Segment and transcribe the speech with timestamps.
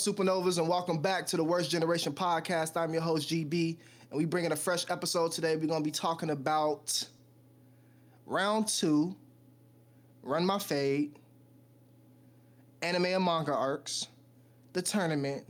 [0.00, 2.74] up, Supernovas, and welcome back to the Worst Generation podcast.
[2.74, 3.76] I'm your host, GB,
[4.10, 5.56] and we bring in a fresh episode today.
[5.56, 7.06] We're going to be talking about
[8.24, 9.14] round two,
[10.22, 11.18] Run My Fade,
[12.80, 14.06] anime and manga arcs,
[14.72, 15.44] the tournament,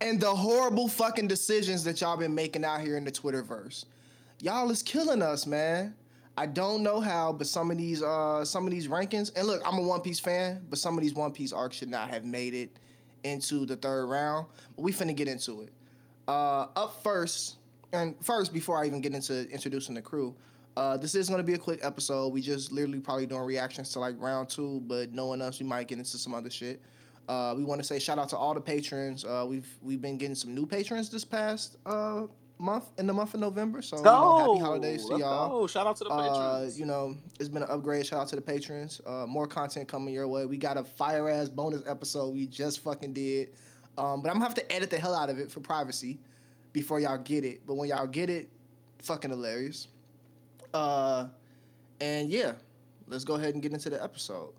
[0.00, 3.84] and the horrible fucking decisions that y'all been making out here in the Twitterverse.
[4.40, 5.94] Y'all is killing us, man.
[6.38, 9.60] I don't know how, but some of these uh some of these rankings, and look,
[9.66, 12.24] I'm a One Piece fan, but some of these One Piece arcs should not have
[12.24, 12.78] made it
[13.26, 14.46] into the third round.
[14.74, 15.72] But we finna get into it.
[16.28, 17.56] Uh up first,
[17.92, 20.34] and first before I even get into introducing the crew,
[20.76, 22.32] uh this is gonna be a quick episode.
[22.32, 25.88] We just literally probably doing reactions to like round two, but knowing us, we might
[25.88, 26.80] get into some other shit.
[27.28, 29.24] Uh, we want to say shout out to all the patrons.
[29.24, 32.22] Uh, we've we've been getting some new patrons this past uh,
[32.58, 33.82] month in the month of November.
[33.82, 35.62] So you know, happy holidays to Let's y'all.
[35.62, 36.78] Oh, Shout out to the Uh, patrons.
[36.80, 38.06] you know, it's been an upgrade.
[38.06, 39.00] Shout out to the patrons.
[39.06, 40.46] Uh, more content coming your way.
[40.46, 43.50] We got a fire ass bonus episode we just fucking did.
[43.98, 46.18] Um, but I'm gonna have to edit the hell out of it for privacy
[46.72, 47.66] before y'all get it.
[47.66, 48.48] But when y'all get it,
[49.02, 49.88] fucking hilarious.
[50.74, 51.28] Uh,
[52.00, 52.52] and yeah,
[53.08, 54.52] let's go ahead and get into the episode.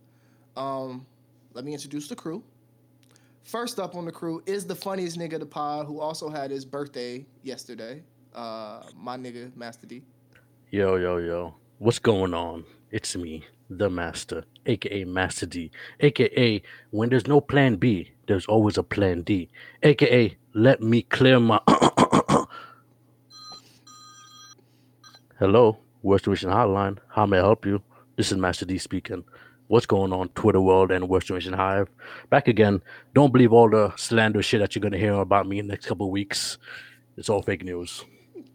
[0.56, 1.06] Um,
[1.54, 2.44] let me introduce the crew.
[3.48, 6.66] First up on the crew is the funniest nigga the pod who also had his
[6.66, 8.04] birthday yesterday.
[8.36, 10.04] Uh, my nigga Master D.
[10.70, 11.56] Yo, yo, yo.
[11.78, 12.66] What's going on?
[12.92, 18.77] It's me, the Master, aka Master D, aka when there's no plan B, there's always
[18.77, 19.48] a plan D,
[19.82, 21.61] aka let me clear my.
[25.39, 26.98] Hello, Worst Generation Hotline.
[27.08, 27.82] How may I help you?
[28.17, 29.23] This is Master D speaking.
[29.67, 31.89] What's going on, Twitter world and Worst Generation Hive?
[32.30, 32.82] Back again.
[33.14, 35.88] Don't believe all the slander shit that you're gonna hear about me in the next
[35.88, 36.58] couple of weeks.
[37.17, 38.05] It's all fake news.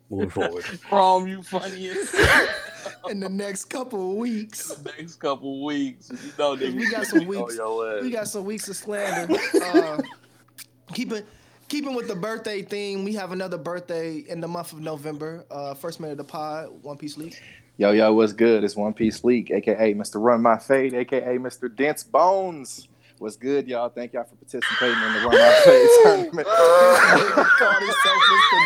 [0.09, 0.65] Moving forward.
[0.65, 2.15] From you funniest.
[3.11, 4.69] in the next couple of weeks.
[4.75, 6.11] the next couple weeks.
[6.11, 7.59] You know, We got some weeks.
[8.03, 9.37] We got some weeks of slander.
[9.63, 10.01] Uh,
[10.95, 11.23] keeping
[11.69, 15.45] keeping with the birthday theme, we have another birthday in the month of November.
[15.51, 17.37] Uh, first minute of the pod, One Piece League.
[17.83, 18.63] Yo, yo, what's good?
[18.63, 20.23] It's One Piece League, aka Mr.
[20.23, 21.75] Run My Fade, aka Mr.
[21.75, 22.87] Dense Bones.
[23.19, 23.89] What's good, y'all?
[23.89, 26.47] Thank y'all for participating in the Run My Fade tournament.
[27.59, 28.61] Called himself Mr.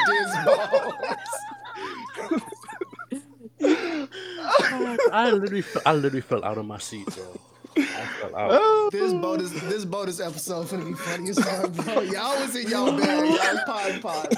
[3.63, 5.09] Disballs.
[5.11, 7.41] I literally, I literally fell out of my seat, bro.
[7.79, 7.83] I
[8.21, 8.93] fell out.
[8.93, 12.03] This bonus, this bonus episode gonna be funny as fuck, bro.
[12.03, 13.31] Y'all was in y'all bag.
[13.31, 14.35] Y'all pod pod.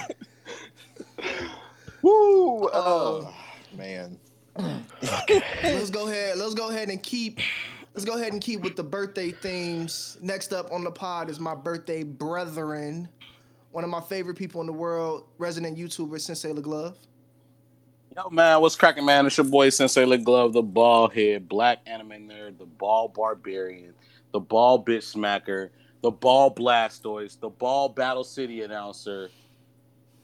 [2.00, 2.66] Woo!
[2.66, 3.34] Uh, Oh,
[3.76, 4.16] man.
[5.62, 6.36] let's go ahead.
[6.36, 7.38] Let's go ahead and keep.
[7.94, 10.19] Let's go ahead and keep with the birthday themes.
[10.20, 13.08] Next up on the pod is my birthday brethren,
[13.70, 16.94] one of my favorite people in the world, resident YouTuber Sensei LeGlove.
[18.16, 19.26] Yo, man, what's cracking, man?
[19.26, 23.94] It's your boy Sensei Lit Glove, the ball head, black anime nerd, the ball barbarian,
[24.32, 25.70] the ball bitch smacker,
[26.02, 29.30] the ball blastoise, the ball battle city announcer,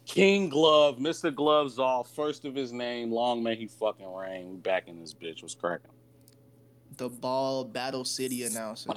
[0.06, 1.34] King Glove, Mr.
[1.34, 3.10] Gloves off, first of his name.
[3.10, 4.50] Long may he fucking reign.
[4.50, 5.42] We back in this bitch.
[5.42, 5.90] was cracking?
[6.96, 8.90] The Ball Battle City announcer.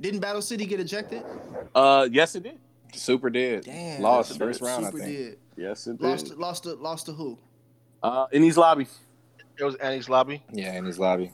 [0.00, 1.22] Didn't Battle City get ejected?
[1.74, 2.58] Uh, yes, it did.
[2.94, 3.64] Super did.
[3.64, 4.02] Damn.
[4.02, 5.16] Lost Super first round, Super I think.
[5.16, 5.38] did.
[5.56, 6.06] Yes, it did.
[6.06, 7.38] Lost, to, lost to, lost to who?
[8.02, 8.86] Uh, in his lobby.
[9.58, 10.42] It was Enies lobby.
[10.52, 11.32] Yeah, in his lobby.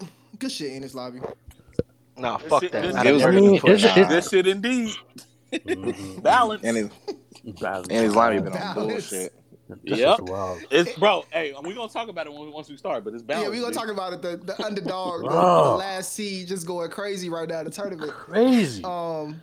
[0.38, 1.20] Good shit in his lobby.
[2.16, 2.82] Nah, This fuck shit- that.
[2.82, 3.64] this Not shit- a was nerd.
[3.64, 4.08] a Is it- Nah.
[4.08, 4.94] Good shit indeed.
[6.22, 6.64] Balance.
[6.64, 6.90] And
[7.44, 7.88] his, Balance.
[7.88, 8.92] and his lobby been on Balance.
[9.10, 9.32] bullshit.
[9.84, 10.20] This Yep.
[10.22, 10.64] is.
[10.70, 11.24] It's bro.
[11.30, 13.44] Hey, we're gonna talk about it when we, once we start, but it's balanced.
[13.44, 13.82] yeah, we're gonna dude.
[13.82, 14.22] talk about it.
[14.22, 15.34] The, the underdog, the, the
[15.76, 18.10] last seed just going crazy right now the tournament.
[18.12, 18.82] Crazy.
[18.82, 19.42] Um,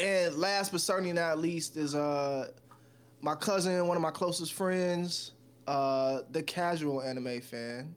[0.00, 2.48] and last but certainly not least is uh
[3.20, 5.32] my cousin, one of my closest friends,
[5.68, 7.94] uh, the casual anime fan.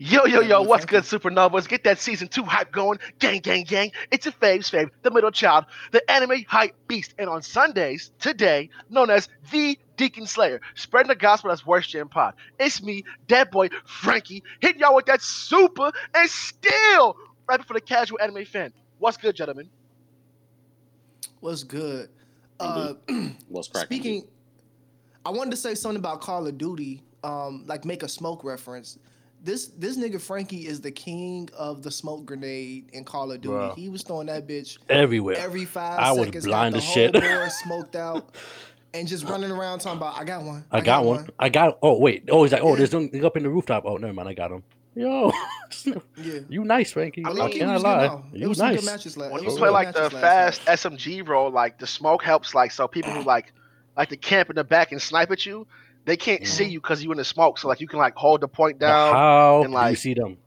[0.00, 1.66] Yo, yo, yo, what's good, Supernovas?
[1.66, 3.00] Get that season two hype going.
[3.18, 3.90] Gang, gang, gang.
[4.12, 7.14] It's a fave's fave, the middle child, the anime hype beast.
[7.18, 12.06] And on Sundays, today, known as the Deacon Slayer, spreading the gospel as worst gen
[12.06, 12.34] pod.
[12.60, 17.16] It's me, that boy, Frankie, hitting y'all with that super and still
[17.48, 18.72] rapping for the casual anime fan.
[19.00, 19.68] What's good, gentlemen?
[21.40, 22.08] What's good?
[22.60, 22.94] Uh,
[23.48, 23.86] What's cracking?
[23.86, 24.28] speaking,
[25.26, 27.02] I wanted to say something about Call of Duty.
[27.24, 28.96] Um, like make a smoke reference.
[29.42, 33.54] This this nigga Frankie is the king of the smoke grenade in Call of Duty.
[33.54, 33.76] Bruh.
[33.76, 35.36] He was throwing that bitch Everywhere.
[35.36, 36.44] every five I was seconds.
[36.46, 37.14] blind got as the shit.
[37.14, 38.34] Whole board smoked out,
[38.94, 40.64] and just running around talking about, "I got one.
[40.72, 41.28] I got one.
[41.38, 41.78] I got.
[41.82, 42.24] Oh wait.
[42.30, 42.76] Oh, he's like, oh, Yeah.
[42.76, 43.84] there's something up in the rooftop.
[43.86, 44.28] Oh, never mind.
[44.28, 44.62] I got him.
[44.96, 45.30] Yo,
[46.16, 46.40] Yeah.
[46.48, 47.24] you nice, Frankie.
[47.24, 48.22] I I, mean, He cannot was good lie.
[48.32, 48.84] You was nice.
[48.84, 49.32] matches last.
[49.32, 52.72] When you play like the matches last fast SMG role, like the smoke helps, like
[52.72, 53.52] so people who like
[53.96, 55.64] like to camp in the back and snipe at you,
[56.08, 56.70] they can't see Mhm.
[56.72, 57.58] you because you in the smoke.
[57.58, 59.12] So like you can like hold the point But down.
[59.14, 60.38] How and, do you like- see them?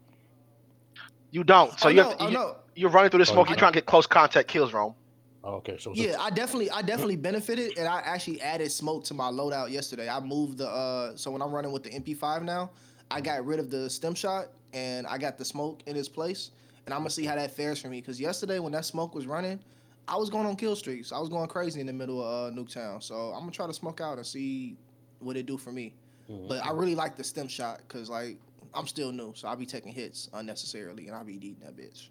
[1.30, 1.80] You don't.
[1.80, 2.56] So oh, you no, have to, oh, you, no.
[2.76, 3.48] you're running through the Oh, smoke.
[3.48, 4.96] you You're trying to get close contact kills, Rome.
[5.44, 9.14] Oh, okay, so Yeah, I definitely, I definitely benefited, and I actually added smoke to
[9.14, 10.08] my loadout yesterday.
[10.10, 12.70] I moved the, uh, so when I'm running with the MP5 now,
[13.10, 16.52] I got rid of the stim shot, and I got the smoke in its place,
[16.86, 18.02] and I'm gonna see how that fares for me.
[18.02, 19.60] Because yesterday when that smoke was running,
[20.08, 21.12] I was going on kill streaks.
[21.12, 23.02] I was going crazy in the middle of uh, Nuketown.
[23.02, 24.76] So I'm gonna try to smoke out and see
[25.22, 25.94] what it do for me.
[26.30, 26.48] Mhm.
[26.48, 28.38] But I really like the stim shot because like
[28.74, 32.08] I'm still new, so I'll be taking hits unnecessarily, and I'll be eating that bitch.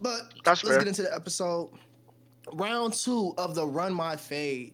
[0.00, 0.78] But That's let's fair.
[0.78, 1.70] get into the episode.
[2.52, 4.72] Round two of the Run My Fade.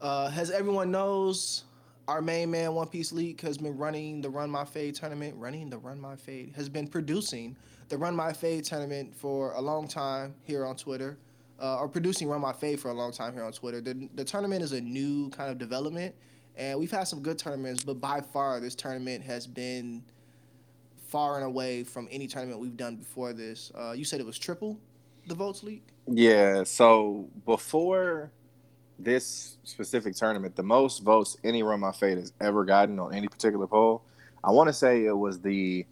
[0.00, 1.64] Uh, as everyone knows,
[2.06, 5.34] our main man, One Piece League, has been running the Run My Fade tournament.
[5.36, 7.56] Running the Run My Fade has been producing
[7.88, 11.18] the Run My Fade tournament for a long time here on Twitter,
[11.60, 13.80] uh, or producing Run My Fade for a long time here on Twitter.
[13.80, 16.14] The, the tournament is a new kind of development,
[16.56, 20.02] and we've had some good tournaments, but by far this tournament has been
[21.08, 23.72] far and away from any tournament we've done before this.
[23.74, 24.78] Uh, you said it was triple
[25.26, 25.82] the votes league.
[26.06, 28.32] Yeah, so before
[28.98, 33.28] this specific tournament, the most votes any Run My Fate has ever gotten on any
[33.28, 34.02] particular poll,
[34.42, 35.86] I want to say it was the,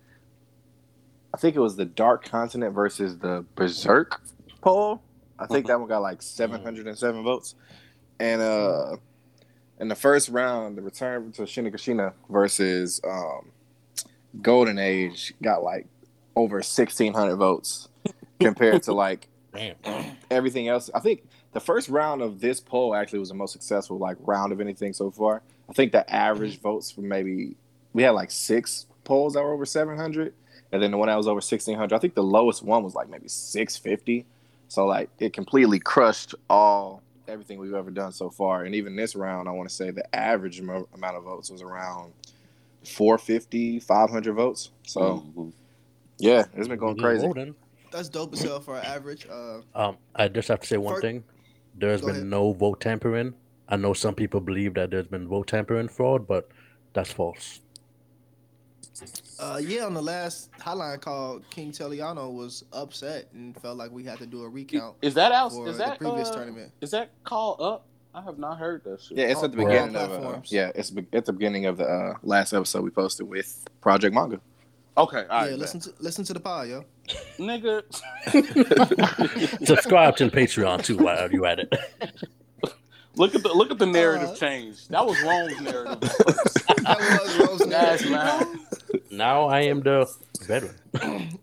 [1.34, 4.20] I think it was the Dark Continent versus the Berserk
[4.60, 5.02] poll.
[5.38, 7.54] I think that one got like 707 votes.
[8.18, 8.96] And uh
[9.78, 13.50] in the first round, the return to Shinigashina versus um,
[14.40, 15.86] Golden Age got like
[16.34, 17.88] over 1,600 votes
[18.40, 19.76] compared to like Damn.
[20.30, 20.90] everything else.
[20.94, 24.52] I think the first round of this poll actually was the most successful like round
[24.52, 25.42] of anything so far.
[25.68, 27.56] I think the average votes for maybe
[27.92, 30.32] we had like six polls that were over 700,
[30.72, 31.94] and then the one that was over 1600.
[31.94, 34.26] I think the lowest one was like maybe 650.
[34.68, 38.64] So like it completely crushed all everything we've ever done so far.
[38.64, 41.62] And even this round, I want to say the average mo- amount of votes was
[41.62, 42.12] around
[42.84, 44.70] 450, 500 votes.
[44.84, 45.52] So Mhm.
[46.18, 47.00] yeah, it's been going Mhm.
[47.02, 47.24] crazy.
[47.26, 47.54] Hold.
[47.92, 49.26] That's dope as hell for an average.
[49.30, 51.24] Uh, Um, I just have to say one Fir- thing.
[51.78, 52.24] There's been ahead.
[52.26, 53.34] no vote tampering.
[53.68, 56.48] I know some people believe that there's been vote tampering fraud, but
[56.92, 57.60] that's false.
[59.40, 64.04] Uh, yeah, on the last hotline call, King Teliano was upset and felt like we
[64.04, 65.52] had to do a recount Is that out?
[65.52, 66.72] for Is the that previous uh, tournament.
[66.80, 67.86] Is that call up?
[68.14, 69.18] I have not heard that shit.
[69.18, 72.14] Yeah, it's at the beginning of uh, yeah, it's at the beginning of the uh,
[72.22, 74.40] last episode we posted with Project Manga.
[74.98, 75.58] Okay, all right, yeah, bet.
[75.58, 76.84] listen to listen to the pod, yo.
[77.38, 77.82] nigga.
[79.66, 81.74] Subscribe to the Patreon too while you at it.
[83.16, 84.88] look at the look at the narrative Uh, change.
[84.88, 86.10] That was wrong narrative.
[86.86, 88.60] That was Rose That's narrative.
[89.02, 89.12] Mad.
[89.12, 90.06] now I am the
[90.42, 90.76] veteran.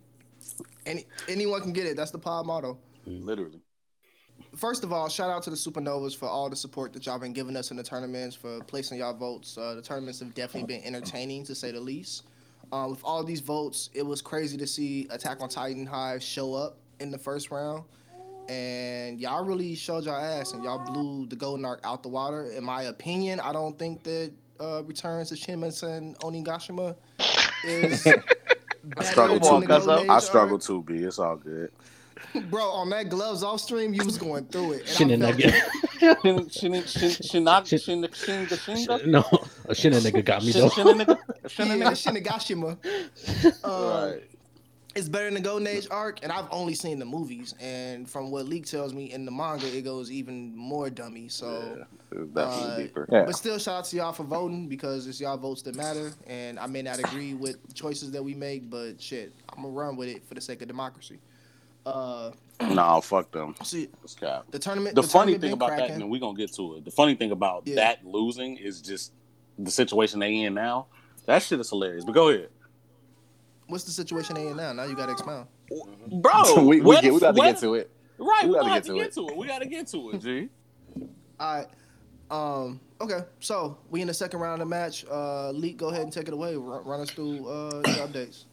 [0.86, 1.96] Any anyone can get it.
[1.96, 2.78] That's the pod motto.
[3.06, 3.62] Literally.
[4.56, 7.34] First of all, shout out to the Supernovas for all the support that y'all been
[7.34, 9.58] giving us in the tournaments, for placing y'all votes.
[9.58, 12.24] Uh, the tournaments have definitely been entertaining to say the least.
[12.72, 16.54] Uh, with all these votes, it was crazy to see Attack on Titan Hive show
[16.54, 17.84] up in the first round.
[18.50, 22.52] And y'all really showed y'all ass and y'all blew the Golden Arc out the water.
[22.52, 26.96] In my opinion, I don't think that uh, Returns to Shinmen Onigashima
[27.64, 28.04] is
[28.84, 29.86] better struggle than to- the Cuzzo.
[29.86, 30.64] Golden I struggle arc.
[30.64, 30.96] too, B.
[30.96, 31.72] It's all good.
[32.50, 35.00] Bro, on that gloves off stream, you was going through it.
[35.02, 35.64] and I felt Shinigami.
[36.02, 36.22] it.
[36.22, 39.24] Shin shin shin shinag shin shin shin no,
[39.70, 40.70] a shin nigga got me shin though.
[40.70, 41.18] shin nigga
[41.48, 41.96] shin Yeah, nigga.
[42.24, 42.78] Shinigashima.
[43.64, 44.24] Um, Right.
[44.96, 47.56] It's better than the Golden Age arc, and I've only seen the movies.
[47.60, 51.30] And from what Leak tells me in the manga, it goes even more dummy.
[51.30, 51.78] So,
[52.12, 53.10] Yeah, it's definitely uh, deeper.
[53.12, 53.24] Yeah.
[53.26, 56.12] but still, shout out to y'all for voting because it's y'all votes that matter.
[56.28, 59.74] And I may not agree with the choices that we make, but shit, I'm gonna
[59.74, 61.18] run with it for the sake of democracy.
[61.86, 62.32] Uh,
[62.62, 63.56] Nah, fuck them.
[63.64, 64.96] see, It's the tournament.
[64.96, 66.86] The, the funny tournament thing been about that, and we're gonna get to it.
[66.86, 67.76] The funny thing about Yeah.
[67.76, 69.12] that losing is just
[69.58, 70.86] the situation they in now.
[71.26, 72.06] That shit is hilarious.
[72.06, 72.50] But go ahead,
[73.74, 74.72] What's the situation they in now?
[74.72, 75.48] Now you gotta expound.
[76.22, 76.32] bro.
[76.58, 77.90] we we, what get, we got to what get to it.
[78.20, 79.14] Right, we we gotta gotta get to to get it.
[79.14, 79.36] to it.
[79.36, 80.50] We gotta get to it, G.
[81.40, 81.68] All right.
[82.30, 82.80] Um.
[83.02, 83.22] Okay.
[83.40, 85.06] So we in the second round of the match.
[85.10, 86.56] Uh, Leak, go ahead and take it away.
[86.56, 88.46] Run, run us through uh the updates.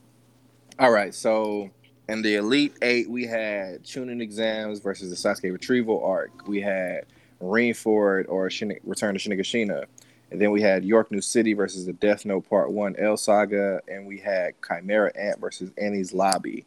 [0.78, 1.68] All right, so
[2.08, 6.48] in the Elite Eight, we had Chunin exams versus the Sasuke Retrieval arc.
[6.48, 7.04] We had
[7.42, 9.84] Marineford or Shin- Return to Shinigashina.
[10.30, 13.80] And then we had York New City versus the Death Note Part 1 L Saga.
[13.88, 16.66] And we had Chimera Ant versus Enies Lobby.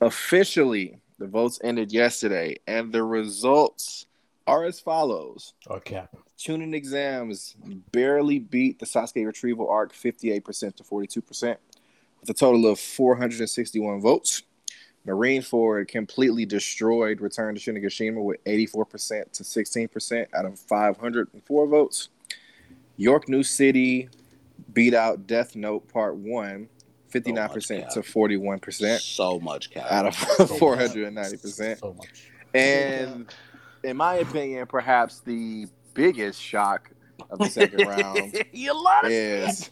[0.00, 4.06] Officially, the votes ended yesterday, and the results
[4.46, 5.54] are as follows.
[5.68, 6.04] Okay.
[6.38, 7.56] Chunin exams
[7.90, 11.56] barely beat the Sasuke Retrieval arc 58% to 42%,
[12.20, 14.44] with a total of 461 votes.
[15.06, 22.08] Marineford completely destroyed Return to Shinigashima with 84% to 16% out of 504 votes.
[22.98, 24.08] York New City
[24.74, 26.68] beat out Death Note Part 1
[27.12, 29.90] 59% to 41% So much cap.
[29.90, 31.78] out of So 490%.
[31.78, 32.30] So much.
[32.52, 33.34] And
[33.82, 36.90] in my opinion, perhaps the biggest shock
[37.30, 39.12] of the second round you love it.
[39.12, 39.70] is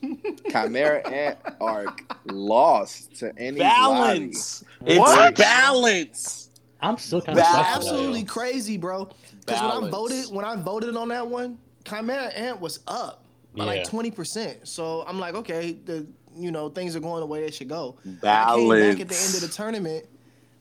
[0.51, 4.65] Chimera Ant Arc lost to any balance.
[4.87, 5.37] It's What?
[5.37, 6.49] balance.
[6.81, 9.11] I'm still kind of absolutely crazy, bro.
[9.45, 13.25] Because when I voted, when I voted on that one, Chimera Ant was up
[13.55, 13.71] by Yeah.
[13.71, 14.67] like twenty percent.
[14.69, 17.97] So I'm like, okay, the you know things are going the way they should go.
[18.05, 20.07] I came back at the end of the tournament,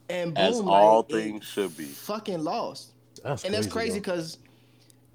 [0.09, 1.85] and boom, As like, all it things should be.
[1.85, 2.91] fucking lost.
[3.23, 4.37] That's and that's crazy because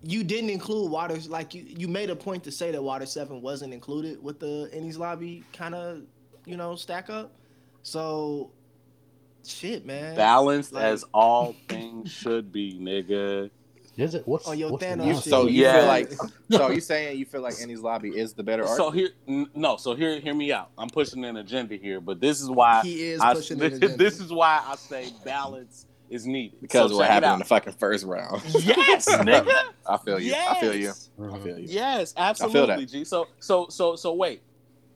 [0.03, 1.29] you didn't include Waters.
[1.29, 4.71] Like you, you made a point to say that Water Seven wasn't included with the
[4.75, 6.03] Enies lobby kind of,
[6.47, 7.33] you know, stack up.
[7.83, 8.51] So,
[9.47, 10.17] shit, man.
[10.17, 13.51] Balanced Like- as all things should be, nigga.
[13.97, 14.27] Is it?
[14.27, 15.25] What's, Oh, yo, what's the Thanos You, nuance?
[15.25, 15.79] so you Yeah.
[15.79, 16.13] feel like
[16.51, 18.77] so you saying you feel like Enies lobby is the better arc?
[18.77, 19.77] So here, no.
[19.77, 20.71] So here, hear me out.
[20.79, 23.83] I'm pushing an agenda here, but this is why He is I, pushing this, an
[23.85, 23.97] agenda.
[23.97, 27.45] this is why I say balance is needed because So of what happened in the
[27.45, 28.43] fucking first round.
[28.65, 29.53] Yes, nigga.
[29.87, 30.31] I feel you.
[30.31, 30.49] Yes.
[30.57, 30.91] I feel you.
[31.33, 31.67] I feel you.
[31.69, 32.33] Yes, uh-huh.
[32.33, 32.43] that.
[32.45, 33.05] absolutely, G.
[33.05, 34.43] So, so, so, so, wait.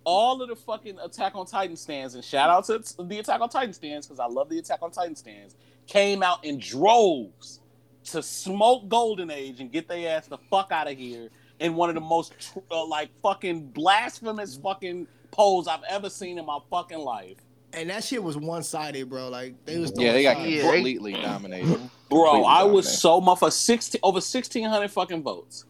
[0.07, 3.49] All of the fucking Attack on Titan stands, and shout out to the Attack on
[3.49, 5.55] Titan stands because I love the Attack on Titan stands,
[5.87, 7.61] came out in droves
[8.05, 11.29] to smoke Golden Age and get their ass the fuck out of here
[11.61, 12.33] in one of the most
[12.71, 17.37] uh, like fucking blasphemous fucking polls I've ever seen in my fucking life.
[17.73, 19.29] and that shit was one sided, bro.
[19.29, 21.91] Like they was Yeah, they got throwing Yeah, completely dominated.
[22.11, 23.01] Bro, Completely I was dominated.
[23.01, 25.65] so motherfucker sixteen over sixteen hundred fucking votes,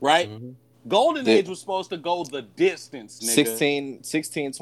[0.00, 0.30] right?
[0.30, 0.54] Mhm.
[0.86, 3.34] Golden The- Age was supposed to go the distance, nigga.
[3.34, 4.52] 16, 16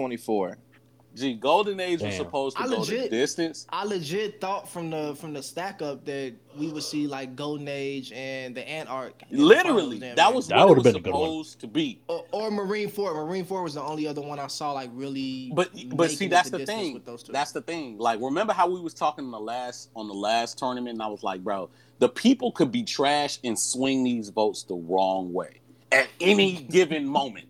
[1.18, 1.34] 24.
[1.34, 3.66] Gee, Golden Age was supposed to I go the distance.
[3.70, 7.68] I legit thought from the from the stack up that we would see like Golden
[7.68, 9.22] Age and the Ant Arc.
[9.30, 11.22] the Literally, that damn was That would've was been a good one.
[11.28, 12.00] supposed to be.
[12.08, 13.14] or, or Marineford.
[13.14, 15.50] Marine Ford was the only other one I saw like really.
[15.54, 16.94] But but see, that's the the thing.
[16.94, 17.32] With those two.
[17.32, 17.98] That's the thing.
[17.98, 21.08] Like, remember how we was talking in the last on the last tournament, and I
[21.08, 25.60] was like, bro, the people could be trash and swing these votes the wrong way
[25.92, 27.47] at any given moment.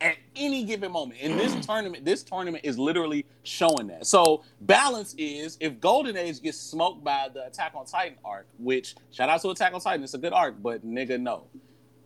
[0.00, 1.20] At any given moment.
[1.20, 4.06] In this tournament, this tournament is literally showing that.
[4.06, 8.94] So balance is if Golden Age gets smoked by the Attack on Titan arc, which
[9.10, 11.46] shout out to Attack on Titan, it's a good arc, but nigga no.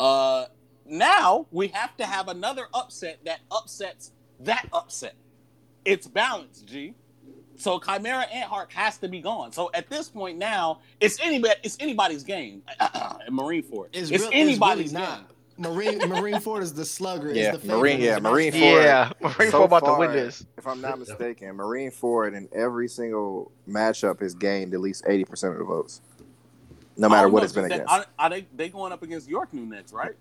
[0.01, 0.47] Uh
[0.87, 5.15] now we have to have another upset that upsets that upset.
[5.85, 6.95] It's balance, G.
[7.57, 9.53] So Chimera Ant arc has to be gone.
[9.53, 12.63] So at this point now, it's anybody it's anybody's game.
[13.31, 13.89] Marineford.
[13.93, 15.27] It's, It's, anybody's it's really game.
[15.56, 15.73] Not.
[15.73, 17.30] Marine Marineford is the slugger.
[17.30, 17.78] is Yeah, the favorite.
[17.78, 18.52] Marine- yeah, Marine.
[18.52, 18.62] Ford.
[18.62, 20.44] Yeah, Marine So Ford about to win this.
[20.58, 25.58] If I'm not mistaken, Marineford in every single matchup has gained at least 80% of
[25.58, 26.00] the votes.
[26.96, 27.92] No matter what know, it's been they- against.
[27.92, 30.14] Are, are they they going up against York New next, right?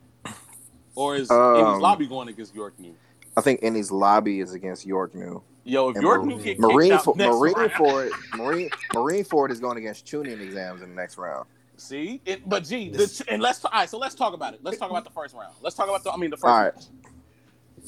[0.95, 2.95] Or is Um, Enies Lobby going against York New?
[3.35, 5.41] I think Indy's lobby is against York New.
[5.63, 8.69] Yo, if And York Mar- New get Marine, out Fo- next Marine round- Ford, Marine,
[8.93, 11.47] Marineford is going against Chunin exams in the next round.
[11.83, 13.89] See, it, but gee, This- the, and let's all right.
[13.89, 14.61] So let's talk about it.
[14.63, 15.53] Let's talk about the first round.
[15.61, 16.11] Let's talk about the.
[16.11, 16.45] I mean, the first.
[16.51, 16.73] All right.
[16.73, 16.87] round.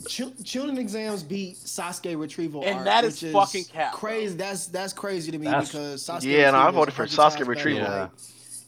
[0.10, 4.00] Ch- Chunin exams beat Sasuke retrieval, And arc, that is which fucking cap, bro.
[4.00, 4.36] Crazy.
[4.36, 6.24] That's that's crazy to me That's- because Sasuke.
[6.24, 7.50] Yeah, no, I voted for 100 Sasuke times better.
[7.50, 7.90] retrieval.
[7.90, 8.10] Like,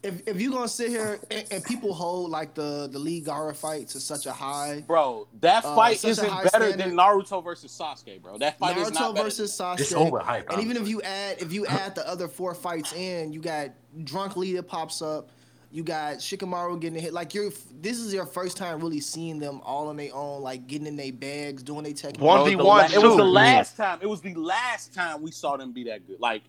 [0.03, 3.55] if if you gonna sit here and, and people hold like the the Lee Gaara
[3.55, 6.77] fight to such a high, Bro, that Uh, fight such a isn't better standard.
[6.77, 8.37] than Naruto versus Sasuke, bro.
[8.37, 10.53] That fight is Naruto not better versus Sasuke, It's overhyped.
[10.53, 13.71] and even if you add if you add the other four fights in, you got
[14.03, 15.29] Drunk Lee that pops up.
[15.69, 17.11] You got Shikamaru getting hit.
[17.11, 17.51] Like you're,
[17.81, 20.95] this is your first time really seeing them all on their own, like getting in
[20.95, 22.21] their bags, doing their technique.
[22.21, 23.99] One v one, It was the last time.
[24.01, 26.21] It was the last time we saw them be that good.
[26.21, 26.43] Like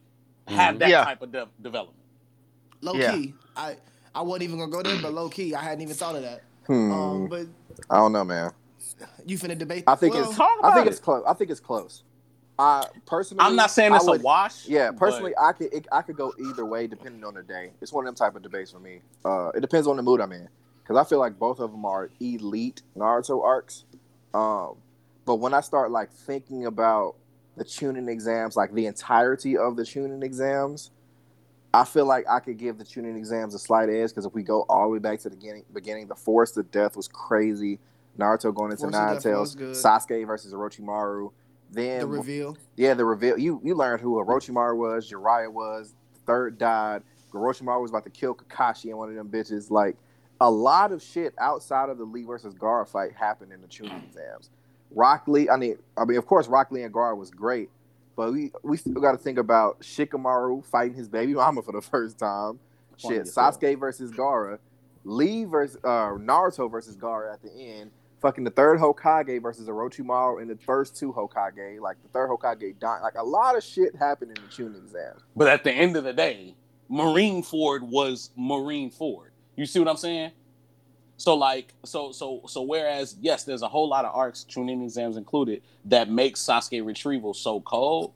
[0.47, 1.05] have that Yeah.
[1.05, 1.98] type of de- development.
[2.81, 3.13] Low Yeah.
[3.15, 3.77] key, I
[4.15, 6.43] I wasn't even gonna go there, but low key, I hadn't even thought of that.
[6.67, 6.93] Hmm.
[6.93, 7.47] Um, but
[7.91, 8.53] I don't know, man.
[9.27, 9.85] you finna debate.
[9.87, 10.37] I think well, it's.
[10.37, 10.91] talk I think it.
[10.91, 11.23] it's close.
[11.27, 12.03] I think it's close.
[12.59, 13.45] I personally.
[13.45, 14.67] I'm not saying it's would- a wash.
[14.67, 17.71] Yeah, but personally, I could it, I could go either way depending on the day.
[17.81, 19.01] It's one of them type of debates for me.
[19.25, 20.49] Uh, it depends on the mood I'm in
[20.83, 23.85] because I feel like both of them are elite Naruto arcs.
[24.35, 24.75] Um,
[25.25, 27.15] but when I start like thinking about
[27.57, 30.91] the Chunin exams, like the entirety of the Chunin exams,
[31.75, 34.43] I feel like I could give the Chunin exams a slight edge because if we
[34.43, 37.79] go all the way back to the beginning, beginning the Forest of Death was crazy.
[38.19, 39.55] Naruto going into Force Nine Tails.
[39.55, 41.31] Sasuke versus Orochimaru.
[41.71, 42.57] Then the reveal.
[42.77, 43.39] yeah, the reveal.
[43.39, 45.95] You you learned who Orochimaru was, Jiraiya was.
[46.15, 47.03] The third died.
[47.33, 49.71] Orochimaru was about to kill Kakashi and one of them bitches.
[49.71, 49.97] Like
[50.41, 54.03] a lot of shit outside of the Lee versus Gaara fight happened in the Chunin
[54.05, 54.51] exams.
[54.95, 57.69] Rock Lee, I mean, I mean, of course, Rock Lee and Gaara was great,
[58.19, 61.81] but we we still got to think about Shikamaru fighting his baby mama for the
[61.81, 62.59] first time.
[62.97, 63.33] Shit, as.
[63.35, 64.59] Sasuke versus Gaara,
[65.05, 67.93] Lee versus uh, Naruto versus Gaara at the end.
[68.21, 72.77] Fucking the third Hokage versus Orochimaru and the first two Hokage, like the third Hokage
[72.81, 73.03] dying.
[73.05, 75.15] Like a lot of shit happened in the Chunin exam.
[75.37, 76.57] But at the end of the day,
[76.91, 79.29] Marineford was Marineford.
[79.55, 80.33] You see what I'm saying?
[81.19, 85.17] So like, so so so whereas yes, there's a whole lot of arcs, Chunin exams
[85.17, 88.13] included, that makes Sasuke retrieval so cold.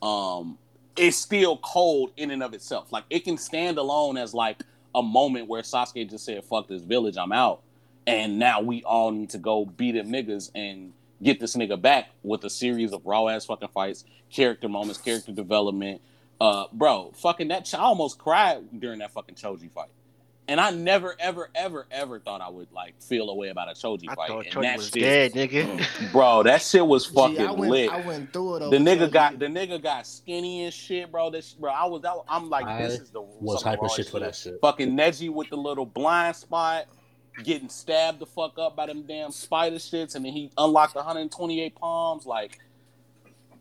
[0.00, 0.56] Um,
[0.96, 2.92] it's still cold in and of itself.
[2.92, 4.60] Like it can stand alone as like
[4.94, 7.62] a moment where Sasuke just said, "Fuck this village, I'm out,"
[8.06, 12.10] and now we all need to go beat them niggas and get this nigga back
[12.22, 16.00] with a series of raw ass fucking fights, character moments, character development.
[16.40, 17.74] Uh, bro, fucking that.
[17.74, 19.88] I almost cried during that fucking Choji fight.
[20.48, 23.72] And I never, ever, ever, ever thought I would like feel a way about a
[23.72, 24.12] Choji fight.
[24.12, 24.28] I fight.
[24.28, 25.64] thought and Choji was shit- dead, nigga.
[25.78, 26.12] Mm.
[26.12, 26.42] bro.
[26.44, 27.90] That shit was fucking Gee, I went, lit.
[27.90, 28.70] I went through it.
[28.70, 29.12] the nigga Choji.
[29.12, 31.30] got the nigga got skinny and shit, bro.
[31.30, 33.84] This bro, I was, that, I'm like, I this is the was some of the
[33.86, 34.60] hyper shit for that shit.
[34.60, 36.86] Fucking Neji with the little blind spot,
[37.42, 41.74] getting stabbed the fuck up by them damn spider shits, and then he unlocked 128
[41.74, 42.24] palms.
[42.24, 42.58] Like,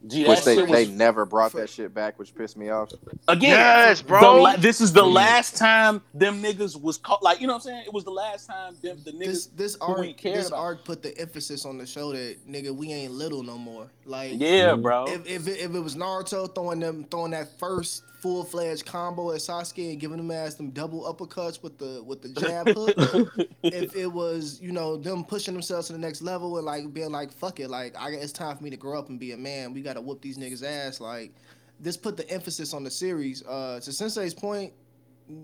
[0.08, 2.92] gee, Which they, was they never brought that shit back, which pissed me off.
[3.28, 4.42] Again, Yes, bro.
[4.42, 5.14] la- this is the Mm.
[5.14, 7.24] last time them niggas was caught.
[7.24, 7.84] Like, you know what I'm saying?
[7.86, 9.56] It was the last time them the this niggas.
[9.58, 10.60] this who we arc cared this about.
[10.60, 13.88] arc put the emphasis on the show that nigga we ain't little no more.
[14.06, 14.82] Like Yeah, Mhm.
[14.82, 15.06] bro.
[15.08, 19.34] if if it, if it was Naruto throwing them throwing that first full fledged combo
[19.34, 23.48] at Sasuke and giving them ass them double uppercuts with the with the jab hook.
[23.62, 27.12] if it was you know them pushing themselves to the next level and like being
[27.12, 29.38] like fuck it like I it's time for me to grow up and be a
[29.38, 29.74] man.
[29.74, 31.00] We got to whoop these niggas ass.
[31.00, 31.36] Like
[31.80, 33.46] this put the emphasis on the series.
[33.46, 34.74] Uh, to Sensei's point,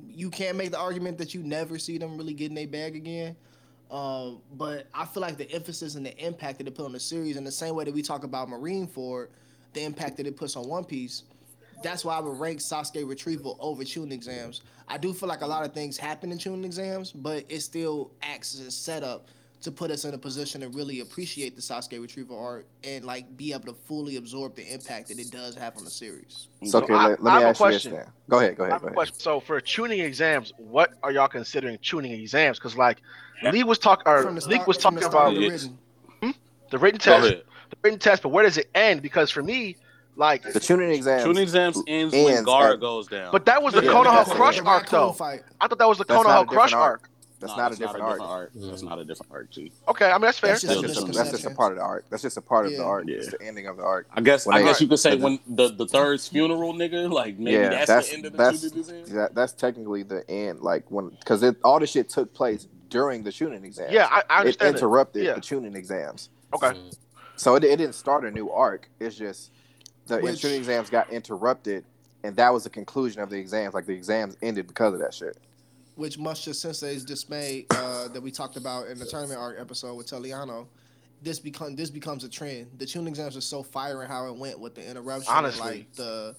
[0.08, 3.36] you can't make the argument that you never see them really getting their bag again.
[3.92, 7.00] Um, but I feel like the emphasis and the impact that it put on the
[7.00, 9.28] series, in the same way that we talk about Marineford,
[9.74, 11.24] the impact that it puts on One Piece,
[11.84, 14.62] that's why I would rank Sasuke retrieval over Chunin exams.
[14.88, 18.12] I do feel like a lot of things happen in Chunin exams, but it still
[18.22, 19.28] acts as a setup
[19.62, 23.38] to put us in a position to really appreciate the Sasuke retrieval art and like
[23.38, 26.48] be able to fully absorb the impact that it does have on the series.
[26.66, 28.12] So, okay, I- let, let I me have a ask you this question.
[28.28, 29.14] Go ahead, go I ahead, have go a ahead.
[29.22, 32.58] So for Chunin exams, what are y'all considering Chunin exams?
[32.58, 32.98] Because like
[33.52, 35.52] Lee was talking, or From the Lee start, was from the talking about the It's-
[35.64, 35.78] written.
[36.24, 36.32] Hmm?
[36.72, 37.44] the written test, the
[37.84, 39.04] written test, but where does it end?
[39.04, 39.78] Because for me,
[40.16, 41.24] like, The Chunin exams.
[41.26, 43.32] Chunin exams ends, when ends Gaara at- goes down.
[43.32, 44.36] but that was the Yeah, Konoha that's it.
[44.36, 45.12] Crush arc though.
[45.14, 45.44] Fight.
[45.60, 47.08] I thought that was the That's not Konoha Crush different arc.
[47.40, 48.22] That's Nah, not a different arc.
[48.22, 48.54] arc.
[48.54, 48.70] Mm.
[48.70, 49.72] That's not a different arc, G.
[49.88, 50.52] Okay, I mean that's fair.
[50.52, 52.06] That's That's just, a, that's just a part of the arc.
[52.12, 53.06] That's just a part of the arc.
[53.08, 53.16] Yeah.
[53.16, 54.06] It's the ending of the arc.
[54.14, 57.12] I guess When I they- guess you could say when the the third's funeral, nigga.
[57.12, 59.16] Like maybe Yeah, that's, that's- the end of the that's- Chunin exam.
[59.16, 60.60] That, that's technically the end.
[60.60, 63.92] Like when because all the shit took place during the Chunin exams.
[63.92, 64.76] Yeah, I, I it understand.
[64.76, 65.34] It interrupted Yeah.
[65.34, 66.30] the Chunin exams.
[66.54, 66.96] Okay, Mm.
[67.38, 68.88] So it, it didn't start a new arc.
[69.00, 69.50] It's just
[70.18, 71.84] the Which- Chunin exams got interrupted,
[72.24, 73.74] and that was the conclusion of the exams.
[73.74, 75.38] Like the exams ended because of that shit.
[75.96, 79.96] which much to Sensei's dismay uh, that we talked about in the tournament arc episode
[79.96, 80.68] with Teliano,
[81.22, 82.68] this become this becomes a trend.
[82.78, 85.62] The Chunin exams are so fire in how it went with the interruption, Honestly.
[85.80, 86.36] like the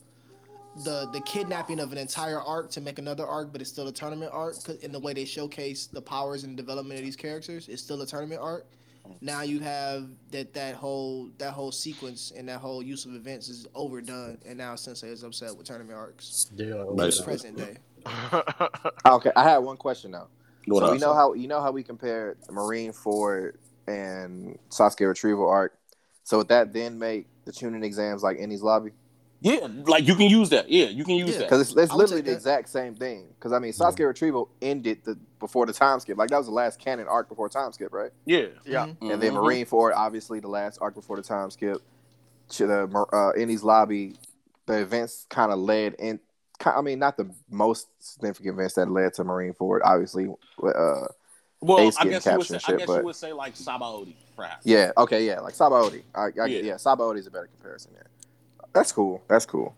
[0.84, 3.92] the the kidnapping of an entire arc to make another arc, but it's still a
[3.92, 4.56] tournament arc.
[4.82, 7.68] in the way they showcase the powers and development of these characters.
[7.68, 8.66] It's still a tournament arc.
[9.20, 13.48] Now you have that that whole that whole sequence and that whole use of events
[13.48, 16.50] is overdone, and now Sensei is upset with tournament arcs.
[16.54, 17.76] They are the present day.
[19.06, 20.26] Okay, I had one question now.
[20.66, 23.54] What so you know how you know how we compare Marineford
[23.86, 25.76] and Sasuke retrieval arc.
[26.24, 28.92] So would that then make the Chunin exams like Enies lobby?
[29.42, 30.70] Yeah, like you can use that.
[30.70, 31.38] Yeah, you can use Yeah.
[31.38, 31.44] that.
[31.44, 32.36] Because it's, it's literally the that.
[32.36, 33.26] exact same thing.
[33.34, 36.16] Because I mean, Sasuke retrieval ended the before the time skip.
[36.16, 38.12] Like that was the last canon arc before time skip, right?
[38.24, 38.46] Yeah.
[38.64, 38.86] yeah.
[38.86, 39.12] Mhm.
[39.12, 39.66] And then Mhm.
[39.66, 41.82] Marineford, obviously the last arc before the time skip.
[42.50, 44.14] To the uh, Enies lobby,
[44.66, 46.20] the events kind of led in.
[46.64, 50.28] I mean, not the most significant events that led to Marineford, obviously.
[50.62, 51.06] Uh,
[51.60, 53.54] Well, Ace I guess you would say, and I guess but- you would say like
[53.54, 54.64] Sabaody, perhaps.
[54.66, 54.92] Yeah.
[54.96, 55.24] Okay.
[55.26, 55.40] Yeah.
[55.40, 56.02] Like Sabaody.
[56.14, 56.44] I, I, yeah.
[56.44, 56.60] Yeah.
[56.62, 56.74] yeah.
[56.74, 58.06] Sabaody is a better comparison there.
[58.72, 59.22] That's cool.
[59.28, 59.76] That's cool.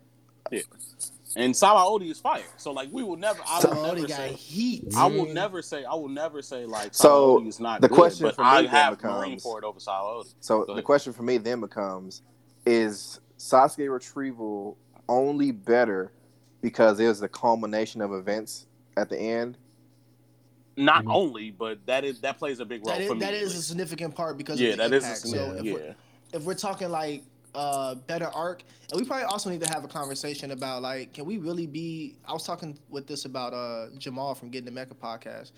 [1.37, 2.43] And Sabaody is fire.
[2.59, 3.41] So like we will never.
[3.47, 4.33] I will Sabaody never got say.
[4.35, 4.85] heat.
[4.97, 5.85] I will never say.
[5.85, 8.49] I will never say like So, Sabaody is not the good, question but for me
[8.49, 10.33] I then have becomes- Marineford over Sabaody.
[10.41, 12.23] So the question for me then becomes:
[12.67, 14.79] Is Sasuke retrieval
[15.09, 16.13] only better
[16.63, 19.59] because it was the culmination of events at the end?
[20.77, 21.15] Not Mhm.
[21.15, 23.21] only, but that is that plays a big role That is, for me.
[23.21, 25.21] that at is a significant part because yeah, of the that is a impact.
[25.21, 25.59] so significant.
[25.59, 25.73] if, yeah.
[25.73, 25.95] we're,
[26.39, 29.89] if we're talking like uh better arc, and we probably also need to have a
[29.89, 32.17] conversation about like, can we really be?
[32.27, 35.53] I was talking with this about uh Jamal from Getting the Mecca podcast.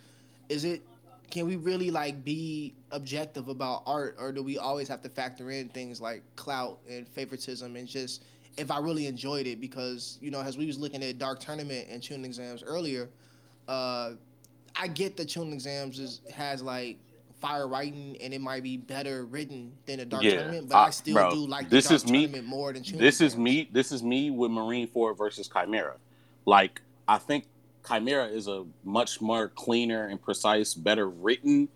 [0.48, 0.82] Is it?
[1.30, 5.50] Can we really like be objective about art, or do we always have to factor
[5.50, 8.22] in things like clout and favoritism and just
[8.56, 9.61] if I really enjoyed it?
[9.61, 13.09] Because you know, as we was looking at Dark Tournament and Chunin exams earlier,
[13.66, 14.12] uh,
[14.76, 16.98] I get that Chunin exams is has like
[17.46, 20.87] fire writing and it might be better written than a dark Yeah, tournament, but I,
[20.87, 23.16] I- still bro, do like this the dark is me- tournament more than Chunin This
[23.20, 23.38] is exams.
[23.44, 23.68] me.
[23.72, 25.96] This is me with Marineford versus Chimera.
[26.44, 27.46] Like I think
[27.87, 31.68] Chimera is a much more cleaner and precise, better written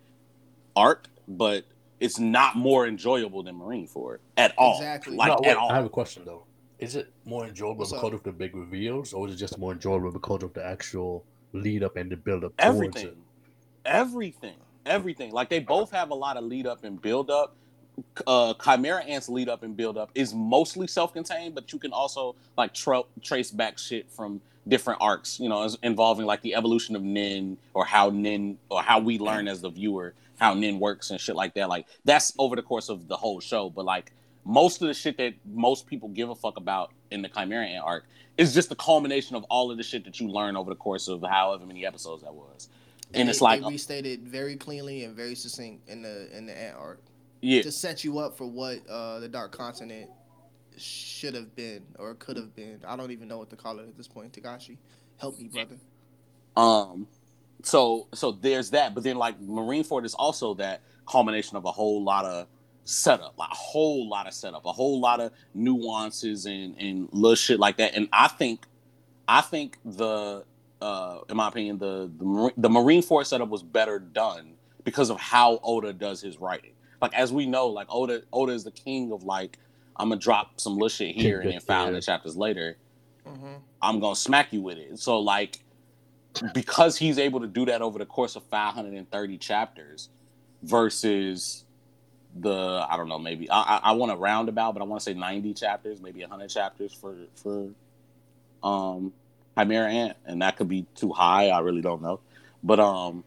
[0.75, 1.63] arc, but
[1.99, 4.77] it's not more enjoyable than Marineford at all.
[4.77, 5.15] Exactly.
[5.15, 5.71] Like No, wait, at all.
[5.71, 6.43] I have a question though.
[6.79, 8.13] Is it more enjoyable What's because up?
[8.13, 11.83] of the big reveals, or is it just more enjoyable because of the actual lead
[11.83, 13.17] up and the build up towards everything it?
[13.85, 15.31] everything everything.
[15.31, 17.55] Like they both have a lot of lead up and build up.
[18.25, 22.35] Uh chimera ants lead up and build up is mostly self-contained but you can also
[22.57, 26.95] like tra- trace back shit from different arcs you know as- involving like the evolution
[26.95, 31.11] of nen or how nen or how we learn as the viewer how nen works
[31.11, 31.69] and shit like that.
[31.69, 34.13] Like that's over the course of the whole show but like
[34.45, 37.83] most of the shit that most people give a fuck about in the chimera ant
[37.85, 38.05] arc
[38.37, 41.07] is just the culmination of all of the shit that you learn over the course
[41.09, 42.69] of however many episodes that was
[43.13, 46.57] and They- it's like they restated very cleanly and very succinct in the in the
[46.57, 47.01] ant art
[47.41, 50.09] yeah to set you up for what uh, the Dark Continent
[50.77, 52.79] should have been or could have been.
[52.87, 54.31] I don't even know what to call it at this point.
[54.33, 54.77] Togashi,
[55.17, 55.75] help me, brother.
[56.55, 57.07] Um,
[57.63, 62.03] so so there's that, but then like Marineford is also that culmination of a whole
[62.03, 62.47] lot of
[62.85, 67.35] setup, like a whole lot of setup, a whole lot of nuances and and little
[67.35, 67.93] shit like that.
[67.95, 68.65] And I think,
[69.27, 70.43] I think the
[70.81, 75.19] uh, in my opinion, the the, Mar- the Marineford setup was better done because of
[75.19, 76.71] how Oda does his writing.
[77.01, 79.57] Like as we know, like Oda Oda is the king of like
[79.95, 81.91] I'm gonna drop some little shit here and then Tidbits, five yeah.
[81.93, 82.77] the chapters later.
[83.27, 83.53] Mm-hmm.
[83.81, 84.99] I'm gonna smack you with it.
[84.99, 85.59] So like
[86.53, 90.09] because he's able to do that over the course of 530 chapters
[90.63, 91.65] versus
[92.39, 95.03] the I don't know maybe I I, I want to roundabout but I want to
[95.03, 97.69] say 90 chapters maybe 100 chapters for for
[98.63, 99.11] um
[99.57, 102.19] Chimera Ant and that could be too high I really don't know
[102.63, 103.23] but um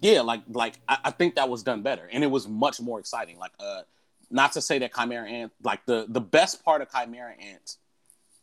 [0.00, 2.98] yeah like like I, I think that was done better and it was much more
[2.98, 3.82] exciting like uh
[4.30, 7.76] not to say that Chimera Ant like the the best part of Chimera Ant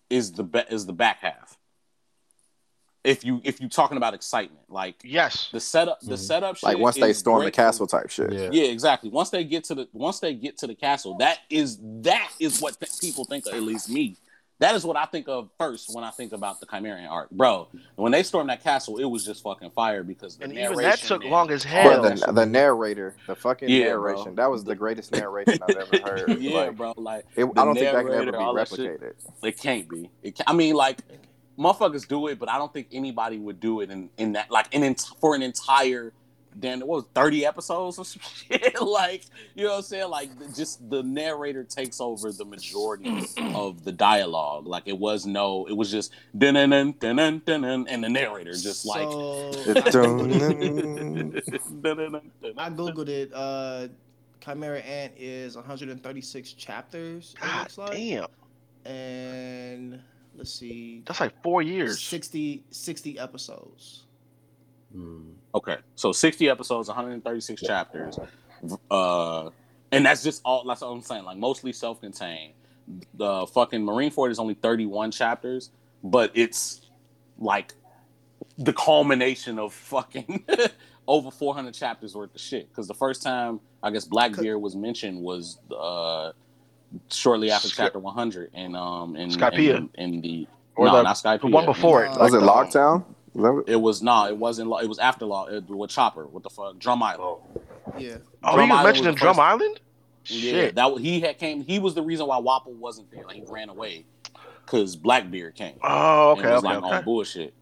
[0.09, 1.57] is the be- is the back half.
[3.03, 5.49] If you if you talking about excitement, like Yes.
[5.51, 6.19] the setup, the Mhm.
[6.19, 8.33] setup, Like once they is storm the castle type shit.
[8.33, 8.49] Yeah.
[8.51, 9.09] Yeah, exactly.
[9.09, 12.59] Once they get to the once they get to the castle, that is that is
[12.61, 13.53] what th- people think of.
[13.53, 14.17] At least me,
[14.59, 17.29] that is what I think of first when I think about the Chimera Ant arc,
[17.31, 17.67] bro.
[17.95, 20.97] When they stormed that castle, it was just fucking fire because the And even that
[20.99, 22.01] took and- long as hell.
[22.01, 24.13] But the, the narrator, the fucking Yeah, bro.
[24.13, 26.39] narration, that was the greatest narration I've ever heard.
[26.39, 26.93] yeah, Like, bro.
[26.97, 28.99] Like it, I don't think that can ever be all shit.
[28.99, 29.13] replicated.
[29.43, 30.09] It can't be.
[30.23, 30.99] It can, I mean, like
[31.59, 34.73] motherfuckers do it, but I don't think anybody would do it in, in that like
[34.75, 36.13] an ent- for an entire
[36.59, 38.81] damn what was it, thirty episodes or some shit.
[38.81, 40.09] like you know what I'm saying?
[40.09, 44.67] Like just the narrator takes over the majority of the dialogue.
[44.67, 48.53] Like it was no, it was just dun dun dun dun dun and the narrator
[48.53, 49.07] just like.
[49.91, 51.43] so It
[52.57, 53.31] I, googled it.
[53.33, 53.87] Uh,
[54.39, 57.35] Chimera Ant is 136 chapters.
[57.37, 58.25] It God looks like, damn.
[58.85, 59.99] and
[60.35, 62.01] let's see, That's like four years.
[62.01, 64.03] 60 60 episodes.
[64.95, 65.31] Mm.
[65.55, 68.19] Okay, so 60 episodes, 136 chapters,
[68.91, 69.49] uh,
[69.91, 70.63] and that's just all.
[70.65, 71.23] That's all I'm saying.
[71.23, 72.53] Like mostly self-contained.
[73.15, 75.71] The fucking Marineford is only 31 chapters,
[76.03, 76.81] but it's
[77.37, 77.73] like
[78.57, 80.45] the culmination of fucking
[81.07, 82.69] over 400 chapters worth of shit.
[82.69, 86.31] Because the first time I guess Blackbeard was mentioned was uh,
[87.11, 89.77] shortly after Sky- chapter 100, and um, in Skypiea.
[89.77, 91.41] in, in the Or no, the- not Skypiea.
[91.41, 92.09] The one before it.
[92.17, 93.05] Was it like the- Loguetown?
[93.37, 94.71] Was that what- It was no, it wasn't.
[94.81, 95.45] It was after law.
[95.47, 96.25] It, with Chopper.
[96.27, 96.77] What the fuck?
[96.79, 97.21] Drum Island.
[97.23, 97.41] Oh,
[97.97, 98.17] Yeah.
[98.43, 99.79] Oh, Drum he was Island mentioned was Drum first- Island?
[100.29, 100.75] Yeah, Shit.
[100.75, 101.63] that he had came.
[101.63, 103.23] He was the reason why Wapol wasn't there.
[103.25, 104.05] Like he ran away
[104.65, 105.75] because Blackbeard came.
[105.81, 106.95] Oh, and okay, was okay, like okay.
[106.97, 107.53] on bullshit.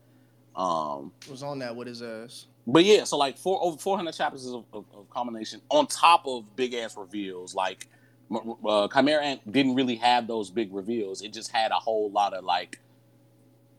[0.56, 2.48] Um, Was on that with his ass.
[2.66, 6.26] but yeah, so like four over four hundred chapters of, of, of combination on top
[6.26, 7.54] of big ass reveals.
[7.54, 7.88] Like
[8.66, 11.22] uh, Chimera Ant didn't really have those big reveals.
[11.22, 12.80] It just had a whole lot of like.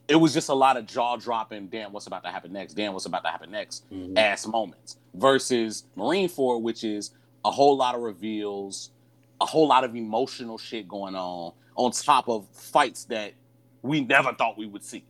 [0.08, 1.66] It was just a lot of jaw dropping.
[1.66, 2.74] Damn, what's about to happen next?
[2.74, 3.84] Damn, what's about to happen next?
[3.92, 4.16] mhm.
[4.16, 7.10] ass moments versus Marine Four, which is
[7.44, 8.90] a whole lot of reveals,
[9.40, 13.32] a whole lot of emotional shit going on, on top of fights that
[13.82, 15.04] we never thought we would see.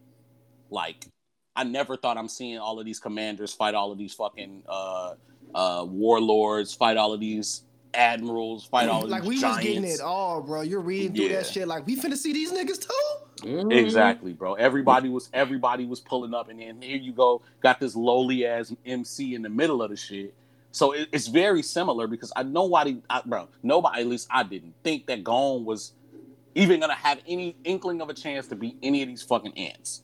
[0.71, 1.07] Like,
[1.55, 5.15] I never thought I'm seeing all of these commanders fight all of these fucking uh,
[5.55, 7.63] uh, warlords, fight all of these
[7.95, 9.59] admirals, fight all of like these we giants.
[9.59, 10.61] was getting it all, bro.
[10.63, 11.37] You're reading through Yeah.
[11.39, 11.69] that shit.
[11.69, 13.16] Like we finna see these niggas too.
[13.45, 13.73] Mhm.
[13.73, 14.55] Exactly, bro.
[14.55, 18.75] Everybody was everybody was pulling up, and then here you go, got this lowly ass
[18.87, 20.35] MC in the middle of the shit.
[20.73, 24.75] So it, it's very similar because I nobody, I, bro, nobody at least I didn't
[24.85, 25.93] think that Gon was
[26.55, 30.03] even gonna have any inkling of a chance to beat any of these fucking ants.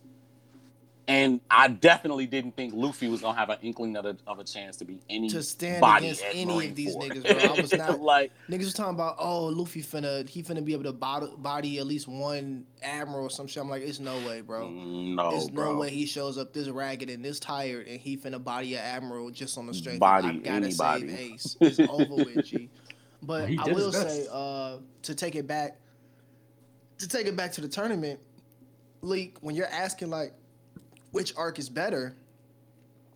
[1.09, 4.45] And I definitely didn't think Luffy was gonna have an inkling of a, of a
[4.45, 7.25] chance to be any To stand body against at any of these Marineford.
[7.25, 7.55] niggas, bro.
[7.55, 10.85] I was not- like Niggas was talking about, oh, Luffy finna he finna be able
[10.85, 13.61] to body, body at least one admiral or some shit.
[13.63, 14.71] I'm like, it's no way, bro.
[14.71, 15.73] no, it's bro.
[15.73, 18.83] no way he shows up this ragged and this tired and he finna body an
[18.85, 19.99] admiral just on the strength.
[19.99, 21.09] Body of, I gotta anybody.
[21.09, 21.57] save Ace.
[21.61, 22.69] It's over with, G.
[23.25, 25.79] But He I will say, uh, to take it back,
[26.99, 28.21] to take it back to the tournament,
[29.01, 30.33] Leak, when you're asking like
[31.13, 32.17] which arc is better,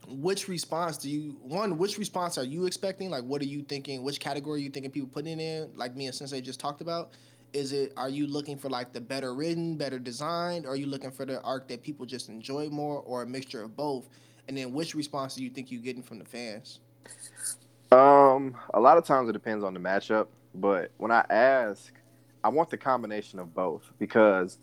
[0.08, 1.78] which response do you one?
[1.78, 3.10] Which response are you expecting?
[3.10, 4.02] Like, what are you thinking?
[4.02, 5.70] Which category are you thinking people putting in?
[5.74, 7.10] Like me and Sensei just talked about.
[7.52, 7.92] Is it?
[7.96, 10.66] Are you looking for like the better written, better designed?
[10.66, 13.62] Or are you looking for the arc that people just enjoy more, or a mixture
[13.62, 14.08] of both?
[14.46, 16.80] And then, which response do you think you're getting from the fans?
[17.90, 21.92] Um, a lot of times it depends on the matchup, but when I ask,
[22.44, 24.58] I want the combination of both because,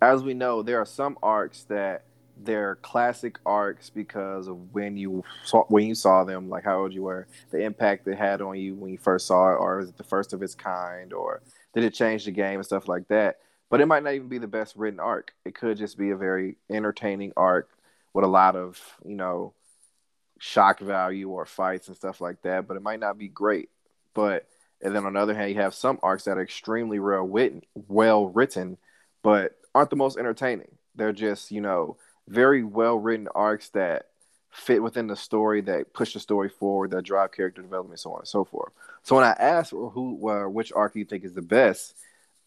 [0.00, 2.04] as we know, there are some arcs that
[2.42, 6.92] they're classic arcs because of when you saw when you saw them, like how old
[6.92, 9.88] you were, the impact it had on you when you first saw it, or is
[9.88, 11.42] it the first of its kind, or
[11.74, 13.36] did it change the game and stuff like that.
[13.70, 15.32] But it might not even be the best written arc.
[15.44, 17.68] It could just be a very entertaining arc
[18.14, 19.52] with a lot of you know
[20.38, 23.68] shock value or fights and stuff like that, but it might not be great.
[24.14, 24.46] But
[24.80, 27.62] and then on the other hand, you have some arcs that are extremely well written,
[27.74, 28.78] well written,
[29.22, 30.70] but aren't the most entertaining.
[30.94, 31.96] They're just you know
[32.28, 34.06] very well written arcs that
[34.50, 38.20] fit within the story, that push the story forward, that drive character development, so on
[38.20, 38.72] and so forth.
[39.02, 41.94] So when I ask who, uh, which arc you think is the best,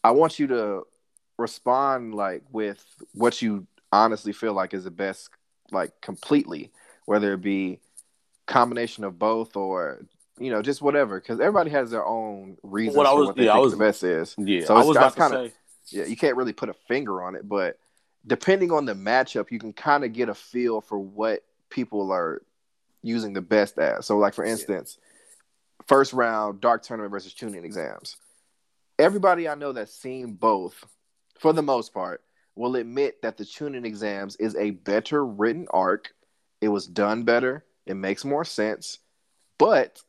[0.04, 0.82] I want you to
[1.38, 5.30] respond like with what you honestly feel like is the best,
[5.70, 6.70] like completely,
[7.06, 7.80] whether it be
[8.46, 10.04] combination of both or
[10.38, 13.52] you know just whatever, because everybody has their own reasons What I was- what yeah,
[13.52, 14.34] I was- the best is.
[14.38, 15.54] Yeah, So I was about to kinda- say.
[15.88, 17.76] Yeah, you can't really put a finger on it, but
[18.26, 22.42] depending on the matchup, you can kind of get a feel for what people are
[23.02, 24.04] using the best at.
[24.04, 24.98] So, like for instance,
[25.86, 28.16] first round dark tournament versus Chunin exams.
[28.98, 30.84] Everybody I know that's seen both,
[31.38, 32.22] for the most part,
[32.54, 36.14] will admit that the Chunin exams is a better written arc.
[36.60, 37.64] It was done better.
[37.86, 38.98] It makes more sense,
[39.58, 40.00] but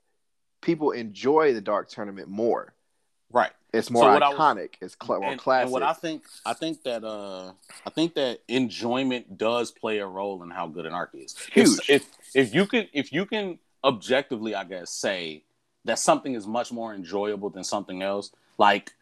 [0.61, 2.73] people enjoy the dark tournament more.
[3.31, 3.51] Right.
[3.73, 4.75] It's more So what I was- iconic.
[4.81, 5.63] it's cl- more and, classic.
[5.63, 7.53] and what I think, I think that uh,
[7.85, 11.35] I think that enjoyment does play a role in how good an arc is.
[11.55, 11.89] If- Huge.
[11.89, 12.05] If
[12.35, 15.43] if you can if you can objectively, I guess, say
[15.85, 18.93] that something is much more enjoyable than something else, like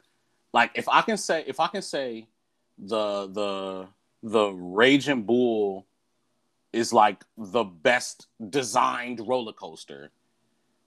[0.54, 2.28] like if I can say if I can say
[2.78, 3.88] the the
[4.24, 5.86] the Raging Bull
[6.72, 10.12] is like the best designed roller coaster,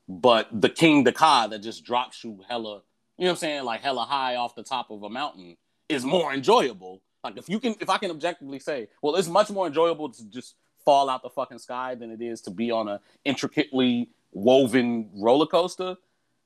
[0.08, 2.80] but the Kingda Ka that just drops you hella
[3.18, 5.56] you know what I'm saying, like hella high off the top of a mountain
[5.88, 7.02] is more enjoyable.
[7.22, 10.24] Like if you can, if I can objectively say, well, it's much more enjoyable to
[10.30, 15.10] just fall out the fucking sky than it is to be on a intricately woven
[15.14, 15.96] roller coaster.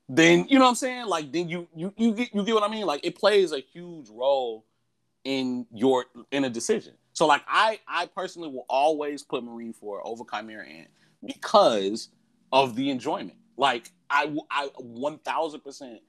[0.07, 1.05] Then you know what I'm saying?
[1.07, 2.85] Like then you you you get you get what I mean?
[2.85, 4.65] Like it plays a huge role
[5.23, 6.93] in your in a decision.
[7.13, 10.89] So like I I personally will always put Marine for over Chimera Ant
[11.25, 12.09] because
[12.51, 13.37] of the enjoyment.
[13.57, 15.99] Like I I one thousand percent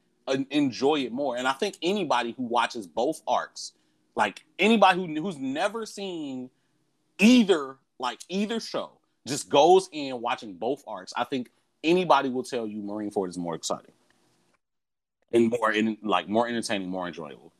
[0.50, 1.36] enjoy it more.
[1.36, 3.72] And I think anybody who watches both arcs,
[4.14, 6.50] like anybody who who's never seen
[7.18, 8.92] either like either show,
[9.26, 11.12] just goes in watching both arcs.
[11.16, 11.50] I think
[11.84, 13.92] anybody will tell you Marineford is more exciting
[15.32, 17.52] and more in like more entertaining, more enjoyable.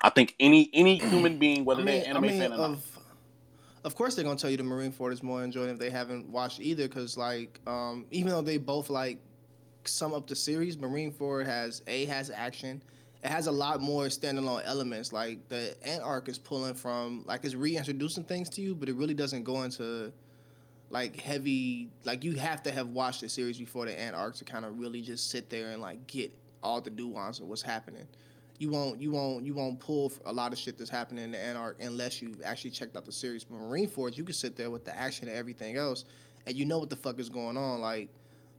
[0.00, 2.56] I think any any human being, whether I they're mean, anime I mean, fan or
[2.56, 2.98] not, of,
[3.84, 6.60] of course they're gonna tell you the Marineford is more enjoyable if they haven't watched
[6.60, 9.18] either, because like, um, even though they both like
[9.88, 12.82] sum up the series, Marineford has a has action.
[13.22, 15.12] It has a lot more standalone elements.
[15.12, 18.94] Like the Ant arc is pulling from like it's reintroducing things to you, but it
[18.94, 20.12] really doesn't go into
[20.90, 21.90] like heavy.
[22.04, 24.78] Like you have to have watched the series before the Ant arc to kind of
[24.78, 28.06] really just sit there and like get all the nuance of what's happening
[28.58, 31.38] you won't you won't you won't pull a lot of shit that's happening in the
[31.38, 33.44] ant arc unless you actually checked out the series.
[33.44, 36.04] But Marine Forge, you can sit there with the action and everything else,
[36.46, 37.80] and you know what the fuck is going on.
[37.80, 38.08] Like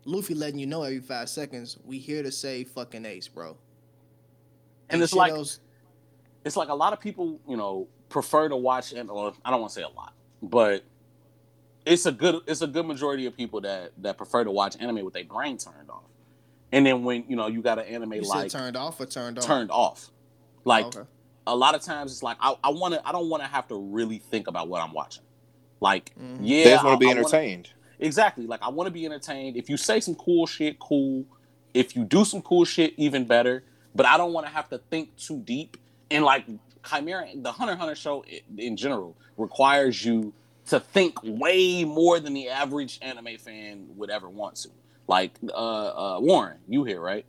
[0.10, 3.56] Luffy letting you know every five seconds, we here to save fucking Ace, bro.
[4.89, 5.60] And it's like- else-
[6.43, 9.62] it's like a lot of people, you know, prefer to watch and or I don't
[9.62, 10.84] want to say a lot, but
[11.86, 15.06] it's a good it's a good majority of people that that prefer to watch anime
[15.06, 16.04] with their brain turned off.
[16.72, 19.38] And then when you know you got an anime you like turned off or turned
[19.38, 19.43] on.
[19.43, 20.10] turned off,
[20.65, 21.08] like okay.
[21.45, 23.67] a lot of times it's like I, I want to I don't want to have
[23.67, 25.24] to really think about what I'm watching.
[25.82, 26.39] Like Mhm.
[26.41, 27.69] yeah, they just want to be I wanna- entertained.
[28.00, 28.48] Exactly.
[28.48, 29.58] Like I want to be entertained.
[29.58, 31.26] If you say some cool shit, cool.
[31.74, 33.64] If you do some cool shit, even better.
[33.96, 35.78] But I don't want to have to think too deep.
[36.12, 36.46] And like
[36.90, 38.24] Chimera, the Hunter Hunter show
[38.58, 40.34] in general requires you
[40.68, 44.70] to think way more than the average anime fan would ever want to.
[45.08, 45.54] Like uh,
[46.16, 47.26] uh Warren, you here, right?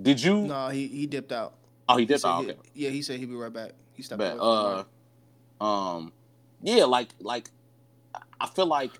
[0.00, 0.42] Did you?
[0.42, 1.54] No, he he dipped out.
[1.88, 2.20] Oh, he did.
[2.20, 2.58] said Oh, he- okay.
[2.74, 3.72] Yeah, he said he'd be right back.
[3.94, 4.86] He stepped But out.
[5.60, 6.12] uh, um,
[6.62, 7.50] yeah, like like
[8.40, 8.92] I feel like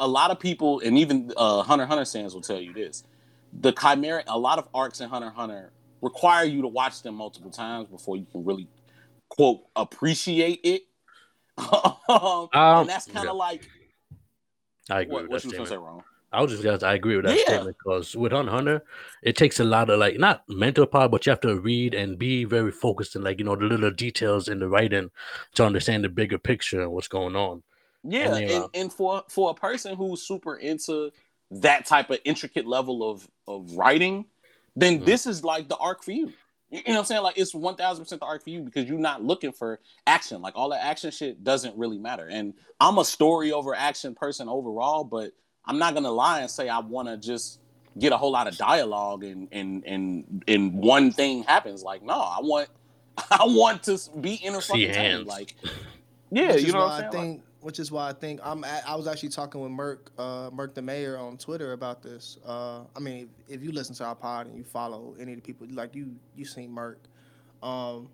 [0.00, 3.04] a lot of people, and even uh, Hunter Hunter fans will tell you this:
[3.60, 7.50] the chimera, a lot of arcs in Hunter Hunter require you to watch them multiple
[7.50, 8.68] times before you can really
[9.28, 10.82] quote appreciate it.
[11.58, 13.30] um, and that's kind yeah.
[13.30, 13.68] of like
[14.90, 15.68] I agree what, with what that you gonna statement.
[15.68, 16.04] say, wrong.
[16.30, 17.44] I was just guys, I agree with that Yeah.
[17.44, 18.84] statement because with Hunter Hunter,
[19.22, 22.18] it takes a lot of like not mental power, but you have to read and
[22.18, 25.10] be very focused in like you know the little details in the writing
[25.54, 27.62] to understand the bigger picture and what's going on.
[28.04, 31.10] Yeah, And, and, and for for a person who's super into
[31.50, 34.26] that type of intricate level of of writing,
[34.76, 35.04] then Mhm.
[35.04, 36.32] this is like the arc for you.
[36.70, 37.22] You know what I'm saying?
[37.22, 40.42] Like it's one thousand percent the arc for you because you're not looking for action.
[40.42, 42.26] Like all that action shit doesn't really matter.
[42.28, 45.32] And I'm a story over action person overall, but
[45.64, 47.60] I'm not gonna lie and say I want to just
[47.98, 51.82] get a whole lot of dialogue and and and and one thing happens.
[51.82, 52.68] Like no, I want
[53.30, 55.26] I want to be in a See fucking hands.
[55.26, 55.56] Like
[56.30, 57.12] yeah, you know what I'm I saying?
[57.12, 58.64] Like, think, which is why I think I'm.
[58.64, 62.38] At, I was actually talking with Merk, uh, Merk the mayor on Twitter about this.
[62.46, 65.42] Uh, I mean, if you listen to our pod and you follow any of the
[65.42, 67.00] people, like you, you seen Merk,
[67.62, 68.08] um,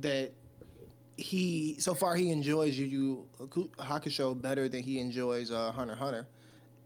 [0.00, 0.32] that
[1.16, 3.28] he so far he enjoys Yu Yu
[3.78, 6.26] Hakusho better than he enjoys uh, Hunter Hunter,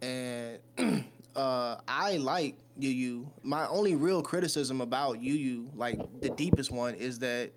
[0.02, 0.58] and
[1.36, 3.30] uh, I like Yu Yu.
[3.42, 7.52] My only real criticism about Yu Yu, like the deepest one, is that.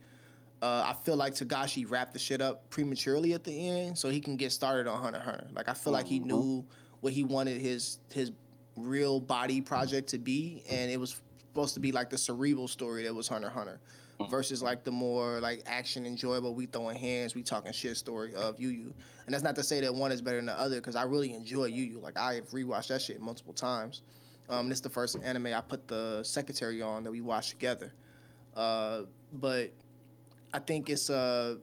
[0.61, 4.19] Uh, I feel like Togashi wrapped the shit up prematurely at the end, so he
[4.21, 5.47] can get started on Hunter Hunter.
[5.53, 6.25] Like I feel like he Mhm.
[6.25, 6.65] knew
[6.99, 8.31] what he wanted his his
[8.75, 13.03] real body project to be, and it was supposed to be like the cerebral story
[13.03, 13.79] that was Hunter Hunter,
[14.19, 14.29] Mhm.
[14.29, 18.59] versus like the more like action enjoyable, we throwing hands, we talking shit story of
[18.59, 18.93] Yu Yu.
[19.25, 21.33] And that's not to say that one is better than the other, because I really
[21.33, 21.99] enjoy Yu Yu.
[21.99, 24.03] Like I have rewatched that shit multiple times.
[24.47, 27.93] Um, this is the first anime I put the secretary on that we watched together.
[28.55, 29.71] Uh, but
[30.53, 31.57] I think it's a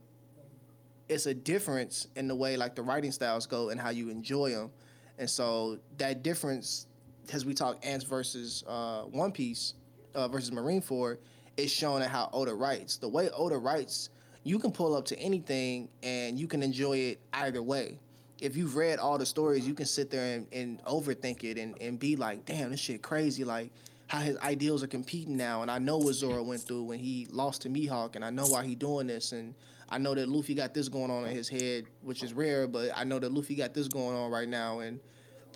[1.08, 4.50] it's a difference in the way like the writing styles go and how you enjoy
[4.50, 4.70] them,
[5.18, 6.86] and so that difference,
[7.32, 9.74] as we talk ants versus uh, One Piece
[10.14, 11.18] uh, versus Marineford,
[11.56, 12.96] is shown in how Oda writes.
[12.96, 14.10] The way Oda writes,
[14.44, 17.98] you can pull up to anything and you can enjoy it either way.
[18.40, 21.76] If you've read all the stories, you can sit there and, and overthink it and,
[21.80, 23.42] and be like, damn, this shit crazy.
[23.44, 23.72] Like
[24.08, 27.28] how his ideals are competing now, and I know what Zoro went through when he
[27.30, 29.54] lost to Mihawk, and I know why he doing this, and
[29.90, 32.90] I know that Luffy got this going on in his head, which is rare, but
[32.96, 34.98] I know that Luffy got this going on right now, and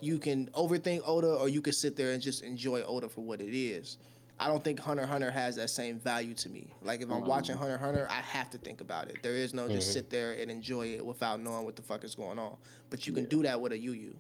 [0.03, 3.41] you can overthink Oda, or you can sit there and just enjoy Oda for what
[3.41, 3.97] it is.
[4.39, 6.67] I don't think Hunter Hunter has that same value to me.
[6.83, 9.19] Like if I'm watching Hunter Hunter, I have to think about it.
[9.23, 9.93] There is no just Mhm.
[9.93, 12.57] sit there and enjoy it without knowing what the fuck is going on.
[12.91, 14.17] But you can do that with a Yu Yu.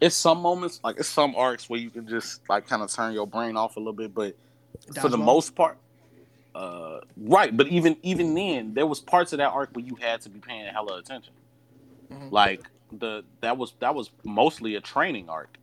[0.00, 3.14] It's some moments like it's some arcs where you can just like kind of turn
[3.14, 4.36] your brain off a little bit but
[5.00, 5.24] for the Dodgeball?
[5.24, 5.78] most part
[6.54, 10.20] uh right but even even then there was parts of that arc where you had
[10.20, 11.32] to be paying hella attention
[12.12, 12.30] Mhm.
[12.30, 15.56] like the that was that was mostly a training arc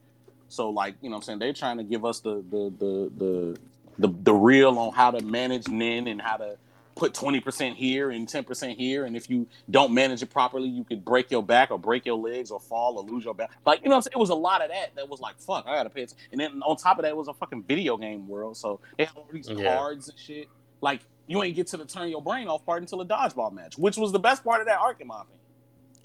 [0.50, 3.12] so like you know what i'm saying they're trying to give us the the the
[3.18, 3.60] the
[4.00, 6.58] the, the real on how to manage nen and how to
[6.96, 11.04] put 20% here and 10% here and if you don't manage it properly you could
[11.06, 13.86] break your back or break your legs or fall or lose your back like you
[13.86, 14.12] know what I'm saying?
[14.16, 16.40] it was a lot of that that was like fuck i gotta pay attention and
[16.42, 19.16] then on top of that it was a fucking video game world so they had
[19.16, 19.76] all these Yeah.
[19.78, 20.48] cards and shit
[20.82, 23.78] like you ain't get to the turn your brain off part until a dodgeball match
[23.78, 25.40] which was the best part of that arc in my opinion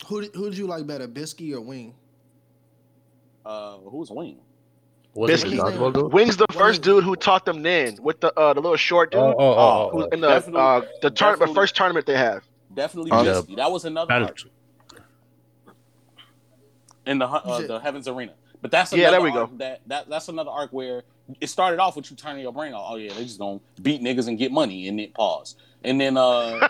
[0.08, 1.94] Who did- who did you like better, Bisky or Wing?
[3.44, 4.55] uh who's wing Was it
[5.26, 5.54] Biscuit.
[5.54, 6.12] Dodgeball, dude?
[6.12, 9.20] Wing's the first dude who taught them Nen with the uh, the little short dude
[9.20, 10.40] Oh, oh, oh, who's oh, in the uh,
[11.02, 12.44] the tournament, definitely- first tournament they have.
[12.74, 13.32] definitely Oh, yeah.
[13.32, 13.56] Bisky.
[13.56, 14.38] that was another That arc
[17.06, 19.40] in the uh, the heavens arena but that's Yeah, another there we go.
[19.42, 21.04] arc that, that that's another arc where
[21.40, 24.02] it started off with you turning your brain off oh yeah they just gonna beat
[24.02, 26.68] niggas and get money and then pause and then uh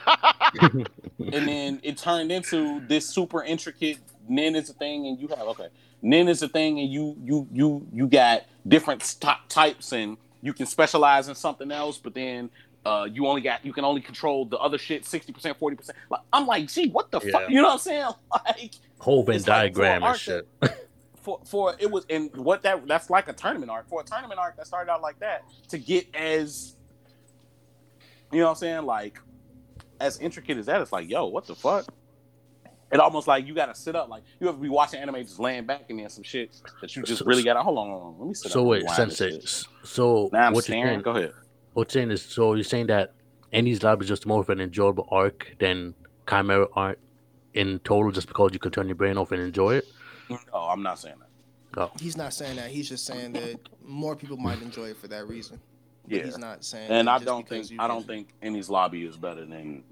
[0.61, 3.99] and then it turned into this super intricate
[4.29, 5.69] nen is a thing and you have okay.
[6.03, 10.53] Nen is a thing and you you you you got different st- types and you
[10.53, 12.51] can specialize in something else but then
[12.85, 16.47] uh, you only got you can only control the other shit 60% 40% like i'm
[16.47, 17.33] like gee what the Yeah.
[17.33, 18.11] fuck you know what i'm saying?
[18.47, 20.47] Like whole Venn It's like diagram and shit.
[21.17, 24.39] for for it was and what that that's like a tournament arc for a tournament
[24.39, 26.77] arc that started out like that to get as
[28.33, 28.83] you know what I'm saying?
[28.87, 29.19] Like
[30.01, 31.87] as intricate as that it's like yo what the fuck
[32.93, 35.65] it almost like you gotta sit up like you ever be watching anime just laying
[35.67, 38.19] back and then some shit that you just So- really gotta hold on, hold on
[38.21, 39.35] let me sit So up wait, and rewind this Sensei.
[39.37, 39.45] shit.
[39.45, 41.03] s- So now I'm what you're staring saying?
[41.03, 41.33] go ahead
[41.75, 43.13] What you're saying is, so you're saying that
[43.53, 45.95] Annie's Lab is just more of an enjoyable arc than
[46.29, 46.99] Chimera arc
[47.55, 49.85] in total just because you can turn your brain off and enjoy it?
[50.29, 51.81] No, I'm not saying that.
[51.81, 51.91] Oh.
[52.01, 52.71] He's not saying that.
[52.71, 55.61] He's just saying that more people might enjoy it for that reason.
[56.09, 56.91] But Yeah, He's not saying.
[56.91, 59.85] and that I don't think I don't think Enies lobby is better than.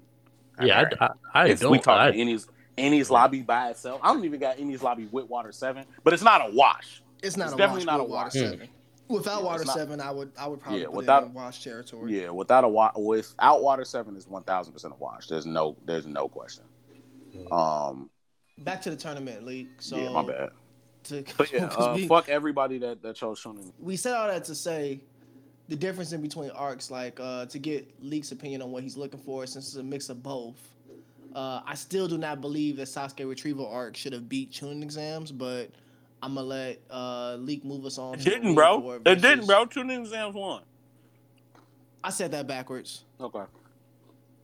[0.61, 0.93] Yeah, Alright.
[1.01, 1.09] I, I,
[1.43, 1.71] I if don't.
[1.71, 2.47] we talk I, Enies
[2.77, 6.23] Enies lobby by itself, I don't even got Enies lobby with Water Seven, but it's
[6.23, 7.01] not a wash.
[7.23, 8.33] It's not It's a definitely wash not a with Water wash.
[8.33, 8.69] Seven.
[9.07, 11.33] Without Yeah, Water not- Seven, I would I would probably Yeah, put without- it in
[11.33, 12.21] wash territory.
[12.21, 15.27] Yeah, without a wa- without Water Seven is one thousand percent a wash.
[15.27, 16.63] There's no there's no question.
[17.51, 18.09] Um,
[18.59, 19.67] Back to the tournament league.
[19.79, 20.49] So yeah, my bad.
[21.05, 23.71] To, But yeah, 'cause uh, we, fuck everybody that that chose Chunin.
[23.79, 25.01] we said all that to say
[25.67, 29.19] the difference in between arcs, like uh, to get Leek's opinion on what he's looking
[29.19, 30.57] for, since it's a mix of both.
[31.35, 35.33] Uh, I still do not believe that Sasuke Retrieval arc should have beat Chunin exams,
[35.33, 35.69] but
[36.23, 38.13] I'm gonna let uh, Leak move us on.
[38.15, 38.79] It didn't, bro.
[38.81, 39.65] Corps It didn't, bro.
[39.65, 40.61] Chunin exams won.
[42.03, 43.03] I said that backwards.
[43.19, 43.41] Okay.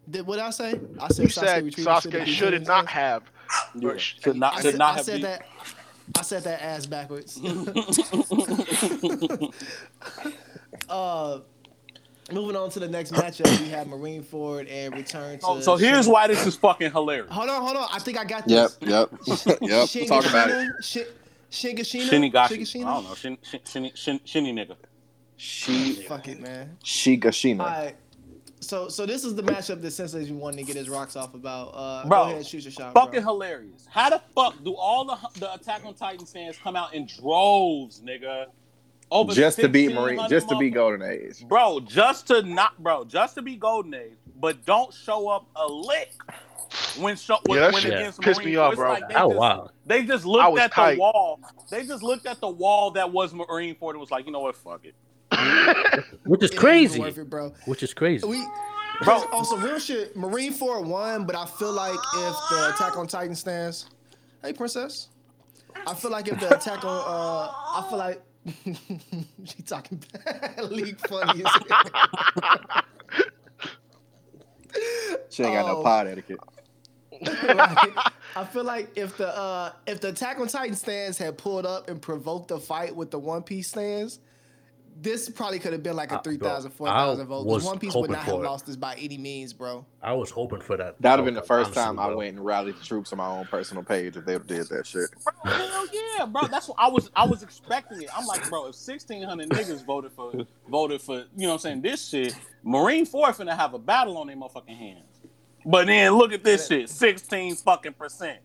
[0.09, 0.79] Did what did I say?
[0.99, 3.23] I said You said Retrieval Sasuke should've should Chunin not have.
[3.75, 3.95] Yeah.
[3.97, 5.21] sh- Should not I should said, not I have said beat.
[5.23, 5.45] that.
[6.17, 7.39] I said that ass backwards.
[10.89, 11.39] uh,
[12.33, 15.45] moving on to the next matchup, we have Marineford and return to.
[15.45, 17.31] So, so here's why this is fucking hilarious.
[17.31, 17.87] Hold on, hold on.
[17.91, 18.77] I think I got this.
[18.81, 19.09] yep,
[19.61, 19.89] yep.
[19.95, 20.69] We'll talk about it.
[20.83, 21.05] Shin-
[21.51, 22.09] Shingashina.
[22.09, 22.47] Shinigashi.
[22.61, 22.85] Shingashina?
[22.85, 23.15] I don't know.
[23.15, 24.75] Shin, shin, shin, shin, shinny nigga.
[25.35, 26.77] She Fuck it, man.
[26.83, 27.59] Shigashina.
[27.59, 27.95] All right.
[28.61, 31.69] So, so this is the matchup that Sensei wanted to get his rocks off about.
[31.73, 33.33] Uh, Bro, go ahead, shoot your shot, Fucking bro.
[33.33, 33.87] hilarious.
[33.89, 38.01] How the fuck do all the the Attack on Titan fans come out in droves,
[38.01, 38.45] nigga?
[39.11, 40.73] Over just to beat 1,500 Marine, just to beat?
[40.73, 41.45] Golden Age.
[41.47, 45.67] Bro, just to not, bro, just to be Golden Age, but don't show up a
[45.67, 46.13] lick
[46.97, 48.91] when show when, Yeah, that when shit against pissed Marine me off, bro.
[48.93, 49.69] Like they oh just, wow.
[49.85, 50.93] They just looked at tight.
[50.95, 51.39] the wall.
[51.69, 54.55] They just looked at the wall that was Marineford and was like, you know what,
[54.55, 54.95] fuck it,
[56.25, 57.01] Which is It crazy.
[57.01, 57.53] it, bro.
[57.65, 58.25] Which is crazy.
[58.25, 58.45] We,
[59.03, 59.19] Bro.
[59.27, 59.37] bro.
[59.39, 63.35] On some real shit, Marineford won, but I feel like if the Attack on Titan
[63.35, 63.87] stands,
[64.41, 65.09] hey princess,
[65.85, 68.21] I feel like if the Attack on, uh, I feel like
[69.45, 70.01] she talking.
[70.69, 71.43] League funny.
[71.45, 71.51] As.
[75.29, 75.83] She ain't got no Oh.
[75.83, 76.39] pod etiquette.
[77.43, 77.93] right?
[78.35, 81.89] I feel like if the uh, if the Attack on Titan stands had pulled up
[81.89, 84.19] and provoked a fight with the One Piece stands.
[84.99, 87.37] This probably could have been like a Uh, 3,000, bro, 4,000 I vote.
[87.43, 88.43] 'cause was One Piece would hoping not have it.
[88.43, 89.85] lost this by any means, bro.
[90.01, 90.95] I was hoping for that.
[91.01, 92.17] That would have been the first Honestly, time I bro.
[92.17, 95.09] went and rallied the troops on my own personal page if they did that shit.
[95.43, 95.51] bro.
[95.53, 95.85] Hell
[96.17, 96.47] yeah, bro.
[96.47, 97.09] That's what I was.
[97.15, 98.09] I was expecting it.
[98.15, 100.33] I'm like, bro, if 1,600 niggas voted for
[100.67, 102.35] voted for, you know, what I'm saying this shit,
[102.65, 105.05] Marineford finna have a battle on their motherfucking hands.
[105.65, 108.39] But then look at this shit, 16 fucking percent.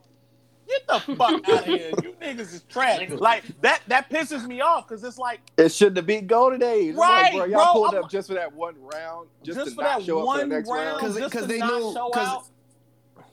[0.68, 1.90] Get the fuck out of here.
[2.02, 3.08] You niggas is trash.
[3.10, 6.90] Like that that pisses me off because it's like It shouldn't have been Golden Age.
[6.90, 9.58] It's Right, like, bro, y'all bro, pulled I'm- up just for that one round, just,
[9.58, 10.86] just, to for not that show up for the one next round.
[10.86, 12.44] round, 'Cause- just 'cause they not knew- show 'cause- out.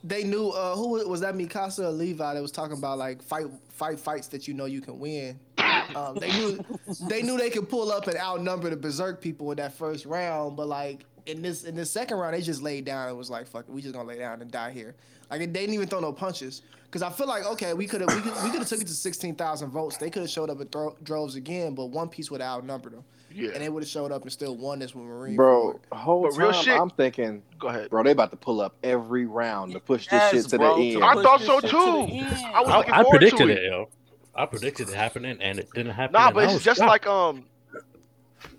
[0.06, 3.46] They knew uh, who was that Mikasa or Levi that was talking about like fight
[3.70, 5.40] fight fights that you know you can win.
[5.96, 6.64] Um, they knew
[7.08, 10.58] they knew they could pull up and outnumber the Berserk people in that first round,
[10.58, 13.48] but like in this in this second round, they just laid down and was like,
[13.48, 14.94] "Fuck it, we just gonna lay down and die here."
[15.32, 16.64] Like they didn't even throw no punches
[16.94, 18.86] because I feel like okay, we could have we could we could have took it
[18.88, 19.98] to sixteen thousand votes.
[19.98, 22.94] They could have showed up and thro- droves again, but One Piece would have outnumbered
[22.94, 23.50] them, Yeah.
[23.54, 25.36] and they would have showed up and still won this with Marine.
[25.36, 25.82] Bro, Ford.
[25.92, 27.90] whole But real time shit- I'm thinking, Go ahead.
[27.90, 30.78] bro, they about to pull up every round to push this Yes, shit to bro,
[30.78, 31.00] the end.
[31.02, 31.80] to I thought so shit to too.
[32.54, 33.58] I was I, looking I forward to predicted it.
[33.58, 33.90] it, yo.
[34.36, 36.14] I predicted it happening, and it didn't happen.
[36.14, 36.90] Nah, but I this was is just shocked.
[36.90, 37.46] like um,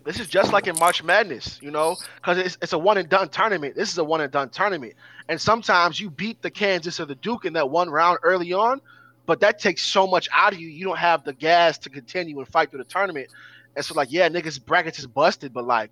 [0.05, 3.09] this is just like in March Madness, you know, because it's it's a one and
[3.09, 3.75] done tournament.
[3.75, 4.95] This is a one and done tournament,
[5.29, 8.81] and sometimes you beat the Kansas or the Duke in that one round early on,
[9.27, 10.69] but that takes so much out of you.
[10.69, 13.29] You don't have the gas to continue and fight through the tournament.
[13.77, 15.91] And so, like, yeah, niggas brackets is busted, but like,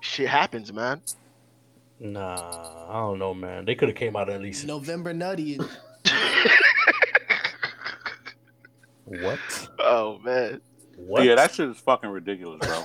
[0.00, 1.00] shit happens, man.
[2.00, 3.64] Nah, I don't know, man.
[3.64, 4.66] They could have came out at least.
[4.66, 5.58] November Nutty.
[9.06, 9.38] What?
[9.78, 10.60] Oh man,
[10.96, 11.24] What?
[11.24, 12.84] Yeah, that shit is fucking ridiculous, bro.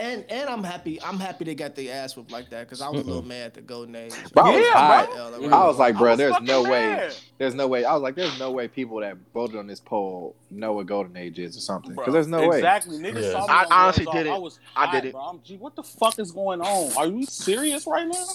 [0.00, 1.00] And and I'm happy.
[1.02, 3.46] I'm happy they got their ass whipped like that because I was a little mad
[3.48, 4.14] at the Golden Age.
[4.32, 5.10] Bro, I was Yeah, hot.
[5.10, 5.50] bro.
[5.52, 7.84] I was like, I bro, was there's fucking no way, there's no way.
[7.84, 11.16] I was like, there's no way people that voted on this poll know what Golden
[11.18, 11.94] Age is or something.
[11.94, 12.56] Because there's no way.
[12.58, 12.96] Exactly.
[12.98, 13.32] Niggas Yeah.
[13.32, 14.30] saw me I honestly did it.
[14.30, 15.12] I was I did it.
[15.12, 15.20] Bro.
[15.20, 16.96] I'm, Gee, what the fuck is going on?
[16.96, 18.26] Are you serious right now?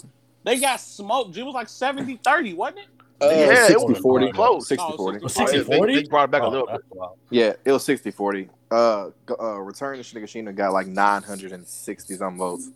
[0.44, 1.34] They got smoked.
[1.34, 2.86] G it was like 70 30, wasn't it?
[3.22, 4.32] Uh, Yeah, it 60 was 40.
[4.34, 4.68] close.
[4.68, 5.30] 60 No, 40.
[5.30, 5.96] 60 40?
[5.96, 7.18] they brought it back a little that's wild.
[7.32, 8.50] Yeah, it was 60 40.
[8.76, 12.70] Uh, go- uh, Return to Shigashina got like 960 some votes.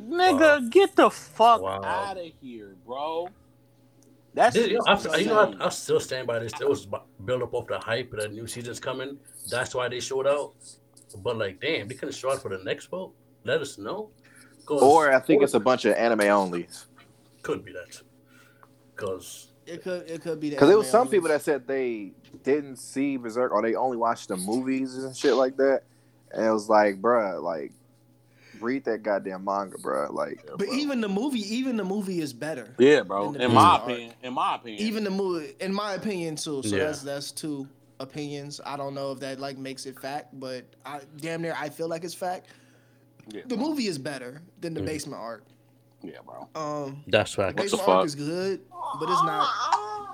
[0.00, 1.82] Nigga, get the fuck Wow.
[1.82, 3.28] out of here, bro.
[4.34, 6.52] That's This- you know, I, you know I, I still stand by this.
[6.60, 6.86] It was
[7.24, 9.18] built up off the hype that new season's coming.
[9.50, 10.52] That's why they showed out.
[11.18, 13.12] But like, damn, they couldn't show out for the next vote.
[13.44, 14.10] Let us know.
[14.68, 16.68] Or I think it's a bunch of anime only.
[17.42, 18.00] could be that.
[18.94, 21.10] Because It could it could be that Because there was some only.
[21.18, 25.34] people that said they didn't see Berserk or they only watched the movies and shit
[25.34, 25.82] like that.
[26.32, 27.72] And it was like, bruh, like,
[28.60, 30.12] read that goddamn manga, bruh.
[30.12, 32.74] Like, But even the movie, even the movie is better.
[32.78, 33.32] Yeah, bro.
[33.32, 33.82] In my art.
[33.82, 36.62] opinion, in my opinion, Even the movie, in my opinion, too.
[36.62, 36.84] So Yeah.
[36.84, 37.68] that's that's two
[38.00, 38.60] opinions.
[38.64, 41.88] I don't know if that like makes it fact, but I damn near I feel
[41.88, 42.46] like it's fact.
[43.28, 44.86] yeah, The movie is better than the Mhm.
[44.86, 45.44] basement art.
[46.02, 46.48] Yeah, bro.
[46.54, 47.56] Um, That's the fact.
[47.58, 48.06] What the basement arc fuck?
[48.06, 48.60] is good,
[48.98, 49.48] but it's not.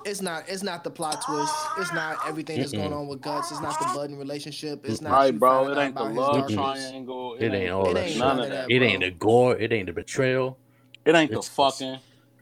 [0.05, 0.45] It's not.
[0.49, 1.55] It's not the plot twist.
[1.79, 2.97] It's not everything that's going Mm-mm.
[3.01, 3.51] on with guts.
[3.51, 4.85] It's not the Button relationship.
[4.85, 5.11] It's not.
[5.13, 5.69] Right, bro.
[5.69, 7.37] It ain't the love triangle.
[7.41, 8.19] It ain't all It that ain't shit.
[8.21, 8.69] none None of of that.
[8.69, 8.75] that.
[8.75, 8.89] It bro.
[8.89, 9.57] ain't the gore.
[9.57, 10.59] It ain't the betrayal.
[11.05, 11.99] It ain't the fucking.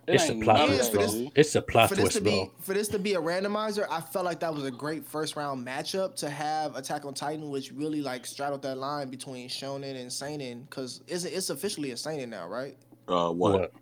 [0.07, 1.09] It It's a plot twist, that, bro.
[1.09, 1.33] G.
[1.35, 2.51] It's the plot for this twist, to be bro.
[2.61, 5.67] for this to be a randomizer, I felt like that was a great first round
[5.67, 10.13] matchup to have Attack on Titan, which really like straddled that line between Shonen and
[10.13, 12.77] Seinen, because it's it's officially a Seinen now, right?
[13.09, 13.53] Uh, what?
[13.61, 13.73] What?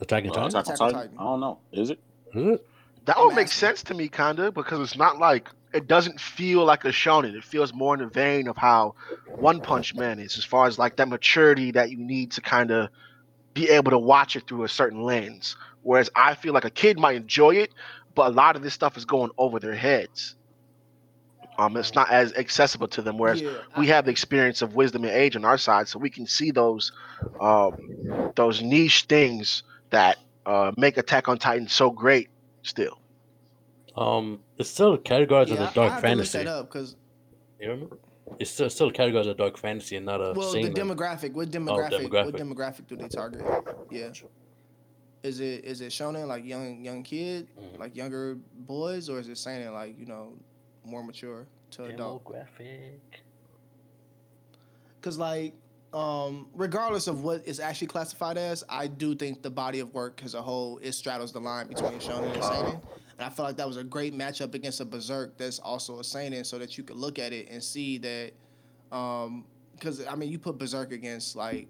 [0.00, 0.48] Attack on Uh, Titan?
[0.48, 1.00] Attack Attack on Titan?
[1.00, 1.18] Titan.
[1.18, 1.58] I don't know.
[1.72, 1.98] Is it?
[2.34, 2.66] Is it?
[3.06, 6.64] That I'm would make sense to me, kinda, because it's not like it doesn't feel
[6.64, 7.34] like a shonen.
[7.34, 8.94] It feels more in the vein of how
[9.36, 12.70] One Punch Man is, as far as like that maturity that you need to kind
[12.70, 12.88] of
[13.54, 15.56] be able to watch it through a certain lens.
[15.82, 17.72] Whereas I feel like a kid might enjoy it,
[18.14, 20.35] but a lot of this stuff is going over their heads.
[21.58, 23.18] Um, it's not as accessible to them.
[23.18, 26.10] Whereas yeah, we have the experience of wisdom and age on our side, so we
[26.10, 26.92] can see those
[27.40, 32.28] um, those niche things that uh, make Attack on Titan so great.
[32.62, 32.98] Still,
[33.96, 36.32] Um, it's still categorized yeah, as a dark have fantasy.
[36.32, 36.96] To look that up because
[37.60, 37.96] You remember?
[38.40, 40.74] It's still, still categorized as a dark fantasy and not a well, seinen.
[40.74, 41.32] the demographic.
[41.32, 41.66] What demographic?
[41.68, 42.24] What Oh, demographic.
[42.24, 43.42] What demographic do they target?
[43.90, 44.10] Yeah.
[45.22, 47.78] Is it is it Shonen like young young kid, Mhm.
[47.78, 50.34] like younger boys, or is it Seinen like you know
[50.86, 52.24] more mature to adult?
[52.24, 52.98] Demographic.
[55.00, 55.54] Because like,
[55.92, 60.20] um, regardless of what is actually classified as, I do think the body of work
[60.24, 62.80] as a whole it straddles the line between shonen and seinen,
[63.18, 66.04] and I feel like that was a great matchup against a berserk that's also a
[66.04, 68.32] seinen, so that you could look at it and see that,
[68.96, 71.68] um, because I mean you put berserk against like.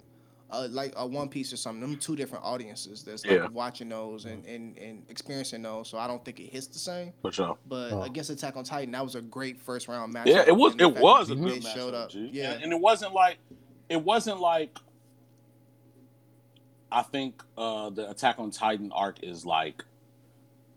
[0.49, 3.49] Uh, like a One Piece or something, them two different audiences that's like Yeah.
[3.49, 5.89] watching those and, and, and experiencing those.
[5.89, 7.13] So I don't think it hits the same.
[7.21, 7.59] For sure.
[7.69, 8.03] But Oh.
[8.03, 10.29] against Attack on Titan, that was a great first round match.
[10.29, 10.77] Yeah, it was.
[10.79, 12.11] It was that a they good showed up.
[12.11, 12.31] G.
[12.33, 13.39] Yeah, And, and it wasn't like,
[13.89, 14.79] it wasn't like.
[16.93, 19.85] I think uh the Attack on Titan arc is like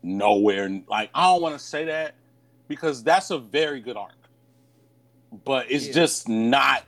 [0.02, 0.80] nowhere.
[0.88, 2.14] Like I don't want to say that
[2.66, 4.14] because that's a very good arc,
[5.44, 5.92] but it's Yeah.
[5.92, 6.84] just not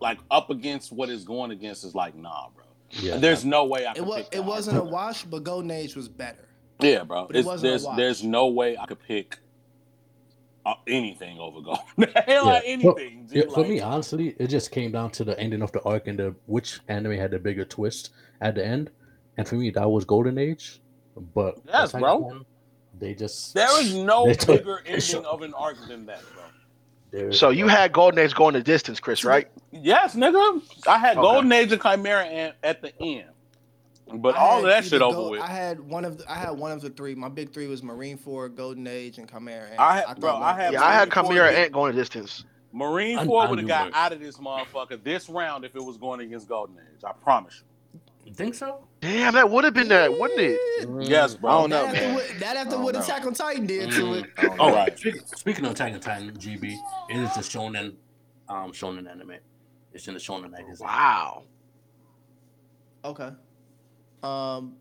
[0.00, 1.84] like up against what it's going against.
[1.84, 2.64] Is like nah, bro.
[2.90, 3.16] Yeah.
[3.18, 3.92] There's no way I.
[3.92, 6.48] It was, pick it wasn't a wash, but Golden Age was better.
[6.80, 7.26] Yeah, bro.
[7.26, 7.96] but it wasn't a there's watch.
[7.96, 9.38] there's no way I could pick
[10.66, 11.84] uh, anything over Golden.
[11.96, 13.28] like anything.
[13.30, 13.38] G.
[13.38, 16.06] Yeah, for Like, me, honestly, it just came down to the ending of the arc
[16.06, 18.90] and the which anime had the bigger twist at the end.
[19.36, 20.80] And for me, that was Golden Age.
[21.34, 22.24] But Yes, Attack bro.
[22.24, 22.46] on
[22.98, 26.42] They just There is no They took- bigger ending of an arc than that, bro.
[27.10, 29.48] There- so you had Golden Age going the distance, Chris, right?
[29.72, 30.62] Yes, nigga.
[30.86, 31.22] I had Okay.
[31.22, 33.30] Golden Age and Chimera Ant at the end,
[34.14, 35.40] but I all of that either shit over with.
[35.40, 37.14] I had one of the, I had one of the three.
[37.14, 39.68] My big three was Marine Ford, Golden Age, and Chimera.
[39.70, 41.58] And I had- thought bro, I had Yeah, I had Chimera Corps.
[41.58, 42.44] Ant going the distance.
[42.72, 43.98] Marine I- Corps would have got that.
[43.98, 47.02] out of this motherfucker this round if it was going against Golden Age.
[47.04, 47.66] I promise you.
[48.30, 48.84] You think so?
[49.00, 50.88] Damn, that would have been that, wouldn't it?
[51.00, 51.50] Yes, bro.
[51.50, 52.14] I don't know, That after man.
[52.14, 53.00] what, that after I what know.
[53.00, 54.22] Attack on Titan did to Mm.
[54.22, 54.30] it.
[54.38, 54.60] I don't.
[54.60, 54.96] All right.
[54.96, 56.76] Speaking, speaking of Attack on Titan, GB,
[57.08, 57.94] it is the shonen,
[58.48, 59.32] um, shonen anime.
[59.92, 60.86] It's in the shonen magazine.
[60.86, 61.42] Wow.
[63.04, 63.30] Okay.
[64.22, 64.76] Um,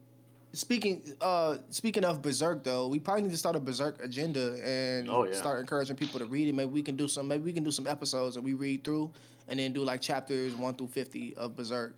[0.53, 5.09] speaking uh speaking of Berserk though, we probably need to start a Berserk agenda and
[5.09, 5.33] Oh, yeah.
[5.33, 6.53] start encouraging people to read it.
[6.53, 7.27] Maybe we can do some.
[7.27, 9.09] Maybe we can do some episodes that we read through
[9.47, 11.95] and then do like chapters one through fifty of Berserk.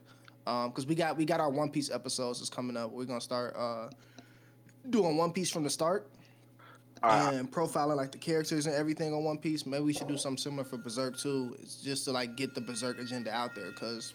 [0.51, 2.91] Um, because we got we got our One Piece episodes that's coming up.
[2.91, 3.89] We're gonna start uh
[4.89, 6.09] doing One Piece from the start
[7.03, 9.65] Uh, and profiling like the characters and everything on One Piece.
[9.65, 11.55] Maybe we should do something similar for Berserk too.
[11.61, 14.13] It's just to like get the Berserk agenda out there because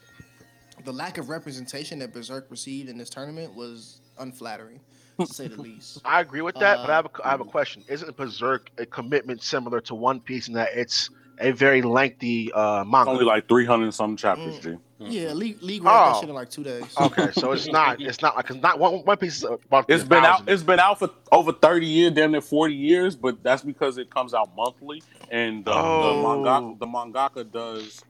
[0.85, 4.79] the lack of representation that Berserk received in this tournament was unflattering,
[5.19, 6.01] to say the least.
[6.05, 7.83] I agree with that, but I have, Uh, a, I have a question.
[7.89, 11.09] Isn't Berserk a commitment similar to One Piece in that it's
[11.39, 13.11] a very lengthy uh, It's manga?
[13.11, 14.77] only like 300 and some chapters, G.
[14.99, 16.21] Yeah, League, League wrote that Oh.
[16.21, 16.85] shit in like two days.
[16.99, 18.01] okay, so it's not.
[18.01, 19.85] It's not like it's not One, One Piece is about.
[19.91, 20.49] It's been out.
[20.49, 24.09] It's been out for over 30 years, damn near 40 years, but that's because it
[24.11, 26.17] comes out monthly, and the, Oh.
[26.17, 28.03] the manga the mangaka does.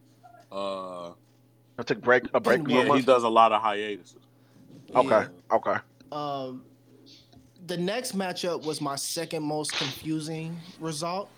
[0.53, 1.09] Uh,
[1.79, 2.61] I took break a break.
[2.69, 3.05] yeah, he month?
[3.07, 4.17] does a lot of hiatuses.
[4.95, 5.27] Okay, Yeah.
[5.57, 5.77] okay.
[6.13, 6.63] Um,
[7.67, 11.29] the next matchup was my second most confusing result.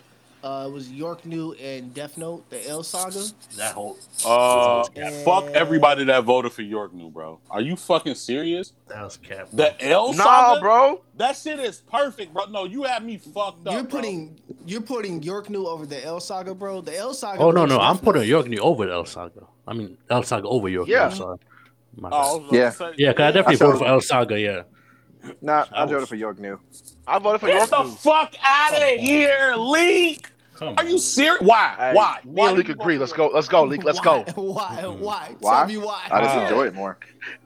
[0.43, 3.25] Uh, it was York New and Death Note, the L Saga.
[3.57, 5.11] That whole Uh, Yeah.
[5.25, 7.41] fuck everybody that voted for York New, bro.
[7.51, 8.73] Are you fucking serious?
[8.87, 9.49] that was cap.
[9.53, 11.01] The L Nah, saga, bro.
[11.17, 12.45] That shit is perfect, bro.
[12.47, 13.73] No, you have me fucked up.
[13.75, 14.01] You're bro.
[14.01, 16.83] putting you're putting York New over the L Saga, bro.
[16.83, 17.41] The L Saga.
[17.43, 19.43] Oh no no, I'm putting York New over the L Saga.
[19.67, 20.87] I mean L Saga over York.
[20.89, 21.09] Yeah.
[21.09, 21.39] New, sorry.
[21.97, 22.71] My Oh, I was Yeah.
[22.71, 24.39] say- Yeah, cause I definitely I voted for L Saga.
[24.39, 24.63] Yeah.
[25.41, 26.59] Nah, I I was- voted for York New.
[27.07, 27.91] I voted for Get York the New.
[27.97, 30.29] fuck out of here, Leak.
[30.57, 31.41] Come Are you serious?
[31.41, 31.75] Why?
[31.79, 32.19] Hey, Why?
[32.25, 32.99] Me Why and Leak agree.
[32.99, 33.29] Let's go.
[33.33, 33.85] Let's go, Leak.
[33.85, 34.23] Let's go.
[34.35, 34.83] Why?
[34.85, 34.89] Why?
[34.99, 35.35] Why?
[35.39, 35.57] Why?
[35.59, 36.01] Tell me why.
[36.11, 36.43] I just Wow.
[36.43, 36.99] enjoy it more.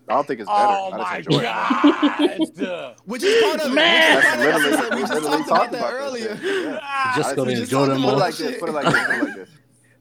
[0.08, 0.66] I don't think it's better.
[0.66, 2.56] Oh I my just enjoy it.
[2.56, 2.96] god.
[3.04, 3.72] Which is part of.
[3.74, 4.16] Man.
[4.16, 4.70] Which is part of it.
[4.70, 6.38] Literally- said, we we just literally talked about talked that about that earlier.
[6.42, 6.78] Yeah.
[6.82, 8.18] Ah, Just I- gonna enjoy talked them Put it more.
[8.18, 8.58] like this.
[8.58, 8.94] Put it like this.
[9.06, 9.48] Put it like this.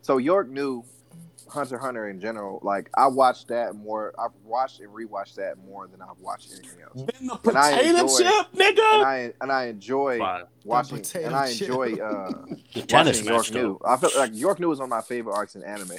[0.03, 0.83] So York New
[1.51, 2.59] Hunter Hunter in general.
[2.63, 4.13] Like I watched that more.
[4.17, 6.95] I've watched and rewatched that more than I've watched anything else.
[6.95, 8.79] Then the And I potato enjoy- chip, And.
[9.05, 10.43] I and I enjoy Fine.
[10.63, 12.31] watching potato and I enjoy uh
[12.73, 13.79] The tennis watching York.
[13.81, 13.87] New.
[13.87, 15.91] I feel like York New is one of my favorite arcs in anime.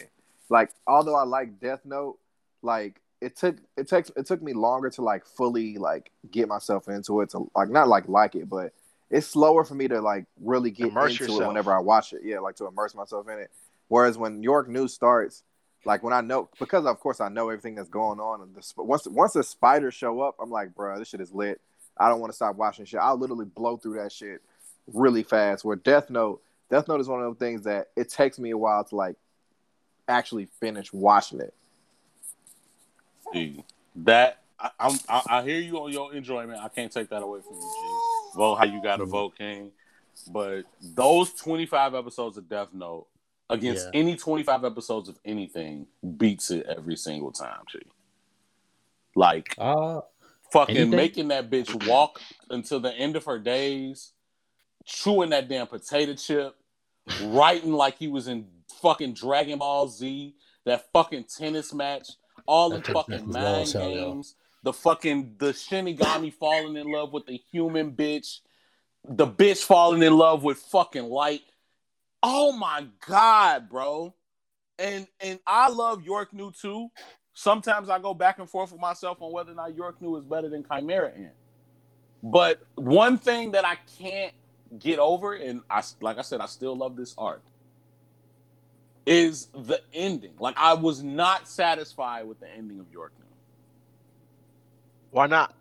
[0.49, 2.19] Like although I like Death Note,
[2.63, 6.89] like it took it takes it took me longer to like fully like get myself
[6.89, 8.73] into it to like not like like it, but
[9.11, 11.43] it's slower for me to like really get Immerse into yourself.
[11.43, 12.23] it whenever I watch it.
[12.25, 13.51] Yeah, like to immerse myself in it.
[13.89, 15.43] Whereas when York News starts,
[15.85, 18.43] like when I know because of course I know everything that's going on.
[18.43, 21.61] And the, once once the spiders show up, I'm like, bro, this shit is lit.
[21.99, 23.01] I don't want to stop watching shit.
[23.01, 24.41] I'll literally blow through that shit
[24.93, 25.65] really fast.
[25.65, 28.59] Where Death Note, Death Note is one of those things that it takes me a
[28.59, 29.17] while to like
[30.09, 31.55] actually finish watching it.
[33.33, 33.65] See,
[33.97, 36.61] that I, I'm, I, I hear you on your enjoyment.
[36.61, 38.37] I can't take that away from you, G.
[38.37, 39.13] Vote how you got to mm-hmm.
[39.13, 39.71] vote, King.
[40.29, 43.07] But those 25 episodes of Death Note
[43.51, 44.01] against Yeah.
[44.01, 45.87] any 25 episodes of anything
[46.17, 47.81] beats it every single time, G.
[49.15, 50.01] Like Uh,
[50.51, 50.97] fucking Anything?
[50.97, 52.21] making that bitch walk
[52.51, 54.13] until the end of her days,
[54.85, 56.57] chewing that damn potato chip,
[57.23, 58.49] writing like he was in
[58.81, 60.35] fucking Dragon Ball Z,
[60.65, 62.09] that fucking tennis match,
[62.47, 64.13] all the That fucking match was wild mind as hell, yo.
[64.13, 68.41] games, the fucking the Shinigami falling in love with the human bitch,
[69.05, 71.43] the bitch falling in love with fucking light.
[72.23, 74.15] Oh my god, bro.
[74.79, 76.91] And and I love York New too.
[77.35, 80.25] Sometimes I go back and forth with myself on whether or not York New is
[80.25, 81.33] better than Chimera Ant.
[82.23, 84.35] But one thing that I can't
[84.79, 87.43] get over, and I like I said, I still love this art,
[89.07, 90.35] is the ending.
[90.39, 93.27] Like I was not satisfied with the ending of York New.
[95.11, 95.55] Why not?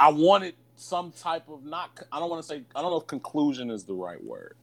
[0.00, 1.90] I wanted some type of not.
[2.10, 2.62] I don't want to say.
[2.74, 4.56] I don't know if conclusion is the right word,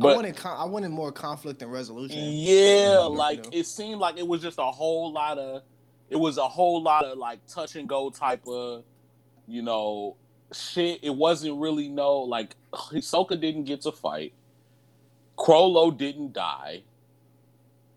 [0.00, 2.36] I but wanted con- I wanted more conflict and resolution.
[2.36, 3.10] Yeah, Mhm.
[3.10, 5.62] like You it seemed like it was just a whole lot of
[6.10, 8.84] it was a whole lot of like touch and go type of,
[9.46, 10.16] you know,
[10.52, 11.00] shit.
[11.02, 14.34] It wasn't really no like Hisoka didn't get to fight.
[15.38, 16.84] Chrollo didn't die.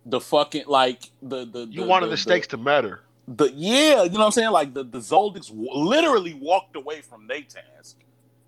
[0.06, 3.02] The fucking like the the You the, wanted the, the stakes to matter.
[3.28, 4.52] The, yeah, you know what I'm saying?
[4.52, 8.03] Like the the Zoldycks w- literally walked away from their task.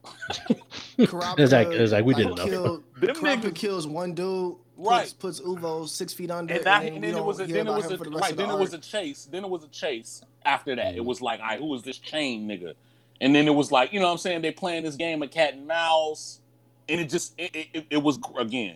[0.98, 2.48] Kurapika, It's like- it's like we did enough.
[2.48, 5.04] Killed, Them Kurapika niggas- kills one dude, Right.
[5.04, 7.56] puts, puts Uvo six feet under, and, that, and we then it was a, hear
[7.64, 9.50] then it was a, the right of the then it was a chase then it
[9.50, 10.96] was a chase after that.
[10.96, 11.06] It mm-hmm.
[11.06, 12.74] was like all right who is this chain nigga?
[13.22, 14.42] And then it was like you know what i'm saying?
[14.42, 16.42] They playing this game of cat and mouse
[16.90, 18.76] and it just it, it, it- it was again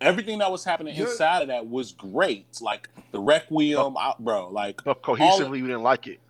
[0.00, 2.46] everything that was happening You're- inside of that was great.
[2.60, 6.20] Like the requiem out bro like But cohesively, you didn't like it.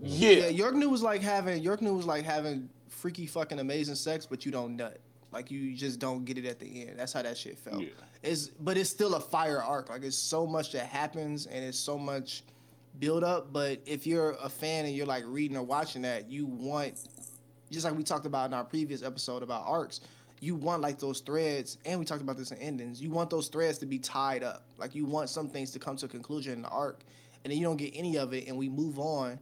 [0.00, 2.68] Yeah, yeah York New was like having York New was like having
[3.02, 5.00] freaky fucking amazing sex, but you don't nut.
[5.32, 6.98] Like you just don't get it at the end.
[6.98, 7.82] That's how that shit felt.
[7.82, 7.88] yeah
[8.22, 9.90] It's but it's still a fire arc.
[9.90, 12.44] Like it's so much that happens and it's so much
[13.00, 13.52] build up.
[13.52, 16.94] But if you're a fan and you're like reading or watching that, you want
[17.72, 20.00] just like we talked about in our previous episode about arcs,
[20.40, 23.02] you want like those threads, and we talked about this in endings.
[23.02, 24.64] You want those threads to be tied up.
[24.78, 27.00] Like you want some things to come to a conclusion in the arc,
[27.42, 29.40] and then you don't get any of it, and we move on.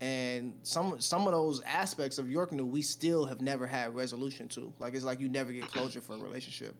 [0.00, 4.48] And some some of those aspects of York New we still have never had resolution
[4.48, 4.72] to.
[4.78, 6.74] Like it's like you never get closure for a relationship.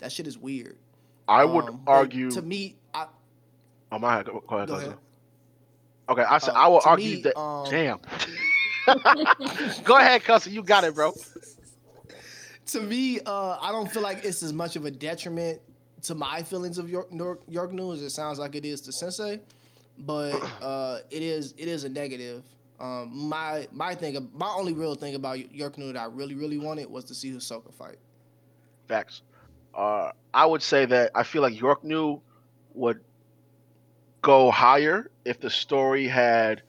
[0.00, 0.76] That shit is weird.
[1.26, 2.30] I would Um, argue.
[2.32, 2.76] to me.
[2.92, 3.06] I,
[3.90, 4.68] oh my, go, go ahead.
[4.68, 4.94] go ahead.
[6.08, 7.38] Okay, I said Uh, I will to argue me, that.
[7.38, 7.98] um, Damn.
[9.84, 10.52] go ahead, cousin.
[10.52, 11.12] You got it, bro.
[12.66, 15.60] to me, uh, I don't feel like it's as much of a detriment
[16.02, 18.92] to my feelings of York, York, York New as it sounds like it is to
[18.92, 19.40] Sensei,
[19.98, 22.44] but uh, it is it is a negative.
[22.78, 26.58] Um, my my thing, my only real thing about York New that I really really
[26.58, 27.98] wanted was to see Hisoka fight.
[28.86, 29.22] Facts.
[29.74, 32.20] Uh, I would say that I feel like York New
[32.74, 33.00] would
[34.22, 36.62] go higher if the story had,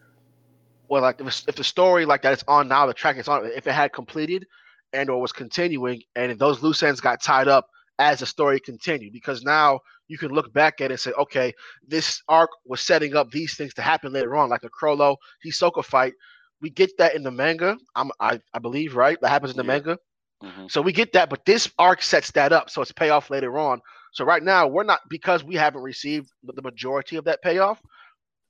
[0.89, 3.45] well, like if, if the story like that it's on now, the track it's on,
[3.45, 4.45] if it had completed
[4.93, 7.69] and or was continuing, and those loose ends got tied up
[7.99, 11.53] as the story continued because now you can look back at it and say, okay,
[11.87, 15.83] this arc was setting up these things to happen later on, like the Chrollo Hisoka
[15.83, 16.13] fight.
[16.61, 17.77] We get that in the manga.
[17.95, 19.17] I'm, I, I believe, right?
[19.21, 19.67] That happens in the Yeah.
[19.67, 19.97] manga.
[20.43, 20.71] Mhm.
[20.71, 23.81] So we get that, but this arc sets that up, so it's payoff later on.
[24.13, 27.81] So right now, we're not because we haven't received the majority of that payoff.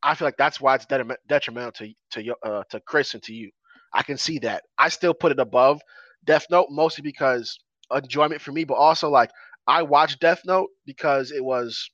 [0.04, 3.24] I feel like that's why it's detriment- detrimental to to your- uh, to Chris and
[3.24, 3.52] to you.
[3.94, 4.64] I can see that.
[4.78, 5.82] I still put it above
[6.26, 7.58] Death Note mostly because
[7.94, 9.32] enjoyment for me, but also like
[9.68, 11.90] I watched Death Note because it was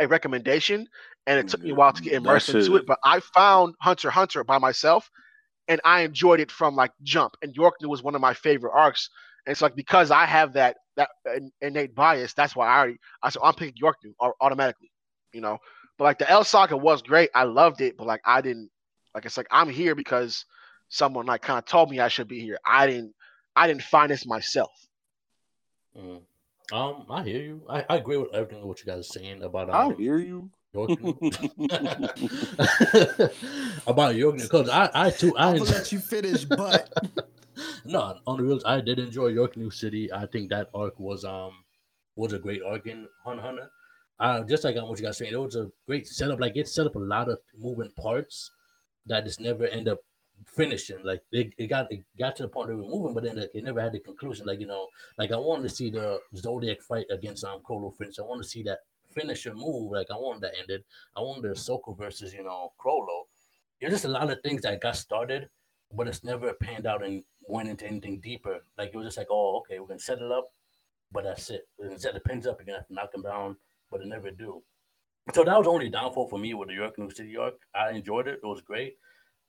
[0.00, 0.88] a recommendation,
[1.26, 2.86] and it took me a while to get mm, That immersed into shit- it.
[2.86, 5.10] But I found Hunter Hunter by myself,
[5.68, 7.36] and I enjoyed it from like jump.
[7.42, 9.08] And York was one of my favorite arcs.
[9.46, 11.10] And it's like because I have that that
[11.60, 13.96] innate bias, that's why I already I said I'm picking York
[14.40, 14.90] automatically,
[15.32, 15.58] you know.
[15.98, 18.70] But like the L Saga was great, I loved it, but like I didn't
[19.14, 20.44] like it's like I'm here because
[20.88, 22.58] someone like kind of told me I should be here.
[22.66, 23.14] I didn't
[23.56, 24.86] I didn't find this myself.
[25.96, 26.22] Mm.
[26.72, 27.62] Um, I hear you.
[27.68, 30.50] I, I agree with everything what you guys are saying about I um, hear you.
[33.86, 36.92] About York because I I too I I'm gonna let you finish, but
[37.84, 40.12] no on the real I did enjoy York New City.
[40.12, 41.52] I think that arc was um
[42.16, 43.70] was a great arc in Hunter x Hunter.
[44.18, 46.40] Uh, just like on what you guys saying, it was a great setup.
[46.40, 48.50] Like it set up a lot of moving parts
[49.06, 50.00] that just never end up
[50.46, 50.98] finishing.
[51.04, 53.64] Like it, it got it got to the point they were moving, but then it
[53.64, 54.46] never had the conclusion.
[54.46, 57.60] Like you know, like I wanted to see the Zodiac fight against um
[57.98, 58.18] finish.
[58.18, 58.80] I want to see that
[59.12, 59.92] finisher move.
[59.92, 60.84] Like I wanted that ended.
[61.16, 63.24] I wanted the Soko versus you know Chrollo.
[63.80, 65.48] There's just a lot of things that got started,
[65.92, 68.60] but it's never panned out and went into anything deeper.
[68.78, 70.48] Like it was just like, oh, okay, we're gonna set it up,
[71.12, 71.66] but that's it.
[71.78, 72.58] We're gonna set the pins up.
[72.58, 73.56] You're gonna have to knock them down,
[73.90, 74.62] but it never do.
[75.32, 77.54] So that was only downfall for me with the York New City arc.
[77.74, 78.96] I enjoyed it; it was great.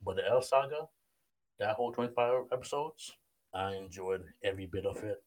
[0.06, 0.88] But the L Saga,
[1.60, 3.12] that whole 25 episodes,
[3.54, 5.24] I enjoyed every bit of it.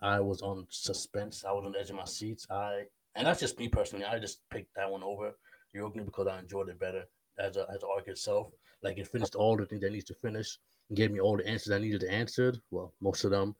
[0.00, 1.44] I was on suspense.
[1.44, 2.46] I was on the edge of my seats.
[2.50, 4.04] I and that's just me personally.
[4.04, 5.32] I just picked that one over
[5.72, 7.04] York New because I enjoyed it better
[7.38, 8.48] as a as an arc itself.
[8.82, 10.58] Like it finished all the things that needs to finish,
[10.94, 12.60] gave me all the answers I needed to.
[12.70, 13.56] Well, most of them,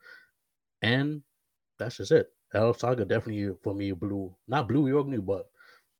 [0.81, 1.23] and
[1.77, 2.31] that's just it.
[2.53, 5.49] L Saga definitely for me blew not blew York New, but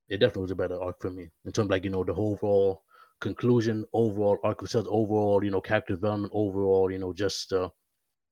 [0.08, 2.14] it definitely was a better arc for me in terms of like you know the
[2.14, 2.84] overall
[3.20, 7.70] conclusion, overall arc itself, overall you know character development, overall you know just uh,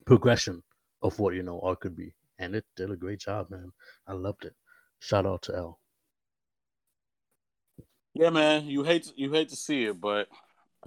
[0.05, 0.63] progression
[1.01, 3.71] of what you know arc could be, and it did a great job, man.
[4.07, 4.55] I loved it.
[4.99, 5.79] Shout out to L.
[8.13, 8.65] Yeah, man.
[8.65, 10.27] You hate to, you hate to see it, but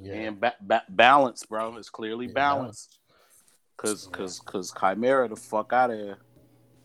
[0.00, 1.76] Yeah, and ba- ba- balance, bro.
[1.76, 2.98] It's clearly Yeah, balanced.
[3.76, 4.16] Cause, Yeah.
[4.16, 6.18] cause, cause Chimera the fuck out of here.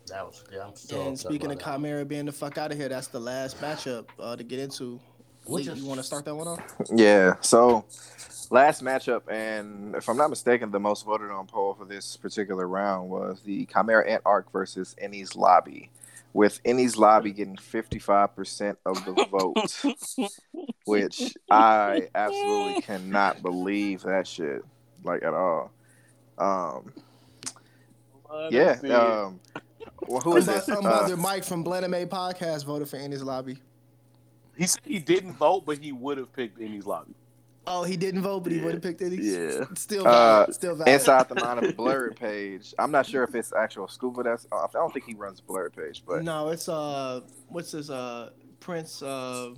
[0.08, 0.68] that was yeah.
[0.68, 1.74] I'm so and speaking of about that.
[1.74, 5.02] Chimera being the fuck out of here, that's the last matchup uh, to get into.
[5.46, 6.60] Which Lee, you want to start that one off?
[6.94, 7.36] Yeah.
[7.42, 7.86] So
[8.50, 12.68] last matchup, and if I'm not mistaken, the most voted on poll for this particular
[12.68, 15.90] round was the Chimera Ant Arc versus Enies Lobby,
[16.34, 20.30] with Enies Lobby getting 55% of the vote,
[20.86, 24.64] which I absolutely cannot believe that shit,
[25.04, 25.72] like at all.
[26.38, 26.94] Um,
[28.30, 28.76] Love to yeah.
[28.76, 28.94] see it.
[28.94, 29.40] Um,
[30.08, 30.66] well, who is this?
[30.68, 33.58] Unbothered Uh, Mike from Blenheim Podcast voted for Enies Lobby.
[34.58, 37.14] He said he didn't vote, but he would have picked Enies lobby.
[37.68, 38.66] Oh, he didn't vote, but he Yeah.
[38.66, 39.60] would have picked Enies.
[39.60, 39.66] Yeah.
[39.76, 40.94] Still Uh, still valid.
[40.94, 42.74] Inside the line of Blurred page.
[42.78, 44.24] I'm not sure if it's actual Scuba.
[44.24, 48.30] That's I don't think he runs Blurred page, but No, it's uh, what's his uh,
[48.60, 49.56] Prince uh,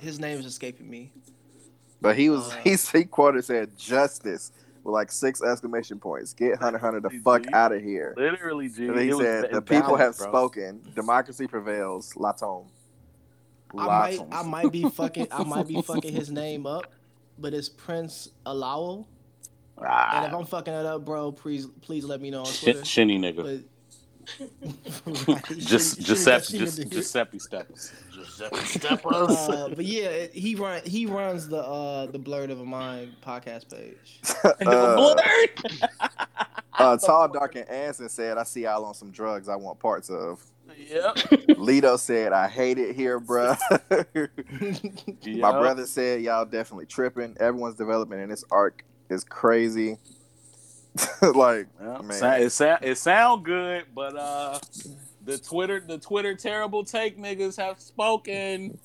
[0.00, 1.12] his name is escaping me.
[2.00, 4.52] But he was Uh, he's he quoted said justice
[4.84, 6.32] with like six exclamation points.
[6.32, 8.14] Get Hunter x Hunter the fuck out of here.
[8.16, 8.86] Literally, G.
[8.86, 10.28] And he It said ba- the people have bro.
[10.28, 10.80] spoken.
[10.94, 12.16] Democracy prevails.
[13.74, 13.80] Latom.
[13.80, 16.92] I might, I might be fucking, I might be fucking his name up,
[17.38, 19.06] but it's Prince Alao.
[19.78, 22.62] And if Ah, I'm fucking it up, bro, please, please let me know on sh-
[22.64, 22.84] Twitter.
[22.84, 23.42] shinny nigga.
[23.44, 23.60] But
[25.26, 27.92] Right, Just Giuseppe, just, Giuseppe Steppers.
[28.12, 29.14] Giuseppe Steppers.
[29.14, 33.14] Uh, but yeah, it- he run he runs the uh the Blurred of a Mind
[33.24, 34.20] podcast page.
[34.44, 35.50] uh, Blurred.
[36.78, 40.10] uh, Tall, Dark, and Anson said, I see y'all on some drugs I want parts
[40.10, 40.44] of.
[40.90, 41.14] Yep.
[41.56, 43.58] Lito said, I hate it here, bruh.
[45.40, 47.36] My brother said, y'all definitely tripping.
[47.40, 49.96] Everyone's development in this arc is crazy.
[51.34, 52.42] like, Well, Man.
[52.42, 54.58] it sound it sound good, but uh,
[55.24, 58.78] the Twitter the Twitter terrible take niggas have spoken.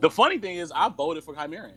[0.00, 1.76] The funny thing is, I voted for Chimera Ant.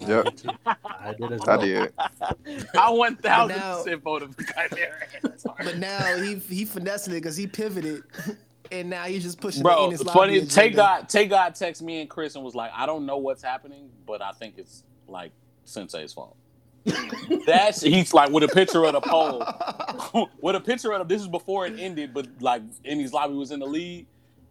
[0.00, 0.28] Yep.
[0.66, 1.92] I did as I did.
[2.78, 5.42] I one thousand percent voted for Chimera Ant.
[5.64, 8.02] but now he he finessing it because he pivoted,
[8.70, 9.62] and now he's just pushing.
[9.62, 10.40] Bro, the Enies funny.
[10.40, 10.76] Lobby Tay agenda.
[10.76, 14.22] got Tay text me and Chris and was like, I don't know what's happening, but
[14.22, 15.32] I think it's like
[15.64, 16.36] Sensei's fault.
[17.46, 19.44] That's he's like with a picture of the pole,
[20.40, 23.60] with a picture of this is before it ended, but like Enies lobby was in
[23.60, 24.06] the lead.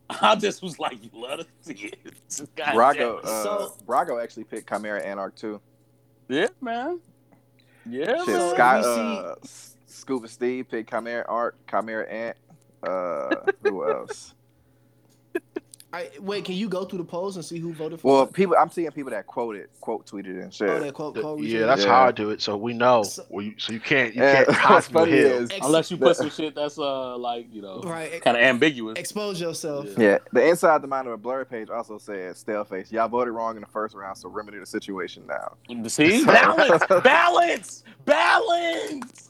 [0.10, 2.50] I just was like, you love to see it.
[2.56, 5.60] God Brago, uh, So- Brago actually picked Chimera Ant arc too.
[6.30, 7.00] yeah, man.
[7.90, 8.54] Yeah, Shit, man.
[8.56, 9.36] Scott, uh,
[9.86, 12.38] Scuba Steve picked Chimera Art, Chimera Ant.
[12.84, 14.34] Uh, who else?
[15.94, 18.08] I, wait, can you go through the polls and see who voted for?
[18.12, 18.34] Well, what?
[18.34, 20.70] people, I'm seeing people that quoted, quote tweeted and shit.
[20.70, 21.88] oh, that quote, quote Yeah, that's Yeah.
[21.90, 22.42] how I do it.
[22.42, 23.04] So we know.
[23.04, 25.44] So- Well, you, so you can't you And can't hide what's from the funny hill.
[25.44, 28.22] is, Unless you put some shit that's uh like you know right.
[28.22, 28.98] kind of ambiguous.
[29.00, 29.86] Expose yourself.
[29.98, 30.04] Yeah.
[30.04, 33.56] yeah, the inside the mind of a blur page also said, "Staleface, y'all voted wrong
[33.56, 35.54] in the first round, so remedy the situation now."
[35.88, 39.26] See, balance, balance, balance,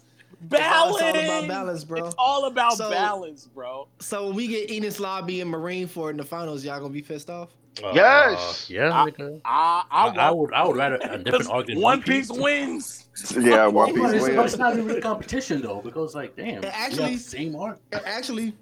[0.52, 2.06] It's all- it's all about balance, bro.
[2.06, 3.88] It's all about So- balance, bro.
[4.00, 7.30] So when we get Enies Lobby and Marineford in the finals, y'all gonna be pissed
[7.30, 7.50] off?
[7.94, 8.66] Yes.
[8.70, 11.84] Uh, yeah, I- I I, I, I would I would rather a different 'cause argument.
[11.84, 13.06] One Piece wins.
[13.40, 16.64] Yeah, One Piece it's, but it's not even a competition though, because like, damn, It
[16.64, 17.80] you actually- have the same arc.
[17.94, 18.54] Actually,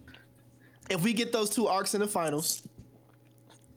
[0.90, 2.64] if we get those two arcs in the finals,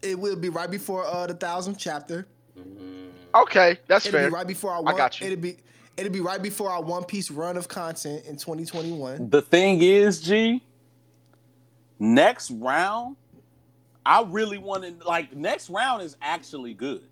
[0.02, 2.26] it will be right before uh the thousandth chapter.
[3.34, 4.28] Okay, that's It'll fair.
[4.30, 5.26] be right before our I got you.
[5.26, 5.56] It'll be
[5.98, 9.30] it'll be right before our One Piece run of content in 2021.
[9.30, 10.62] The thing is, G,
[11.98, 13.16] next round,
[14.06, 17.02] I really want to like next round is actually good.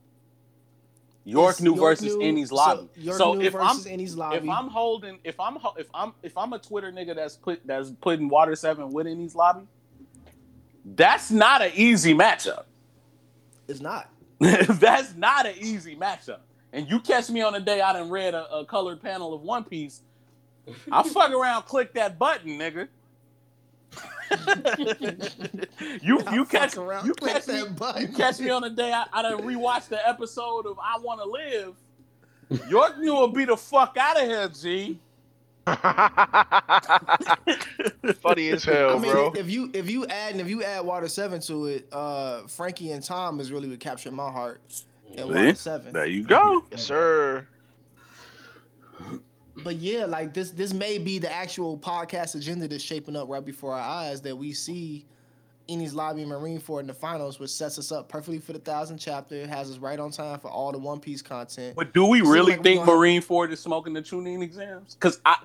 [1.24, 2.88] York It's New York versus New- Enies so lobby.
[2.94, 3.76] York So, New if I'm
[4.16, 4.36] lobby.
[4.36, 7.90] if I'm holding if I'm if I'm if I'm a Twitter nigga that's put that's
[8.00, 9.66] putting Water Seven with Enies lobby,
[10.94, 12.64] that's not an easy matchup.
[13.66, 14.08] it's not.
[14.40, 16.40] that's not an easy matchup.
[16.76, 19.40] And you catch me on a day I done read a, a colored panel of
[19.40, 20.02] One Piece,
[20.92, 22.88] I fuck around, click that button, nigga.
[26.02, 28.02] you I you catch around, you click catch that me, button.
[28.02, 31.22] you catch me on a day I, I done rewatched the episode of I Want
[31.22, 31.76] to Live.
[32.68, 34.98] York New will be the fuck out of here, G.
[38.22, 39.32] Funny as hell, I mean, bro.
[39.34, 42.92] if you if you add and if you add Water Seven to it, uh, Franky
[42.92, 44.60] and Tom is really what captured my heart.
[45.16, 45.92] And Water Seven.
[45.92, 46.64] There you go.
[46.70, 47.46] Yes, sir.
[49.64, 53.44] But yeah, like this this may be the actual podcast agenda that's shaping up right
[53.44, 55.06] before our eyes that we see
[55.68, 59.46] Enies Lobby Marineford in the finals, which sets us up perfectly for the thousand chapter,
[59.46, 61.74] has us right on time for all the One Piece content.
[61.74, 64.94] But do we really like think gonna have- Marine Ford is smoking the Chunin exams?
[64.94, 65.36] Because I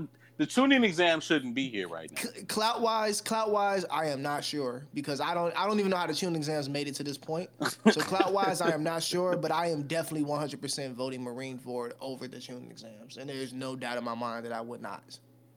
[0.42, 2.32] the Chunin exam shouldn't be here right now.
[2.48, 5.98] Clout wise, clout wise, I am not sure because I don't I don't even know
[5.98, 7.48] how the Chunin exams made it to this point.
[7.92, 12.28] So clout wise, I am not sure, but I am definitely 100% voting Marineford over
[12.28, 15.04] the Chunin exams, and there's no doubt in my mind that I would not.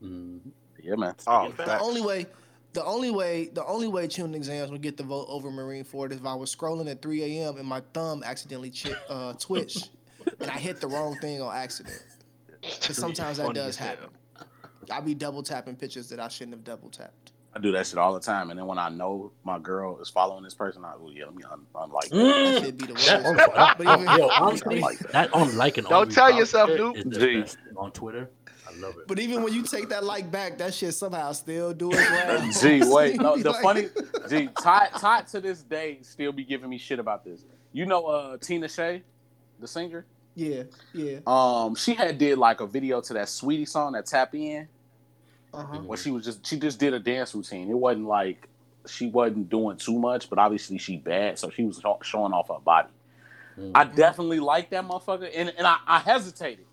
[0.03, 0.41] Mhm.
[0.83, 1.15] Yeah, man.
[1.27, 1.83] Oh, The facts.
[1.83, 2.27] only way,
[2.75, 6.19] the only way, the only way Chunin exams would get the vote over Marineford is
[6.19, 7.57] if I was scrolling at 3 a.m.
[7.57, 9.89] and my thumb accidentally chi- uh, twitched
[10.41, 12.03] and I hit the wrong thing on accident.
[12.61, 13.89] Because sometimes that does as hell.
[13.89, 14.09] happen.
[14.91, 17.33] I be double tapping pictures that I shouldn't have double tapped.
[17.57, 20.09] I do that shit all the time, and then when I know my girl is
[20.11, 22.17] following this person, I go, yeah, let me un- unlike that.
[22.17, 23.07] That should be the worst.
[23.07, 25.13] that, But even- yo, honestly, like that.
[25.13, 26.97] that unlike and Don't tell yourself, shit Duke.
[26.97, 27.41] is the Gee.
[27.43, 28.29] best thing on Twitter.
[28.69, 29.07] I love it.
[29.07, 32.51] But even when you take that like back, that shit somehow still do it well.
[32.61, 33.87] Gee, wait, no, the like- funny,
[34.29, 37.45] gee, Todd, Todd to this day still be giving me shit about this.
[37.73, 39.03] You know, uh, Tinashe,
[39.61, 40.07] the singer.
[40.35, 41.19] Yeah, yeah.
[41.27, 44.69] Um, she had did like a video to that Saweetie song, that Tap In,
[45.53, 45.79] Uh-huh.
[45.81, 47.71] where she was just she just did a dance routine.
[47.71, 48.49] It wasn't like
[48.89, 52.59] she wasn't doing too much, but obviously she bad, so she was showing off her
[52.65, 52.89] body.
[53.59, 53.71] Mhm.
[53.75, 56.67] I definitely like that motherfucker, and and I, I hesitated.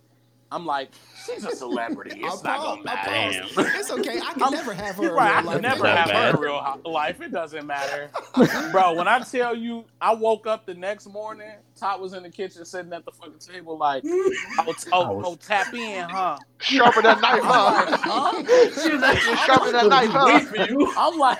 [0.53, 0.89] I'm like,
[1.25, 2.19] she's a celebrity.
[2.21, 3.41] It's I'll not pause- gonna matter.
[3.55, 3.67] pause.
[3.75, 4.17] It's okay.
[4.19, 5.03] I can I'm- never have her.
[5.03, 5.31] You're in right.
[5.31, 5.61] I real can life.
[5.61, 6.31] never Not have bad.
[6.31, 7.21] her in real life.
[7.21, 8.09] It doesn't matter,
[8.71, 8.93] bro.
[8.93, 11.51] When I tell you, I woke up the next morning.
[11.77, 15.35] Todd was in the kitchen sitting at the fucking table, like, oh, oh, oh, oh
[15.35, 16.37] tap in, huh?
[16.59, 17.97] Sharpen that knife, huh?
[18.01, 18.43] huh?
[18.83, 20.39] She was like, Just sharpen that knife, huh?
[20.41, 20.93] For you.
[20.97, 21.39] I'm like,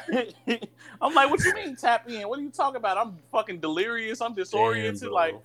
[1.02, 2.28] I'm like, what you mean tap in?
[2.28, 2.98] What are you talking about?
[2.98, 4.22] I'm fucking delirious.
[4.22, 5.02] I'm disoriented.
[5.02, 5.36] Damn, like,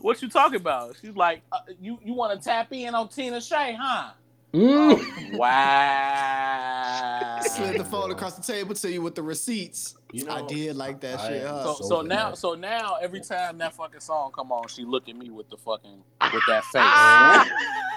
[0.00, 0.96] what you talking about?
[1.00, 4.10] She's like, uh, you you want to tap in on Tinashe, huh?
[4.54, 5.36] Mm.
[5.36, 7.38] Wow.
[7.42, 9.94] Slid the phone across the table to you with the receipts.
[10.12, 11.46] You I did like that I shit.
[11.46, 11.64] Huh?
[11.64, 15.08] So, So so now, so now, every time that fucking song come on, she look
[15.08, 16.82] at me with the fucking with that face.
[16.82, 17.46] Ah,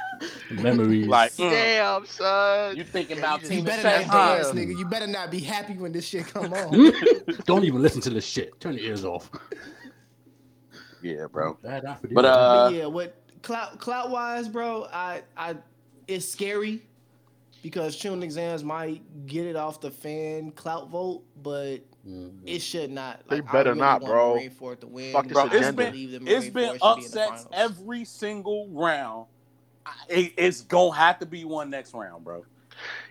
[0.52, 1.08] memories.
[1.08, 2.76] like, mm, damn, son.
[2.76, 4.36] you thinking about you you Tina better Shay, not huh?
[4.36, 4.78] dance, nigga.
[4.78, 6.92] You better not be happy when this shit come on.
[7.46, 8.60] Don't even listen to this shit.
[8.60, 9.30] Turn your ears off.
[11.02, 11.58] Yeah, bro.
[11.64, 12.32] Bad after But, this.
[12.32, 15.56] uh, but yeah, what clout clout wise, bro, I I
[16.08, 16.84] it's scary
[17.64, 21.78] because Chunin exams might get it off the fan clout vote, but
[22.08, 22.40] Mhm.
[22.46, 23.22] it should not.
[23.30, 24.36] They Like, I better really not, want bro.
[24.36, 25.14] Marineford to win.
[25.14, 25.74] Fuck this Bro, it's agenda.
[25.74, 29.28] been Believe that it's Marine been Ford should be upsets every single round.
[30.10, 32.46] it, it's gonna have to be one next round, bro.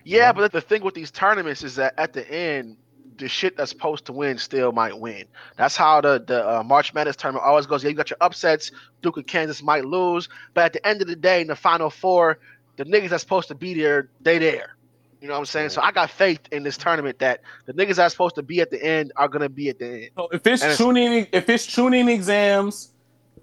[0.05, 2.77] Yeah, but the thing with these tournaments is that at the end,
[3.21, 5.25] the shit that's supposed to win still might win.
[5.57, 7.85] That's how the the uh, March Madness tournament always goes.
[7.85, 8.73] Yeah, you got your upsets.
[9.03, 11.91] Duke of Kansas might lose, but at the end of the day, in the final
[11.91, 12.39] four,
[12.77, 14.77] the niggas that's supposed to be there, they there.
[15.21, 15.69] You know what I'm saying?
[15.69, 18.71] So I got faith in this tournament that the niggas that's supposed to be at
[18.71, 20.11] the end are gonna be at the end.
[20.17, 22.93] So if it's And it's- Chunin, if it's Chunin exams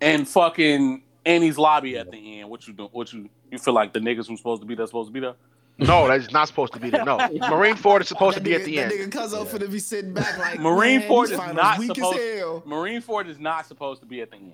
[0.01, 2.89] and fucking Enies lobby at the end, what you do?
[2.91, 5.19] What you you feel like the niggas who's supposed to be there supposed to be
[5.19, 5.36] there?
[5.80, 7.05] No, that's not supposed to be there.
[7.05, 9.11] No, Marineford is supposed to be nigga, at the that end.
[9.13, 12.39] nigga Cuzzo finna be sitting back like Marine man, Ford is not weak supposed- as
[12.39, 12.63] hell.
[12.65, 14.53] Marineford is not supposed to be at the end.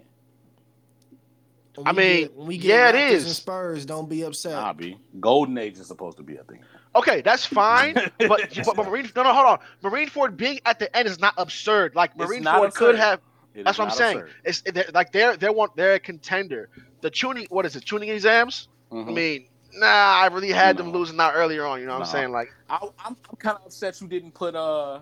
[1.75, 3.23] When I mean, get- when we get yeah, it is.
[3.25, 4.51] And Spurs, don't be upset.
[4.53, 6.63] Nah, be Golden Age is supposed to be at the end.
[6.95, 9.59] Okay, that's fine, but, but, but Marine no no hold on.
[9.83, 11.95] Marineford being at the end is not absurd.
[11.95, 13.19] Like Marine not Ford could have.
[13.55, 14.17] It That's what I'm saying.
[14.17, 14.31] absurd.
[14.43, 16.69] It's they're, like they're they want they're a contender.
[17.01, 17.85] The Chunin what is it?
[17.85, 18.67] Chunin exams.
[18.91, 19.13] I Mhm.
[19.15, 19.45] mean,
[19.77, 21.79] nah, I really had them losing out earlier on.
[21.79, 22.05] You know what No.
[22.05, 22.31] I'm saying?
[22.31, 25.01] Like, I, I'm, I'm kind of upset you didn't put uh,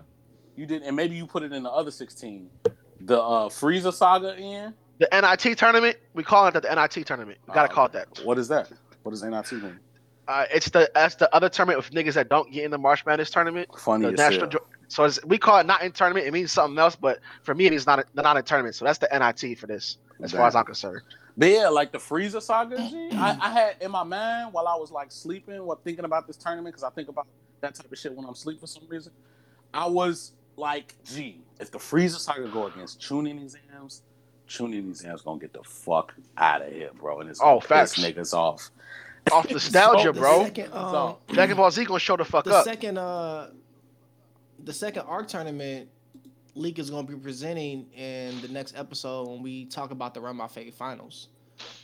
[0.56, 2.50] you didn't, and maybe you put it in the other 16,
[3.00, 4.74] the uh Frieza saga in.
[4.98, 7.38] the NIT tournament, we call it the NIT tournament.
[7.46, 8.08] We gotta Oh, call it that.
[8.24, 8.70] What is that?
[9.02, 9.80] What is NIT mean?
[10.28, 13.04] Uh, it's the that's the other tournament with niggas that don't get in the March
[13.06, 13.68] Madness tournament.
[13.76, 14.50] Funny The national, hell.
[14.50, 16.26] jo- so it's, we call it not in tournament.
[16.26, 18.74] It means something else, but for me, it is not a, not a tournament.
[18.76, 21.02] So that's the NIT for this, as far as I'm concerned.
[21.36, 24.76] But yeah, like the Frieza saga, G, I, I had in my mind while I
[24.76, 27.26] was like sleeping, while thinking about this tournament, because I think about
[27.60, 29.12] that type of shit when I'm asleep for some reason.
[29.72, 34.02] I was like, gee, if the Frieza saga go against Chunin exams,
[34.48, 37.20] Chunin exams gonna get the fuck out of here, bro.
[37.20, 37.98] And it's Oh, gonna facts.
[37.98, 38.70] niggas off.
[39.30, 40.44] Off nostalgia, So- The bro.
[40.44, 42.64] Second, um, So- Dragon Ball Z gonna show the fuck the up.
[42.64, 43.48] second uh
[44.64, 45.88] the second arc tournament
[46.54, 50.20] leak is going to be presenting in the next episode when we talk about the
[50.20, 51.28] run my fate finals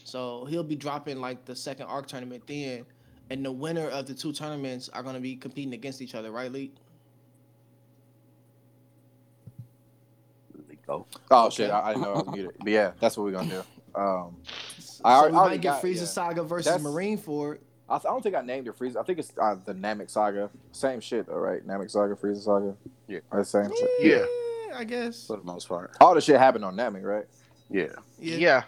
[0.05, 2.85] so he'll be dropping like the second arc tournament then
[3.31, 6.31] and the winner of the two tournaments are going to be competing against each other
[6.31, 6.75] right leak
[10.55, 11.07] There we go.
[11.31, 11.57] Oh Okay.
[11.57, 12.53] shit, I, I didn't know I was muted.
[12.59, 13.49] But yeah, that's what we're gonna
[13.95, 14.01] do.
[14.01, 14.37] Um,
[14.79, 16.05] so I already- we already might get got- Frieza yeah.
[16.05, 17.61] Saga versus That's- Marine Ford.
[17.89, 18.97] I, I don't think I named it Frieza.
[18.97, 20.51] I think it's uh, the Namek Saga.
[20.73, 21.66] Same shit though, right?
[21.66, 22.75] Namek Saga, Frieza Saga.
[23.07, 23.21] Yeah.
[23.31, 23.89] Or the same shit.
[24.01, 24.25] Yeah.
[24.75, 25.27] I guess.
[25.27, 25.93] For the most part.
[26.01, 27.25] All the shit happened on Namek, right?
[27.71, 27.87] Yeah.
[28.21, 28.64] Yeah.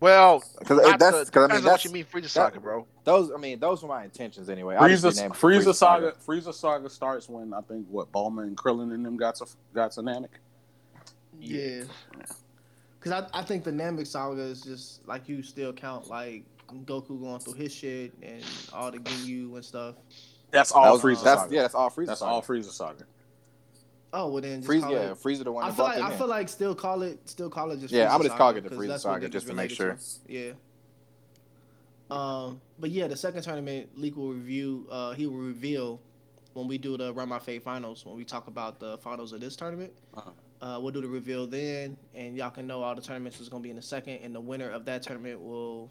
[0.00, 2.28] Well, Because uh, that's the- because I mean depends on what that's you mean Frieza
[2.30, 2.86] Saga, bro.
[3.04, 3.30] those.
[3.32, 4.76] I mean those were my intentions anyway.
[4.76, 6.12] I just Frieza, renamed it Frieza saga.
[6.26, 9.92] Frieza saga starts when I think what Bulma and Krillin and them got to got
[9.92, 10.28] to Namek.
[11.38, 11.82] Yeah.
[12.98, 16.44] Because I, I think the Namek Saga is just like you still count like
[16.84, 19.96] Goku going through his shit and all the Ginyu and stuff.
[20.50, 21.54] That's That all was- Frieza that's, saga.
[21.54, 22.06] Yeah, that's all Frieza.
[22.06, 22.32] That's saga.
[22.32, 23.04] all Frieza saga.
[24.12, 24.80] Oh well, then just Frieza.
[24.82, 25.18] call Yeah, it.
[25.18, 25.64] Frieza the one.
[25.64, 26.18] I feel like them I in.
[26.18, 27.92] feel like still call it still call it just.
[27.94, 29.98] Yeah, Frieza I'm gonna just calling it the 'cause Frieza Saga just to make related
[30.26, 30.52] Yeah.
[32.10, 34.86] Um, but yeah, the second tournament, Leak will review.
[34.90, 36.00] Uh, he will reveal
[36.54, 38.04] when we do the Run My Fate finals.
[38.04, 40.30] When we talk about the finals of this tournament, Uh-huh.
[40.60, 43.62] uh, we'll do the reveal then, and y'all can know all the tournaments is gonna
[43.62, 45.88] be in the second, and the winner of that tournament will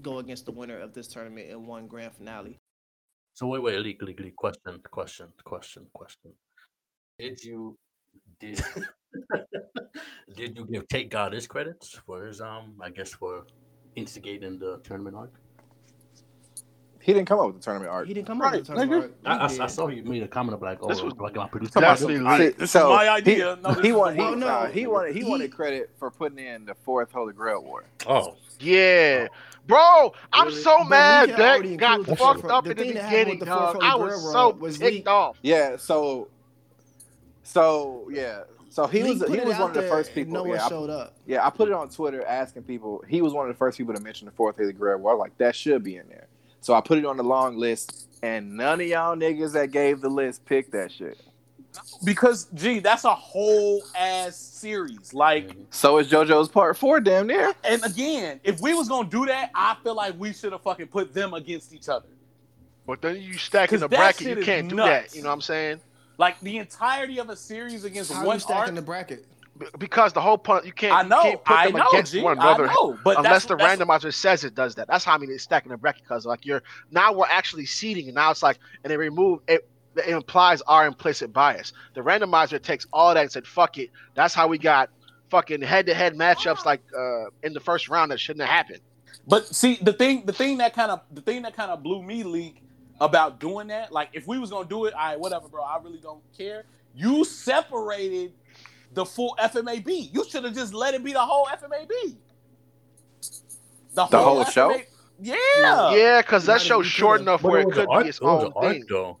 [0.00, 2.58] go against the winner of this tournament in one grand finale.
[3.34, 4.36] So wait, wait, leak, leak, leak.
[4.36, 6.32] Question, question, question, question.
[7.18, 7.76] Did you
[8.40, 8.62] did
[10.36, 13.44] did you give Take God his credits for his um I guess for
[13.96, 15.32] instigating the tournament arc?
[17.00, 18.06] He didn't come up with the tournament art.
[18.06, 19.16] He didn't come Right, up with the tournament.
[19.26, 19.60] I, I, arc.
[19.60, 21.80] I saw you made a comment of like, oh, This was like my producer.
[21.80, 22.22] definitely did.
[22.22, 22.38] leaked.
[22.38, 23.56] See, This is my idea.
[23.56, 24.18] He, No, he is wanted.
[24.18, 24.38] the He, one.
[24.38, 25.14] no, No, he wanted.
[25.16, 27.82] He, he- wanted credit for putting in the fourth Holy Grail War.
[28.06, 29.26] Oh, Yeah.
[29.66, 30.60] Bro, I'm Really?
[30.62, 33.02] so But mad Leak had that got fucked fourth- up the in the thing that
[33.02, 33.82] happened beginning, with the fourth dog.
[33.82, 35.38] I was so was ticked off.
[35.42, 35.76] Yeah.
[35.76, 36.28] So.
[37.42, 38.42] So yeah.
[38.68, 39.30] So he Leak was.
[39.30, 40.32] He was one of the first people.
[40.32, 41.14] No one yeah, I, showed up.
[41.26, 41.46] yeah.
[41.46, 43.04] I put it on Twitter asking people.
[43.06, 45.12] He was one of the first people to mention the fourth Holy Grail War.
[45.12, 46.26] I was like that should be in there.
[46.60, 50.00] So I put it on the long list, and none of y'all niggas that gave
[50.00, 51.20] the list picked that shit.
[52.04, 55.12] because gee, that's a whole ass series.
[55.12, 55.50] Like.
[55.70, 57.52] So is JoJo's Part Four damn near?
[57.64, 60.86] and again, if we was gonna do that, I feel like we should have fucking
[60.86, 62.06] put them against each other.
[62.86, 65.12] But then you stack in the bracket, you can't do nuts.
[65.12, 65.16] that.
[65.16, 65.80] You know what I'm saying?
[66.18, 68.74] Like the entirety of a series against How are one you stacking arc.
[68.74, 69.26] the bracket?
[69.78, 70.92] Because the whole point, you can't.
[70.92, 73.18] I you know, can't put I them know, against G, one I another know, but
[73.18, 74.88] unless that's, the that's, randomizer says it does that.
[74.88, 78.06] That's how I mean it's stacking the bracket because like you're now we're actually seeding
[78.06, 79.68] and now it's like and they remove it.
[79.94, 81.74] It implies our implicit bias.
[81.94, 84.88] The randomizer takes all that and said, "Fuck it." That's how we got
[85.28, 88.80] fucking head-to-head matchups like uh, in the first round that shouldn't have happened.
[89.26, 92.02] But see, the thing, the thing that kind of, the thing that kind of blew
[92.02, 92.62] me leak
[93.02, 95.62] about doing that, like if we was gonna do it, all right, whatever, bro.
[95.62, 96.64] I really don't care.
[96.94, 98.32] You separated
[98.94, 100.14] the full FMAB.
[100.14, 102.16] You should have just let it be the whole FMAB.
[103.94, 104.80] The, The whole show?
[105.20, 105.34] Yeah.
[105.94, 108.08] Yeah, because that might show's short could've- enough But where it it could arc, be
[108.08, 108.84] its it was own an arc thing.
[108.88, 109.18] though.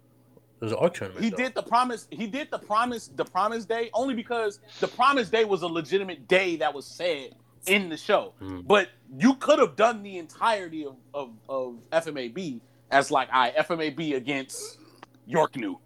[0.60, 1.24] It was an arc tournament.
[1.24, 1.36] He though.
[1.36, 2.06] did the promise.
[2.10, 3.08] He did the promise.
[3.14, 7.34] The promise day only because the promise day was a legitimate day that was said
[7.66, 8.34] in the show.
[8.40, 8.66] Mhm.
[8.66, 12.60] But you could have done the entirety of, of, of FMAB
[12.92, 14.78] as like I FMAB against
[15.26, 15.78] York New.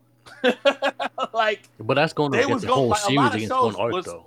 [1.33, 3.77] like But that's going to was get the gonna- whole like, series against shows one
[3.77, 4.27] arc was- though.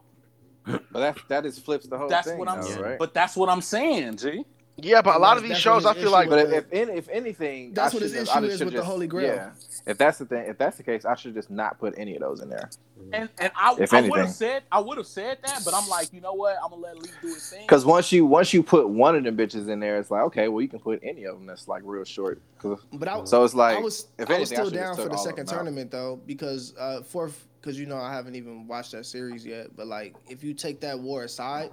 [0.65, 2.37] But that that is flips the whole that's thing.
[2.37, 2.81] what I'm though, saying.
[2.81, 2.99] right?
[2.99, 4.45] But that's what I'm saying, G.
[4.83, 7.09] Yeah, but a lot of these shows, I feel like But with if, if, if
[7.09, 9.33] anything, That's I what his should've- issue is should've with the Holy Grail.
[9.35, 9.49] Yeah,
[9.85, 12.21] if that's the thing, if that's the case, I should just not put any of
[12.21, 12.69] those in there.
[13.13, 15.87] And and I, If I would have said I would have said that, but I'm
[15.87, 16.57] like, you know what?
[16.61, 17.61] I'm gonna let Lee do his thing.
[17.61, 20.49] Because once you once you put one of them bitches in there, it's like okay,
[20.49, 22.41] well you can put any of them that's like real short.
[22.59, 24.79] 'Cause- But I, So it's like I was if I anything, was I still should've
[24.79, 28.67] down for the second tournament though because uh fourth because you know I haven't even
[28.67, 29.67] watched that series yet.
[29.77, 31.71] But like if you take that war aside,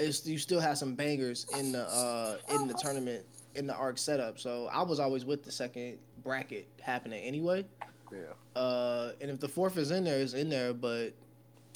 [0.00, 3.24] it's you still have some bangers in the uh in the tournament
[3.54, 4.38] in the arc setup.
[4.38, 7.66] So I was always with the second bracket happening anyway.
[8.12, 8.60] Yeah.
[8.60, 11.10] Uh, and if the fourth is in there, it's in there, but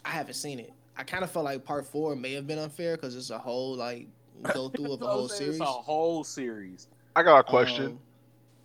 [0.05, 0.72] I haven't seen it.
[0.97, 3.77] I kind of felt like part four may have been unfair because it's a whole
[3.77, 4.09] like
[4.53, 5.55] go through of a I'm whole series.
[5.57, 6.89] It's a whole series.
[7.16, 7.99] I got a question.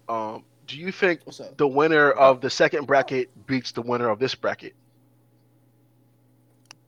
[0.08, 1.22] Um, Um, do you think
[1.58, 4.76] the winner of the second bracket beats the winner of this bracket?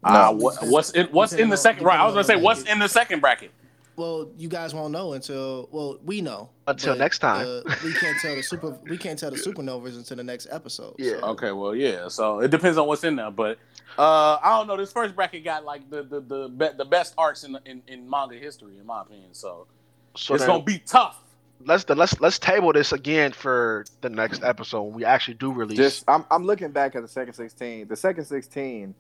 [0.03, 0.31] Uh, No.
[0.31, 1.85] what, what's in what's in the on- second?
[1.85, 3.51] Right, I was gonna say what's in the second bracket.
[3.97, 7.45] Well, you guys won't know until well we know Until next time.
[7.45, 10.95] uh, we can't tell the super we can't tell the supernovas until the next episode.
[10.97, 11.19] Yeah.
[11.19, 12.07] so- Okay, well, yeah.
[12.07, 13.59] So it depends on what's in there, but
[13.99, 14.77] uh, I don't know.
[14.77, 18.09] This first bracket got like the the the, be- the best arcs in, in in
[18.09, 19.33] manga history, in my opinion.
[19.33, 19.67] So,
[20.15, 21.17] So it's then gonna be tough.
[21.65, 25.77] let's let's let's table this again for the next episode when we actually do release.
[25.77, 27.87] Just I'm I'm looking back at the second sixteen.
[27.87, 28.95] The second sixteen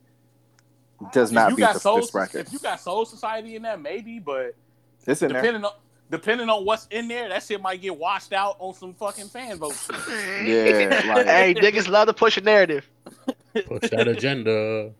[1.13, 2.47] does not you beat got the, Soul, this bracket.
[2.47, 4.55] if you got Soul Society in there, maybe, but
[5.07, 5.41] It's in there.
[5.41, 5.71] depending on
[6.09, 9.57] depending on what's in there, that shit might get washed out on some fucking fan
[9.57, 9.87] votes.
[10.43, 12.87] Yeah, like- hey, niggas love to push a narrative.
[13.53, 14.91] Push that agenda.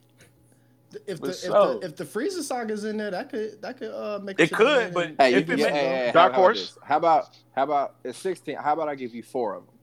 [1.07, 3.77] If the, But if so- the if the Frieza saga's in there, that could that
[3.77, 6.05] could uh make It shit could, but Hey, If can it get ma- hey, hey,
[6.07, 6.59] how- Dark how about Horse?
[6.59, 6.77] this?
[6.83, 8.55] How about how about it's sixteen?
[8.57, 9.75] How about I give you four of them?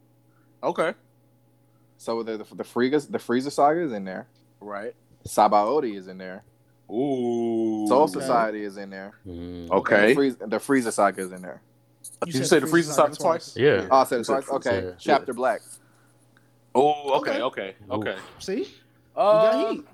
[0.62, 0.94] Okay,
[1.96, 4.26] So the the, the Frieza the Frieza saga is in there.
[4.60, 4.94] right.
[5.28, 6.42] Sabaody is in there.
[6.90, 7.86] Ooh.
[7.86, 8.12] Soul Okay.
[8.14, 9.12] Society is in there.
[9.26, 9.70] Mm.
[9.70, 10.14] Okay.
[10.14, 11.60] The, Frieza, the Frieza saga is in there.
[12.24, 13.54] Did you say the Frieza saga twice?
[13.56, 13.86] Yeah.
[13.90, 14.66] Oh, I said it said twice.
[14.66, 14.92] Okay, Yeah.
[14.98, 15.60] chapter black.
[16.74, 17.42] Oh, okay, Okay.
[17.42, 18.16] okay, okay.
[18.38, 18.66] See, you
[19.16, 19.84] Uh, got heat.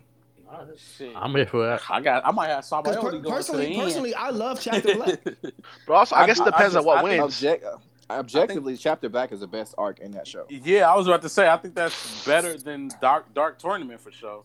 [0.99, 1.13] shit.
[1.17, 1.83] I'm here for that.
[1.91, 2.25] I got.
[2.27, 3.83] I might have Sabaody Because per- going to personally, end.
[3.83, 5.21] personally, I love Chapter Black.
[5.87, 7.23] But also, I, I guess do- it I depends on what I wins.
[7.23, 7.65] Object,
[8.11, 10.47] objectively, chapter black is the best arc in that show.
[10.51, 11.49] Yeah, I was about to say.
[11.49, 14.43] I think that's better than Dark Dark Tournament for sure.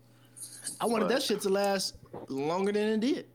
[0.81, 1.95] I wanted But- that shit to last
[2.27, 3.25] longer than it did.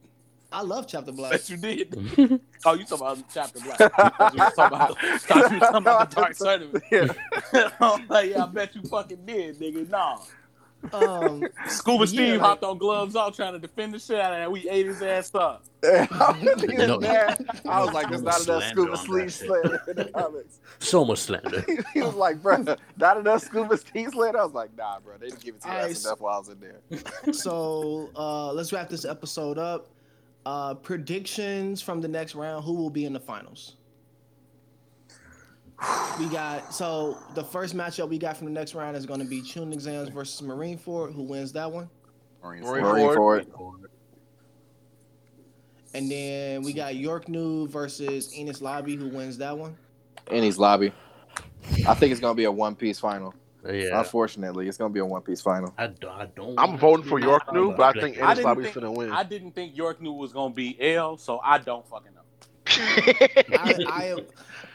[0.51, 1.31] I love Chapter Black.
[1.31, 1.93] Bet you did.
[2.65, 3.79] oh, you talking about Chapter Black?
[3.79, 6.83] You talking about, I thought you was talking about the Dark Tournament.
[6.91, 7.69] Yeah.
[7.81, 9.89] I'm like, yeah, I bet you fucking did, nigga.
[9.89, 10.19] Nah.
[10.93, 14.39] Um, Scuba Steve like- hopped on gloves off trying to defend the shit out of
[14.39, 14.51] that.
[14.51, 15.63] We ate his ass up.
[15.83, 16.07] Yeah.
[16.11, 16.99] know-
[17.65, 20.59] I was like, there's not enough Slander scuba on sleeve that slander in the comics.
[20.79, 21.65] So much slander.
[21.93, 22.63] he was like, bro,
[22.97, 24.39] not enough scuba sleeve slander.
[24.39, 26.39] I was like, nah, bro, they didn't give it to Alright, us enough while I
[26.39, 27.33] was in there.
[27.33, 29.87] so uh, let's wrap this episode up.
[30.45, 32.63] Uh, predictions from the next round.
[32.65, 33.75] Who will be in the finals?
[36.19, 39.25] We got so the first matchup we got from the next round is going to
[39.25, 41.13] be Chunin Exams versus Marineford.
[41.13, 41.89] Who wins that one?
[42.41, 43.51] Marine Marineford.
[43.53, 43.89] Ford.
[45.93, 48.95] And then we got York New versus Enies Lobby.
[48.95, 49.77] Who wins that one?
[50.27, 50.91] Enies lobby.
[51.87, 53.33] I think it's gonna be a one piece final.
[53.65, 53.99] Yeah.
[53.99, 55.73] Unfortunately, it's gonna be a one piece final.
[55.77, 56.59] I, do, I don't.
[56.59, 59.11] I'm voting for York New, but I think I Enies Lobby's gonna win.
[59.11, 62.21] I didn't think York New was gonna be L, so I don't fucking know.
[62.67, 64.19] I, I am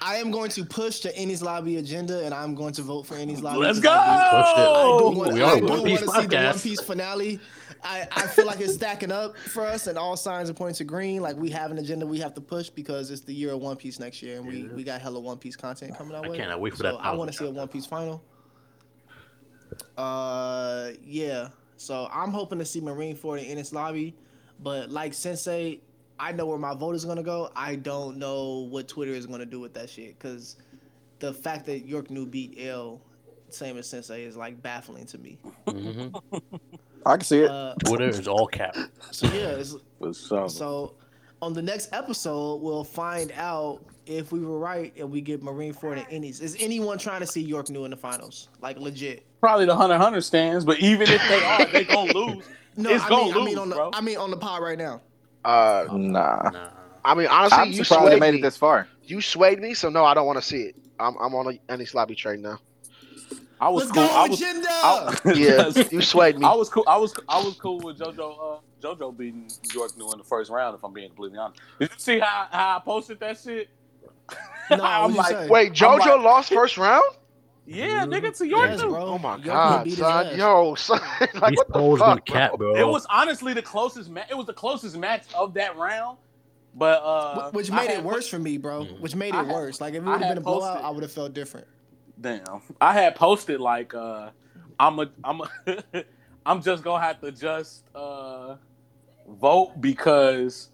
[0.03, 3.17] I am going to push the Enies Lobby agenda, and I'm going to vote for
[3.17, 3.59] Enies Lobby.
[3.59, 4.69] Let's because I do- Push it.
[4.69, 6.37] I do want, We I are do One want Piece to see the.
[6.45, 7.41] One Piece finale.
[7.85, 10.85] I, I feel like it's stacking up for us, and all signs are pointing to
[10.85, 11.21] green.
[11.23, 13.77] Like we have an agenda we have to push because it's the year of One
[13.77, 16.61] Piece next year, and we, we got hella One Piece content coming our I cannot
[16.61, 17.51] wait for so that I want to see a.
[17.51, 18.23] One Piece final.
[19.97, 21.49] Uh, yeah.
[21.77, 24.15] So I'm hoping to see Marineford and Enies Lobby,
[24.63, 25.81] but like Sensei,
[26.21, 27.51] I know where my vote is gonna go.
[27.57, 30.57] I don't know what Twitter is gonna do with that shit because
[31.19, 33.01] the fact that York New beat L,
[33.49, 35.39] same as Sensei, is like baffling to me.
[35.67, 36.09] hmm
[37.07, 37.51] I can see it.
[37.51, 38.77] Uh, Twitter is all cap.
[39.11, 39.75] so yeah, it's,
[40.19, 40.95] so
[41.41, 45.97] on the next episode, we'll find out if we were right and we get Marineford
[45.99, 46.43] and Enies.
[46.43, 48.49] Is anyone trying to see York New in the finals?
[48.61, 49.25] Like legit?
[49.41, 52.45] Probably the Hunter x Hunter stands, but even if they are, they gonna lose.
[52.77, 53.91] No, It's I gonna mean, I mean lose, on the bro.
[53.95, 55.01] I mean on the pod right now.
[55.45, 56.51] Uh, Nah.
[56.51, 56.71] Nah.
[57.05, 58.39] I mean, honestly, I'm you surprised swayed made me.
[58.41, 58.87] it this far.
[59.05, 60.77] you swayed me, so no, I don't want to see it.
[60.99, 62.59] I'm I'm on a, Enies Lobby train now.
[63.59, 64.07] I was Let's cool.
[64.07, 64.69] go, I was, agenda.
[64.71, 66.45] I, Yeah, you swayed me.
[66.47, 66.85] I was cool.
[66.87, 68.57] I was I was cool with JoJo.
[68.57, 70.75] Uh, JoJo beating New York New in the first round.
[70.77, 73.69] If I'm being completely honest, did you see how, how I posted that shit?
[74.71, 75.49] No, I'm like, say?
[75.49, 77.05] Wait, JoJo like- lost first round?
[77.67, 78.89] Yeah, nigga, to York Yes, New.
[78.91, 79.05] bro.
[79.07, 80.39] Oh my York god, son.
[80.39, 81.01] Yo, son.
[81.21, 82.73] like These what the fuck, been cat, bro?
[82.73, 82.81] bro.
[82.81, 84.11] It was honestly the closest.
[84.11, 86.19] Ma- it was the closest match of that round.
[86.75, 88.85] But uh, Wh- Which I made it had- worse for me, bro.
[88.85, 89.01] Mhm.
[89.01, 89.81] Which made it had- worse.
[89.81, 91.67] Like if it would have had been a blowout, posted- I would have felt different.
[92.21, 94.31] Damn, I had posted like uh,
[94.79, 96.05] I'm a I'm a
[96.47, 98.57] I'm just gonna have to just uh
[99.29, 100.69] vote because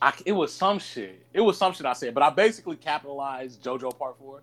[0.00, 1.24] I it was some shit.
[1.32, 4.42] It was some shit I said, but I basically capitalized JoJo Part Four.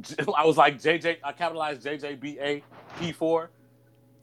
[0.00, 1.18] J- I was like JJ.
[1.24, 2.62] I capitalized JJBA
[3.00, 3.48] P4.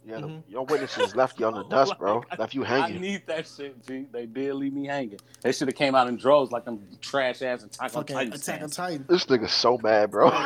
[0.06, 0.44] Yeah, the- Mhm.
[0.50, 2.24] your witnesses left you on the dust, bro.
[2.30, 2.98] Like, Left you hanging.
[2.98, 4.06] I need that shit, G.
[4.12, 5.18] They did leave me hanging.
[5.42, 8.34] They should have came out in droves like them trash ass Attack on Fucking Titan
[8.34, 8.70] Attack on.
[8.70, 9.06] Titan.
[9.08, 10.30] This nigga's so bad, bro.
[10.30, 10.42] but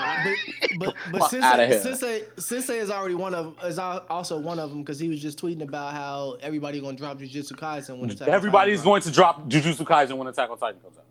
[0.77, 1.79] but, but Fuck Sensei, outta here.
[1.81, 5.39] Sensei, Sensei is already one of is also one of them because he was just
[5.41, 9.11] tweeting about how everybody gonna drop Jujutsu Kaisen when Attack on Everybody's Titan going to
[9.11, 11.05] drop Jujutsu Kaisen when Attack on Titan comes out,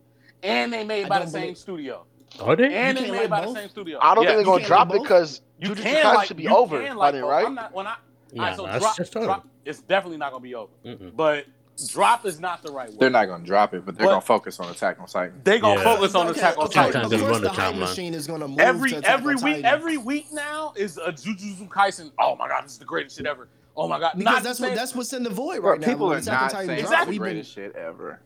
[0.44, 2.04] and they made I by the same believe- studio,
[2.40, 2.74] Are they?
[2.74, 3.98] and You they made like by the same studio.
[4.00, 6.28] I don't Yeah, think they're gonna drop like it because you Jujutsu can Kaisen like
[6.28, 7.46] should be you over can by then, right?
[7.46, 7.96] I'm not when I
[8.32, 9.26] Nah, alright, so nah, it's drop, just started.
[9.26, 9.48] drop.
[9.64, 11.14] It's definitely not gonna be over, Mm-mm.
[11.16, 11.46] but
[11.92, 12.98] drop is not the right word.
[12.98, 15.40] They're not gonna drop it, but they're But- gonna focus on Attack on Titan.
[15.44, 15.84] They're gonna Yeah.
[15.96, 16.92] focus on Okay, Attack on okay, Titan.
[16.92, 17.04] Titan.
[17.06, 19.34] Of Gonna course, run the the hype machine is gonna move every to Attack every
[19.36, 19.64] on week Titan.
[19.64, 22.10] every week now is a Jujutsu Kaisen.
[22.18, 23.48] Oh my god, this is the greatest shit ever.
[23.76, 25.86] Oh my god, because not that's what that's what's in the void Bro, right now.
[25.86, 28.20] people are not saying dropped, it's the greatest shit ever.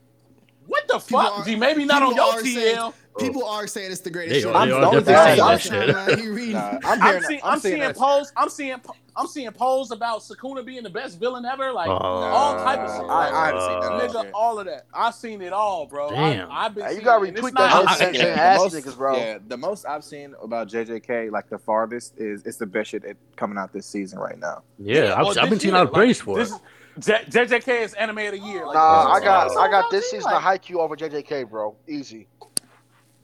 [0.71, 1.39] What the People fuck?
[1.41, 2.95] are- G, maybe not on your are saying- TL.
[3.19, 4.55] People are saying it's the greatest They shit.
[4.55, 4.85] are- they ever.
[4.87, 7.61] are The definitely saying that timeline, he reading- Nah, I'm I'm, hearing, seeing, I'm, I'm
[7.61, 8.33] seeing seeing polls.
[8.37, 11.73] I'm seeing po- I'm seeing polls about Sukuna being the best villain ever.
[11.73, 13.01] Like Uh, all type of shit.
[13.03, 14.33] I, Like, I haven't seen that nigga, shit.
[14.33, 14.87] all of that.
[14.95, 16.11] I've seen it all, bro.
[16.11, 16.51] Damn.
[16.51, 16.85] I, I've been.
[16.85, 18.75] Hey, you gotta it, and it's retweet that I- shit I- yeah, the ass most-
[18.77, 19.17] niggas, bro.
[19.17, 23.17] Yeah, the most I've seen about JJK, like the farthest, is it's the best shit
[23.35, 24.63] coming out this season right now.
[24.79, 26.61] Yeah, I've, I've been seeing a lot of praise for this it.
[26.99, 28.67] Is- J- JJK is anime of the year.
[28.67, 31.77] Like, Nah, I got this I got this season saying, of Haikyuu over JJK, bro.
[31.89, 32.27] Easy.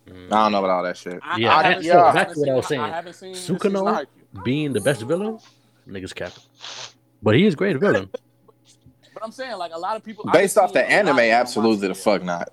[0.09, 0.26] Mm.
[0.26, 1.18] I don't know about all that shit.
[1.22, 2.80] I, Yeah, I that- haven't yeah, seen- I that's what I was saying.
[2.80, 3.62] I haven't seen this Sukuna?
[3.62, 4.44] season of Haikyuu.
[4.44, 5.38] Being the best villain,
[5.88, 6.43] niggas capping.
[7.22, 8.09] But he is great villain.
[9.14, 11.09] But I'm saying, like a lot of people, Based off the seeing a lot anime,
[11.10, 12.51] of people on absolutely the fuck not.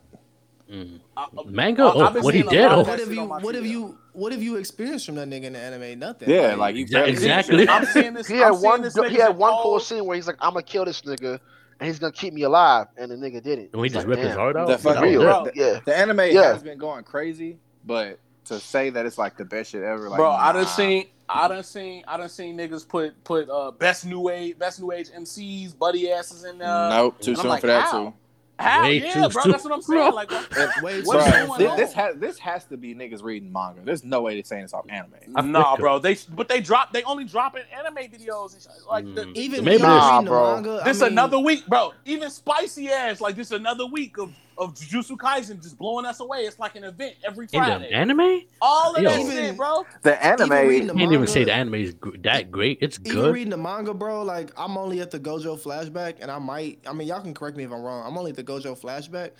[0.71, 0.99] Mm.
[1.17, 1.83] I- I- Manga?
[1.87, 2.61] I've Oh, what he did?
[2.61, 2.83] lot of Oh.
[2.83, 5.53] that What have you what have you what have you experienced from that nigga in
[5.53, 5.99] the anime?
[5.99, 6.29] Nothing.
[6.29, 7.69] Yeah, like you Exa- barely- exactly.
[7.69, 8.27] I'm seeing this.
[8.27, 10.63] He I'm had one this he had one cool scene where he's like, I'm gonna
[10.63, 11.39] kill this nigga
[11.79, 13.69] and he's gonna keep me alive, and the nigga did it.
[13.73, 14.67] And we just like, ripped his heart out.
[14.67, 15.21] The That fucking real.
[15.21, 15.55] it.
[15.55, 15.79] Bro, Yeah.
[15.85, 16.53] The anime Yeah.
[16.53, 20.17] has been going crazy, but to say that it's like the best shit ever, like
[20.17, 20.29] bro.
[20.31, 20.67] I done nah.
[20.69, 24.79] seen, I done seen, I done seen niggas put put uh best new age, best
[24.81, 26.67] new age MCs, buddy asses in there.
[26.89, 28.03] nope, too and I'm soon like, for that how?
[28.09, 28.13] too.
[28.59, 28.83] How?
[28.83, 29.41] Way yeah, too bro.
[29.43, 30.13] soon, That's what I'm saying.
[30.13, 31.77] Like, what, Way What's Bro, going this, on?
[31.77, 33.81] this has this has to be niggas reading manga.
[33.83, 35.13] There's no way they're saying it's off anime.
[35.35, 35.99] I nah, bro.
[35.99, 36.93] They but they drop.
[36.93, 38.71] They only drop dropping anime videos and shit.
[38.89, 39.35] Like the, Mm.
[39.35, 41.93] Even Maybe even there's- reading the Nah, manga, I this mean, another week, bro.
[42.05, 43.19] Even spicy ass.
[43.21, 46.39] Like this another week of of Jujutsu Kaisen just blowing us away.
[46.39, 48.41] It's like an event every In the anime?
[48.61, 49.09] All of Yo.
[49.09, 49.85] that Even- shit, bro.
[50.01, 52.79] The anime, Even reading the I can't even say the anime is that great.
[52.81, 53.33] It's Even good.
[53.33, 56.79] reading the manga, bro, like I'm only at the Gojo flashback, and I might.
[56.87, 58.05] I mean, y'all can correct me if I'm wrong.
[58.05, 59.31] I'm only at the Gojo flashback.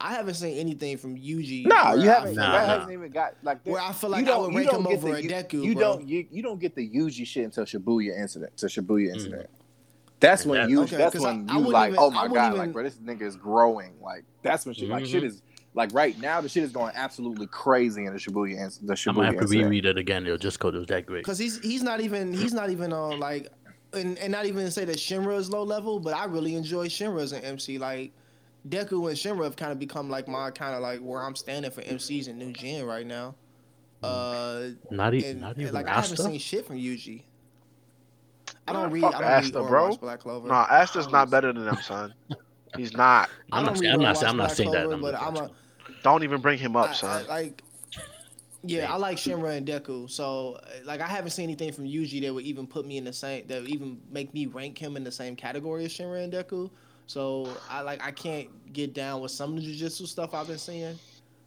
[0.00, 1.64] I haven't seen anything from Yuji.
[1.66, 2.34] nah, you haven't.
[2.34, 2.74] feel Nah, that nah.
[2.74, 3.60] hasn't even got like.
[3.64, 5.44] Where I feel like I don't- would you rank don't him get over the- a
[5.44, 5.82] Deku, You bro.
[5.96, 6.08] don't.
[6.08, 8.56] You, you don't get the Yuji shit until Shibuya incident.
[8.56, 9.14] To Shibuya mm.
[9.14, 9.50] incident.
[10.22, 10.82] That's when That- you.
[10.84, 11.88] Okay, that's 'cause I- when I you wouldn't like.
[11.90, 12.46] even- oh my god!
[12.54, 13.92] even- Like, bro, this nigga is growing.
[14.00, 14.88] Like, that's when shit.
[14.88, 15.08] Like, Mhm.
[15.08, 15.42] shit is.
[15.74, 18.58] Like right now, the shit is going absolutely crazy in the Shibuya.
[18.58, 20.86] Inc- The I Shibuya might have to reread it again, yo, just because it was
[20.88, 21.24] that great.
[21.24, 23.48] because he's he's not even he's not even on like,
[23.94, 26.88] and, and not even to say that Shinra is low level, but I really enjoy
[26.88, 27.78] Shinra as an MC.
[27.78, 28.12] Like
[28.68, 31.70] Deku and Shinra have kind of become like my kind of like where I'm standing
[31.70, 33.34] for MCs in New Gen right now.
[34.02, 37.22] Uh, Not, e- and, not and, even like I haven't seen shit from Yuji.
[38.76, 39.00] I don't read.
[39.02, 39.88] fuck I don't Asta, read or bro.
[39.90, 40.48] watch Black Clover.
[40.48, 42.14] Nah, Asta's not better than them, son.
[42.76, 43.30] He's not.
[43.50, 44.90] I I'm don't saying, I'm not, saying, I'm not Black saying that.
[44.90, 45.50] I'm but I'm a.
[46.02, 47.26] Don't even bring him up, I- son.
[47.28, 47.62] like,
[48.64, 50.08] yeah, I like Shinra and Deku.
[50.08, 53.12] So, like, I haven't seen anything from Yuji that would even put me in the
[53.12, 56.32] same, that would even make me rank him in the same category as Shinra and
[56.32, 56.70] Deku.
[57.08, 60.58] So, I like, I can't get down with some of the jujitsu stuff I've been
[60.58, 60.98] seeing.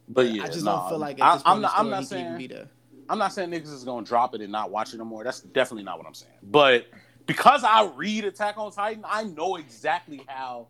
[0.08, 0.80] But yeah, I just nah.
[0.80, 1.72] don't feel like I, at this point I'm not.
[1.76, 2.42] I'm not story he can saying.
[2.42, 2.68] even be there.
[3.08, 5.24] I'm not saying niggas is gonna drop it and not watch it no more.
[5.24, 6.32] That's definitely not what I'm saying.
[6.42, 6.86] But
[7.26, 10.68] because I read Attack on Titan, I know exactly how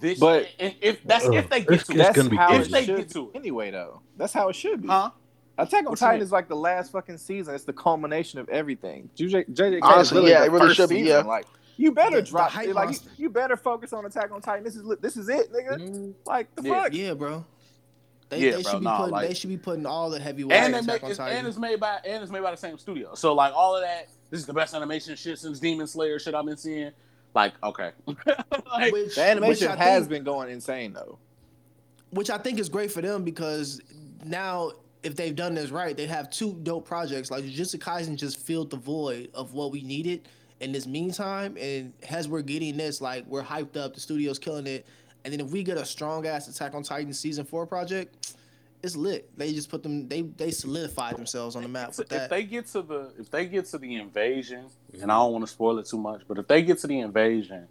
[0.00, 0.18] this.
[0.18, 2.48] But- and if that's if they get It's- to it's it, That's gonna be how
[2.48, 2.60] crazy.
[2.62, 3.36] it If they should get to it.
[3.36, 4.00] anyway, though.
[4.16, 4.88] That's how it should be.
[4.88, 5.10] huh?
[5.56, 7.54] Attack on What Titan is like the last fucking season.
[7.54, 9.08] It's the culmination of everything.
[9.16, 11.18] JJ, JJK Honestly, is really yeah, the it really first should be, yeah.
[11.22, 12.50] Like you better The- the drop.
[12.50, 14.64] hype like you, you better focus on Attack on Titan.
[14.64, 15.78] This is this is it, nigga.
[15.78, 16.82] Mm, Like the Yeah.
[16.82, 16.92] fuck.
[16.92, 17.44] yeah, bro.
[18.30, 20.18] They, Yeah, they bro, should be nah, putting like- they should be putting all the
[20.18, 22.42] heavyweights and, on they make, Attack on it's, and it's made by and it's made
[22.42, 23.14] by the same studio.
[23.14, 26.34] So like all of that, this is the best animation shit since Demon Slayer shit
[26.34, 26.90] I've been seeing.
[27.36, 31.18] Like okay, like, Which, The animation has think- been going insane though.
[32.10, 33.80] which I think is great for them because
[34.24, 34.72] now
[35.04, 37.30] if they've done this right, they have two dope projects.
[37.30, 40.28] Like Jujutsu Kaisen just filled the void of what we needed
[40.60, 44.66] in this meantime, and as we're getting this, like we're hyped up, the studio's killing
[44.66, 44.84] it,
[45.24, 48.34] and then if we get a strong ass Attack on Titan season four project,
[48.84, 49.30] it's lit.
[49.36, 52.30] They just put them, they they solidified themselves on the map So with if that.
[52.30, 54.66] they get to the if they get to the invasion,
[55.00, 57.00] and I don't want to spoil it too much, but if they get to the
[57.00, 57.66] invasion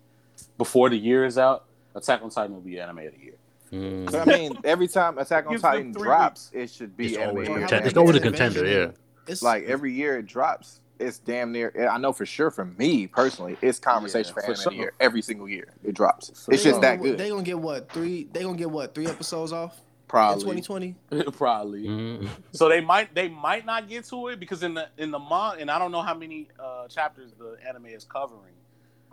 [0.57, 1.65] before the year is out,
[1.95, 3.35] Attack on Titan will be anime of the year.
[3.72, 4.14] Mm.
[4.22, 7.30] I mean, every time Attack on Titan three drops, it should be It's anime.
[7.30, 7.88] always of contender.
[7.88, 8.91] It's always get a contender, yeah.
[9.27, 10.80] It's Like every year it drops.
[10.99, 11.88] It's damn near.
[11.91, 14.73] I know for sure for me personally, it's conversation Yeah, for for anime sure.
[14.73, 14.94] year.
[14.99, 16.30] Every single year it drops.
[16.45, 17.18] For it's just gonna that get- good.
[17.19, 18.27] They gonna get what three?
[18.31, 19.84] They gonna get what three episodes off in
[20.14, 21.31] Probably, 2020?
[21.31, 21.88] probably.
[21.88, 22.30] Mm.
[22.52, 25.60] So they might they might not get to it because in the in the mon
[25.60, 28.53] and I don't know how many uh, chapters the anime is covering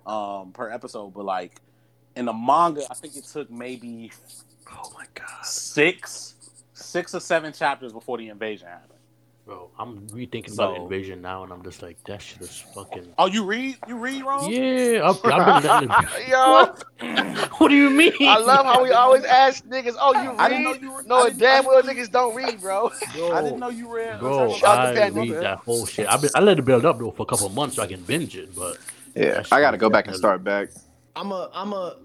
[0.04, 1.58] um, per episode, but like
[2.16, 4.12] in the manga, I think it took maybe
[4.70, 6.34] Oh my god, six
[6.74, 8.89] six or seven chapters before the invasion happened.
[9.50, 9.70] Bro!
[9.78, 13.12] I'm rethinking So- about invasion now, and I'm just like, that shit is fucking.
[13.18, 14.48] Oh, you read you read wrong?
[14.50, 16.28] Yeah, I've, I've been.
[16.28, 18.12] Yo, what do you mean?
[18.22, 21.02] I love how we always ask niggas, "Oh, you I didn't know read?" you were.
[21.02, 22.92] No, damn I well niggas don't read, bro.
[23.32, 24.20] I didn't know you read.
[24.20, 25.20] Bro, Shout out I to Panda.
[25.20, 26.06] read that whole shit.
[26.06, 27.86] I been, I let it build up though for a couple of months so I
[27.88, 28.78] can binge it, but
[29.16, 30.68] yeah, I got to go back and definitely- start back.
[31.16, 31.96] I'm a I'm a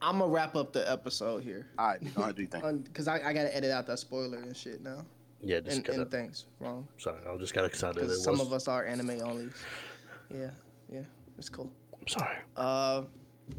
[0.00, 2.84] I'm gonna wrap up the episode here All right, go ahead, do you think?
[2.84, 5.04] because I, I gotta edit out that spoiler and shit now.
[5.42, 6.86] Yeah, just And, and thanks, wrong.
[6.98, 8.02] sorry, I just got excited.
[8.02, 9.48] Was, some of us are anime only.
[10.34, 10.50] Yeah,
[10.92, 11.00] yeah,
[11.38, 11.70] it's cool.
[11.98, 13.02] I'm sorry, Uh,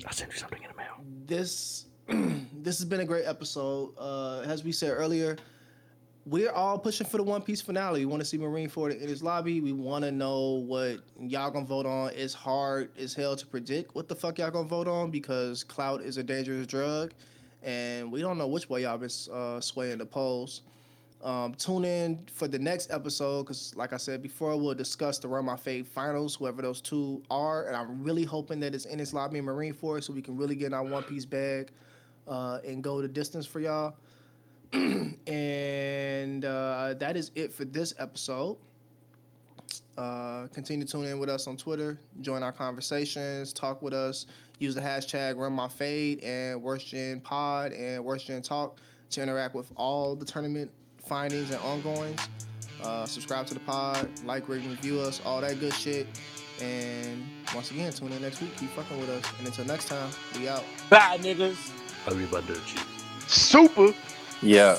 [0.06, 1.03] I sent you something in the mail.
[1.26, 3.94] this this has been a great episode.
[3.98, 5.38] Uh, as we said earlier,
[6.26, 8.02] we're all pushing for the One Piece finale.
[8.02, 9.60] We want to see Marineford Enies lobby.
[9.62, 12.12] We want to know what y'all gonna vote on.
[12.16, 16.02] It's hard as hell to predict what the fuck y'all gonna vote on because clout
[16.02, 17.14] is a dangerous drug,
[17.64, 20.62] and we don't know which way y'all been uh, swaying the polls.
[21.23, 25.27] Um, tune in for the next episode because, like I said before, we'll discuss the
[25.27, 29.14] Run My Fade finals, whoever those two are, and I'm really hoping that it's Enies
[29.14, 31.69] lobby and Marineford so we can really get in our One Piece bag
[32.27, 33.95] uh, and go the distance for y'all.
[34.73, 38.57] and uh, that is it for this episode.
[39.98, 44.26] Uh, continue to tune in with us on Twitter, join our conversations, talk with us,
[44.57, 48.80] use the hashtag Run My Fade and Worst Gen Pod and Worst Gen Talk
[49.11, 50.72] to interact with all the tournament
[51.12, 52.22] findings and ongoings.
[52.82, 56.08] Uh, subscribe to the pod, like, rate, and review us, all that good shit.
[56.62, 57.22] And
[57.54, 58.56] once again, tune in next week.
[58.56, 59.26] Keep fucking with us.
[59.38, 60.64] And until next time, we out.
[60.90, 61.58] Bye, niggas.
[62.06, 62.80] Arrivederci.
[63.28, 63.94] Super.
[64.42, 64.78] Yeah.